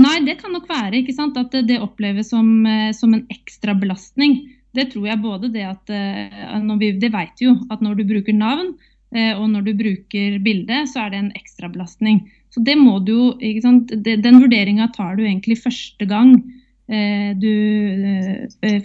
Nei, 0.00 0.20
det 0.24 0.38
kan 0.40 0.52
nok 0.54 0.68
være 0.70 1.02
ikke 1.02 1.14
sant? 1.16 1.38
at 1.40 1.54
det 1.66 1.80
oppleves 1.82 2.30
som, 2.32 2.48
eh, 2.66 2.90
som 2.96 3.14
en 3.14 3.26
ekstra 3.32 3.74
belastning. 3.76 4.38
Det 4.72 4.92
tror 4.92 5.08
jeg 5.10 5.22
både 5.22 5.50
det 5.52 5.66
at 5.66 5.90
eh, 5.90 6.76
vi, 6.78 6.92
Det 6.92 7.10
vet 7.12 7.40
vi 7.40 7.48
jo, 7.48 7.56
at 7.70 7.82
når 7.82 7.98
du 7.98 8.04
bruker 8.08 8.36
navn 8.36 8.76
eh, 9.14 9.34
og 9.34 9.50
når 9.50 9.66
du 9.66 9.72
bruker 9.74 10.38
bilde, 10.44 10.84
så 10.86 11.04
er 11.04 11.10
det 11.10 11.18
en 11.18 11.32
ekstra 11.36 11.68
belastning. 11.68 12.22
Så 12.50 12.62
det 12.66 12.76
må 12.78 12.98
du 13.06 13.12
jo? 13.14 13.26
Den 13.38 14.40
vurderinga 14.42 14.88
tar 14.96 15.16
du 15.18 15.24
egentlig 15.26 15.60
første 15.62 16.06
gang. 16.10 16.34
Du, 16.90 17.52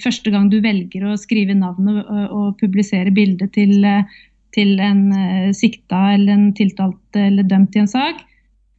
første 0.03 0.29
gang 0.29 0.51
du 0.51 0.59
velger 0.61 1.07
å 1.09 1.15
skrive 1.17 1.55
navnet 1.57 2.05
og 2.29 2.59
publisere 2.59 3.09
bildet 3.09 3.55
til, 3.57 3.81
til 4.53 4.75
en 4.85 5.07
sikta 5.57 6.11
eller 6.13 6.35
en 6.35 6.51
tiltalt 6.53 7.17
eller 7.17 7.49
dømt 7.49 7.73
i 7.73 7.81
en 7.81 7.89
sak, 7.89 8.21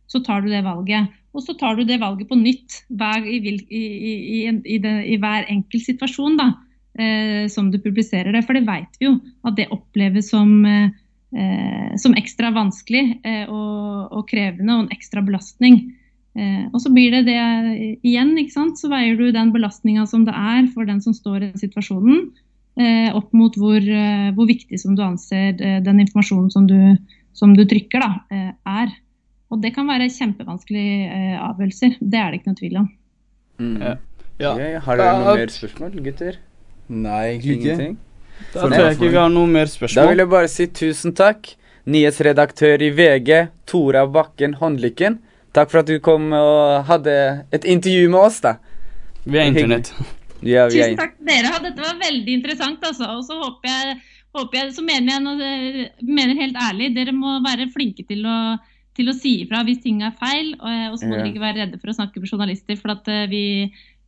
så 0.07 0.23
tar 0.23 0.45
du 0.45 0.53
det 0.53 0.63
valget. 0.63 1.11
Og 1.37 1.45
så 1.45 1.53
tar 1.61 1.77
du 1.77 1.85
det 1.85 2.01
valget 2.01 2.31
på 2.31 2.39
nytt 2.41 2.83
hver, 2.97 3.27
i, 3.29 3.41
i, 3.69 3.83
i, 4.49 4.79
det, 4.81 4.95
i, 5.05 5.19
hver 5.21 5.45
enkelt 5.53 5.85
situasjon 5.85 6.39
da, 6.41 6.47
eh, 6.99 7.45
som 7.53 7.69
du 7.73 7.77
publiserer 7.83 8.33
det. 8.33 8.45
For 8.47 8.57
det 8.57 8.65
vet 8.69 8.97
vi 9.01 9.11
jo 9.11 9.19
at 9.45 9.59
det 9.59 9.69
oppleves 9.75 10.31
som, 10.33 10.55
eh, 10.65 10.89
som 12.01 12.15
ekstra 12.17 12.53
vanskelig 12.55 13.21
eh, 13.27 13.45
og, 13.51 14.13
og, 14.13 14.23
krevende 14.31 14.77
og 14.77 14.85
en 14.85 14.93
ekstra 14.95 15.23
belastning. 15.27 15.81
Eh, 16.37 16.67
og 16.71 16.81
så 16.85 16.93
blir 16.93 17.15
det 17.15 17.25
det 17.31 17.41
igjen, 18.05 18.35
ikke 18.39 18.55
sant? 18.55 18.81
så 18.81 18.91
veier 18.93 19.17
du 19.19 19.31
den 19.35 19.53
belastninga 19.55 20.07
som 20.09 20.27
det 20.27 20.37
er 20.37 20.69
for 20.75 20.89
den 20.89 21.01
som 21.05 21.17
står 21.17 21.49
i 21.49 21.51
situasjonen, 21.59 22.29
eh, 22.79 23.09
opp 23.17 23.33
mot 23.37 23.57
hvor, 23.57 23.81
eh, 23.81 24.29
hvor, 24.37 24.49
viktig 24.49 24.79
som 24.81 24.97
du 24.99 25.03
anser 25.07 25.57
den 25.57 26.05
informasjonen 26.05 26.53
som 26.53 26.69
du, 26.69 26.79
som 27.37 27.57
du 27.57 27.65
trykker, 27.69 28.05
da, 28.05 28.53
er. 28.69 28.95
Og 29.53 29.63
det 29.63 29.73
kan 29.77 29.87
være 29.89 30.11
kjempevanskelige 30.11 31.07
eh, 31.07 31.37
avgjørelser. 31.39 31.97
Det 32.01 32.19
er 32.19 32.33
det 32.33 32.41
ikke 32.41 32.53
noe 32.53 32.61
tvil 32.61 32.79
om. 32.83 32.91
Mm. 33.63 33.77
Ja. 33.81 33.95
Ja. 34.37 34.51
Okay. 34.53 34.73
Har 34.85 35.01
dere 35.01 35.21
noen 35.23 35.41
mer 35.41 35.53
spørsmål, 35.55 35.95
gutter? 36.05 36.41
Nei, 36.93 37.23
egentlig 37.31 37.57
ikke. 37.63 37.89
Da 38.53 38.65
tror 38.65 38.75
jeg 38.77 38.97
ikke 38.97 39.13
vi 39.13 39.21
har 39.21 39.33
noe 39.33 39.51
mer 39.51 39.71
spørsmål. 39.71 40.03
Da 40.03 40.11
vil 40.11 40.23
jeg 40.23 40.33
bare 40.33 40.51
si 40.53 40.67
tusen 40.81 41.15
takk. 41.17 41.55
Nyhetsredaktør 41.87 42.83
i 42.83 42.91
VG, 42.91 43.31
Tora 43.71 44.03
Bakken 44.11 44.57
Håndlykken. 44.59 45.21
Takk 45.55 45.71
for 45.71 45.85
at 45.85 45.91
du 45.91 46.01
kom 46.03 46.33
og 46.35 46.87
hadde 46.89 47.15
et 47.55 47.65
intervju 47.65 48.11
med 48.11 48.21
oss, 48.21 48.41
da. 48.45 48.57
Vi 49.25 49.39
er 49.39 49.53
internett. 49.53 49.93
Ja, 50.45 50.67
via 50.69 50.91
Tusen 50.91 50.99
takk 50.99 51.15
til 51.17 51.31
dere. 51.31 51.53
Dette 51.65 51.85
var 51.85 52.01
veldig 52.01 52.39
interessant, 52.41 52.83
altså. 52.85 53.09
Og 53.17 53.23
så 53.29 53.39
håper 53.41 53.71
jeg, 53.71 53.99
håper 54.37 54.61
jeg 54.61 54.75
Så 54.77 54.85
mener 54.85 55.15
jeg 55.15 55.25
noe, 55.25 55.53
mener 56.03 56.43
helt 56.43 56.59
ærlig, 56.61 56.91
dere 56.99 57.15
må 57.17 57.39
være 57.47 57.71
flinke 57.73 58.07
til 58.09 58.27
å 58.27 58.39
til 58.97 59.11
å 59.13 59.17
si 59.17 59.35
ifra 59.43 59.63
hvis 59.67 59.83
ting 59.85 60.01
er 60.05 60.15
feil. 60.17 60.55
Og, 60.57 60.77
og 60.93 60.99
så 60.99 61.09
må 61.09 61.17
ja. 61.17 61.21
dere 61.21 61.33
ikke 61.33 61.45
være 61.45 61.63
redde 61.65 61.81
for 61.83 61.93
å 61.93 61.97
snakke 61.99 62.23
med 62.23 62.33
journalister, 62.33 62.79
for 62.81 62.95
at 62.97 63.11
uh, 63.13 63.25
vi, 63.29 63.43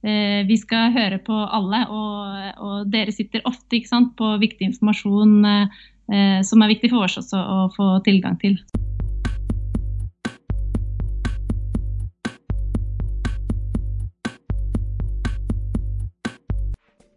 vi 0.03 0.57
skal 0.61 0.92
høre 0.94 1.18
på 1.18 1.34
alle. 1.34 1.84
Og, 1.90 2.51
og 2.62 2.90
dere 2.92 3.14
sitter 3.14 3.42
ofte 3.49 3.80
sant, 3.88 4.14
på 4.18 4.36
viktig 4.38 4.68
informasjon 4.72 5.38
eh, 5.49 6.40
som 6.46 6.62
er 6.62 6.74
viktig 6.74 6.92
for 6.92 7.09
oss 7.09 7.18
også 7.20 7.38
å 7.38 7.64
få 7.74 7.88
tilgang 8.07 8.38
til. 8.40 8.59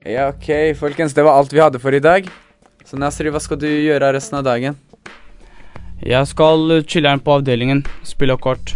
Ja, 0.01 0.31
OK, 0.33 0.73
folkens. 0.79 1.13
Det 1.13 1.23
var 1.23 1.37
alt 1.37 1.53
vi 1.53 1.61
hadde 1.61 1.79
for 1.79 1.93
i 1.93 2.01
dag. 2.01 2.25
Så 2.83 2.97
Nasri, 2.97 3.29
hva 3.29 3.39
skal 3.39 3.59
du 3.61 3.67
gjøre 3.69 4.09
resten 4.15 4.39
av 4.39 4.47
dagen? 4.47 4.79
Jeg 6.01 6.25
skal 6.25 6.81
chiller'n 6.89 7.21
på 7.21 7.35
avdelingen, 7.37 7.83
spille 8.03 8.33
kort. 8.41 8.73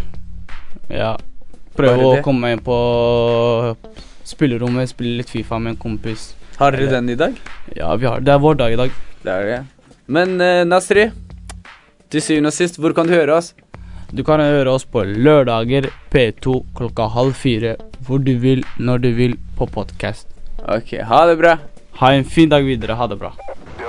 Ja. 0.88 1.16
Prøve 1.76 2.08
å 2.08 2.24
komme 2.24 2.54
inn 2.56 2.62
på 2.64 2.76
spillerommet, 4.26 4.90
spille 4.94 5.20
litt 5.20 5.32
Fifa 5.32 5.60
med 5.60 5.76
en 5.76 5.80
kompis. 5.82 6.30
Har 6.56 6.72
dere 6.72 6.88
den 6.94 7.12
i 7.12 7.18
dag? 7.20 7.36
Ja, 7.76 7.92
vi 8.00 8.08
har. 8.08 8.24
det 8.24 8.32
er 8.32 8.40
vår 8.40 8.56
dag 8.62 8.74
i 8.74 8.80
dag. 8.80 8.94
Det 9.26 9.34
er 9.34 9.50
det. 9.50 9.60
Men 10.08 10.38
uh, 10.40 10.64
Nasri, 10.68 11.10
til 12.14 12.24
syvende 12.24 12.54
og 12.54 12.56
sist, 12.56 12.80
hvor 12.80 12.96
kan 12.96 13.10
du 13.10 13.16
høre 13.16 13.36
oss? 13.36 13.52
Du 14.16 14.24
kan 14.24 14.40
høre 14.40 14.72
oss 14.72 14.86
på 14.88 15.04
lørdager 15.04 15.90
P2 16.14 16.62
klokka 16.78 17.10
halv 17.12 17.36
fire. 17.36 17.76
Hvor 18.06 18.22
du 18.24 18.36
vil, 18.40 18.64
når 18.78 19.04
du 19.04 19.12
vil, 19.18 19.36
på 19.58 19.68
podkast. 19.68 20.30
Ok, 20.62 20.96
ha 21.10 21.26
det 21.28 21.36
bra. 21.42 21.58
Ha 22.00 22.14
en 22.16 22.24
fin 22.24 22.52
dag 22.52 22.64
videre. 22.64 22.96
Ha 22.96 23.10
det 23.12 23.20
bra. 23.20 23.34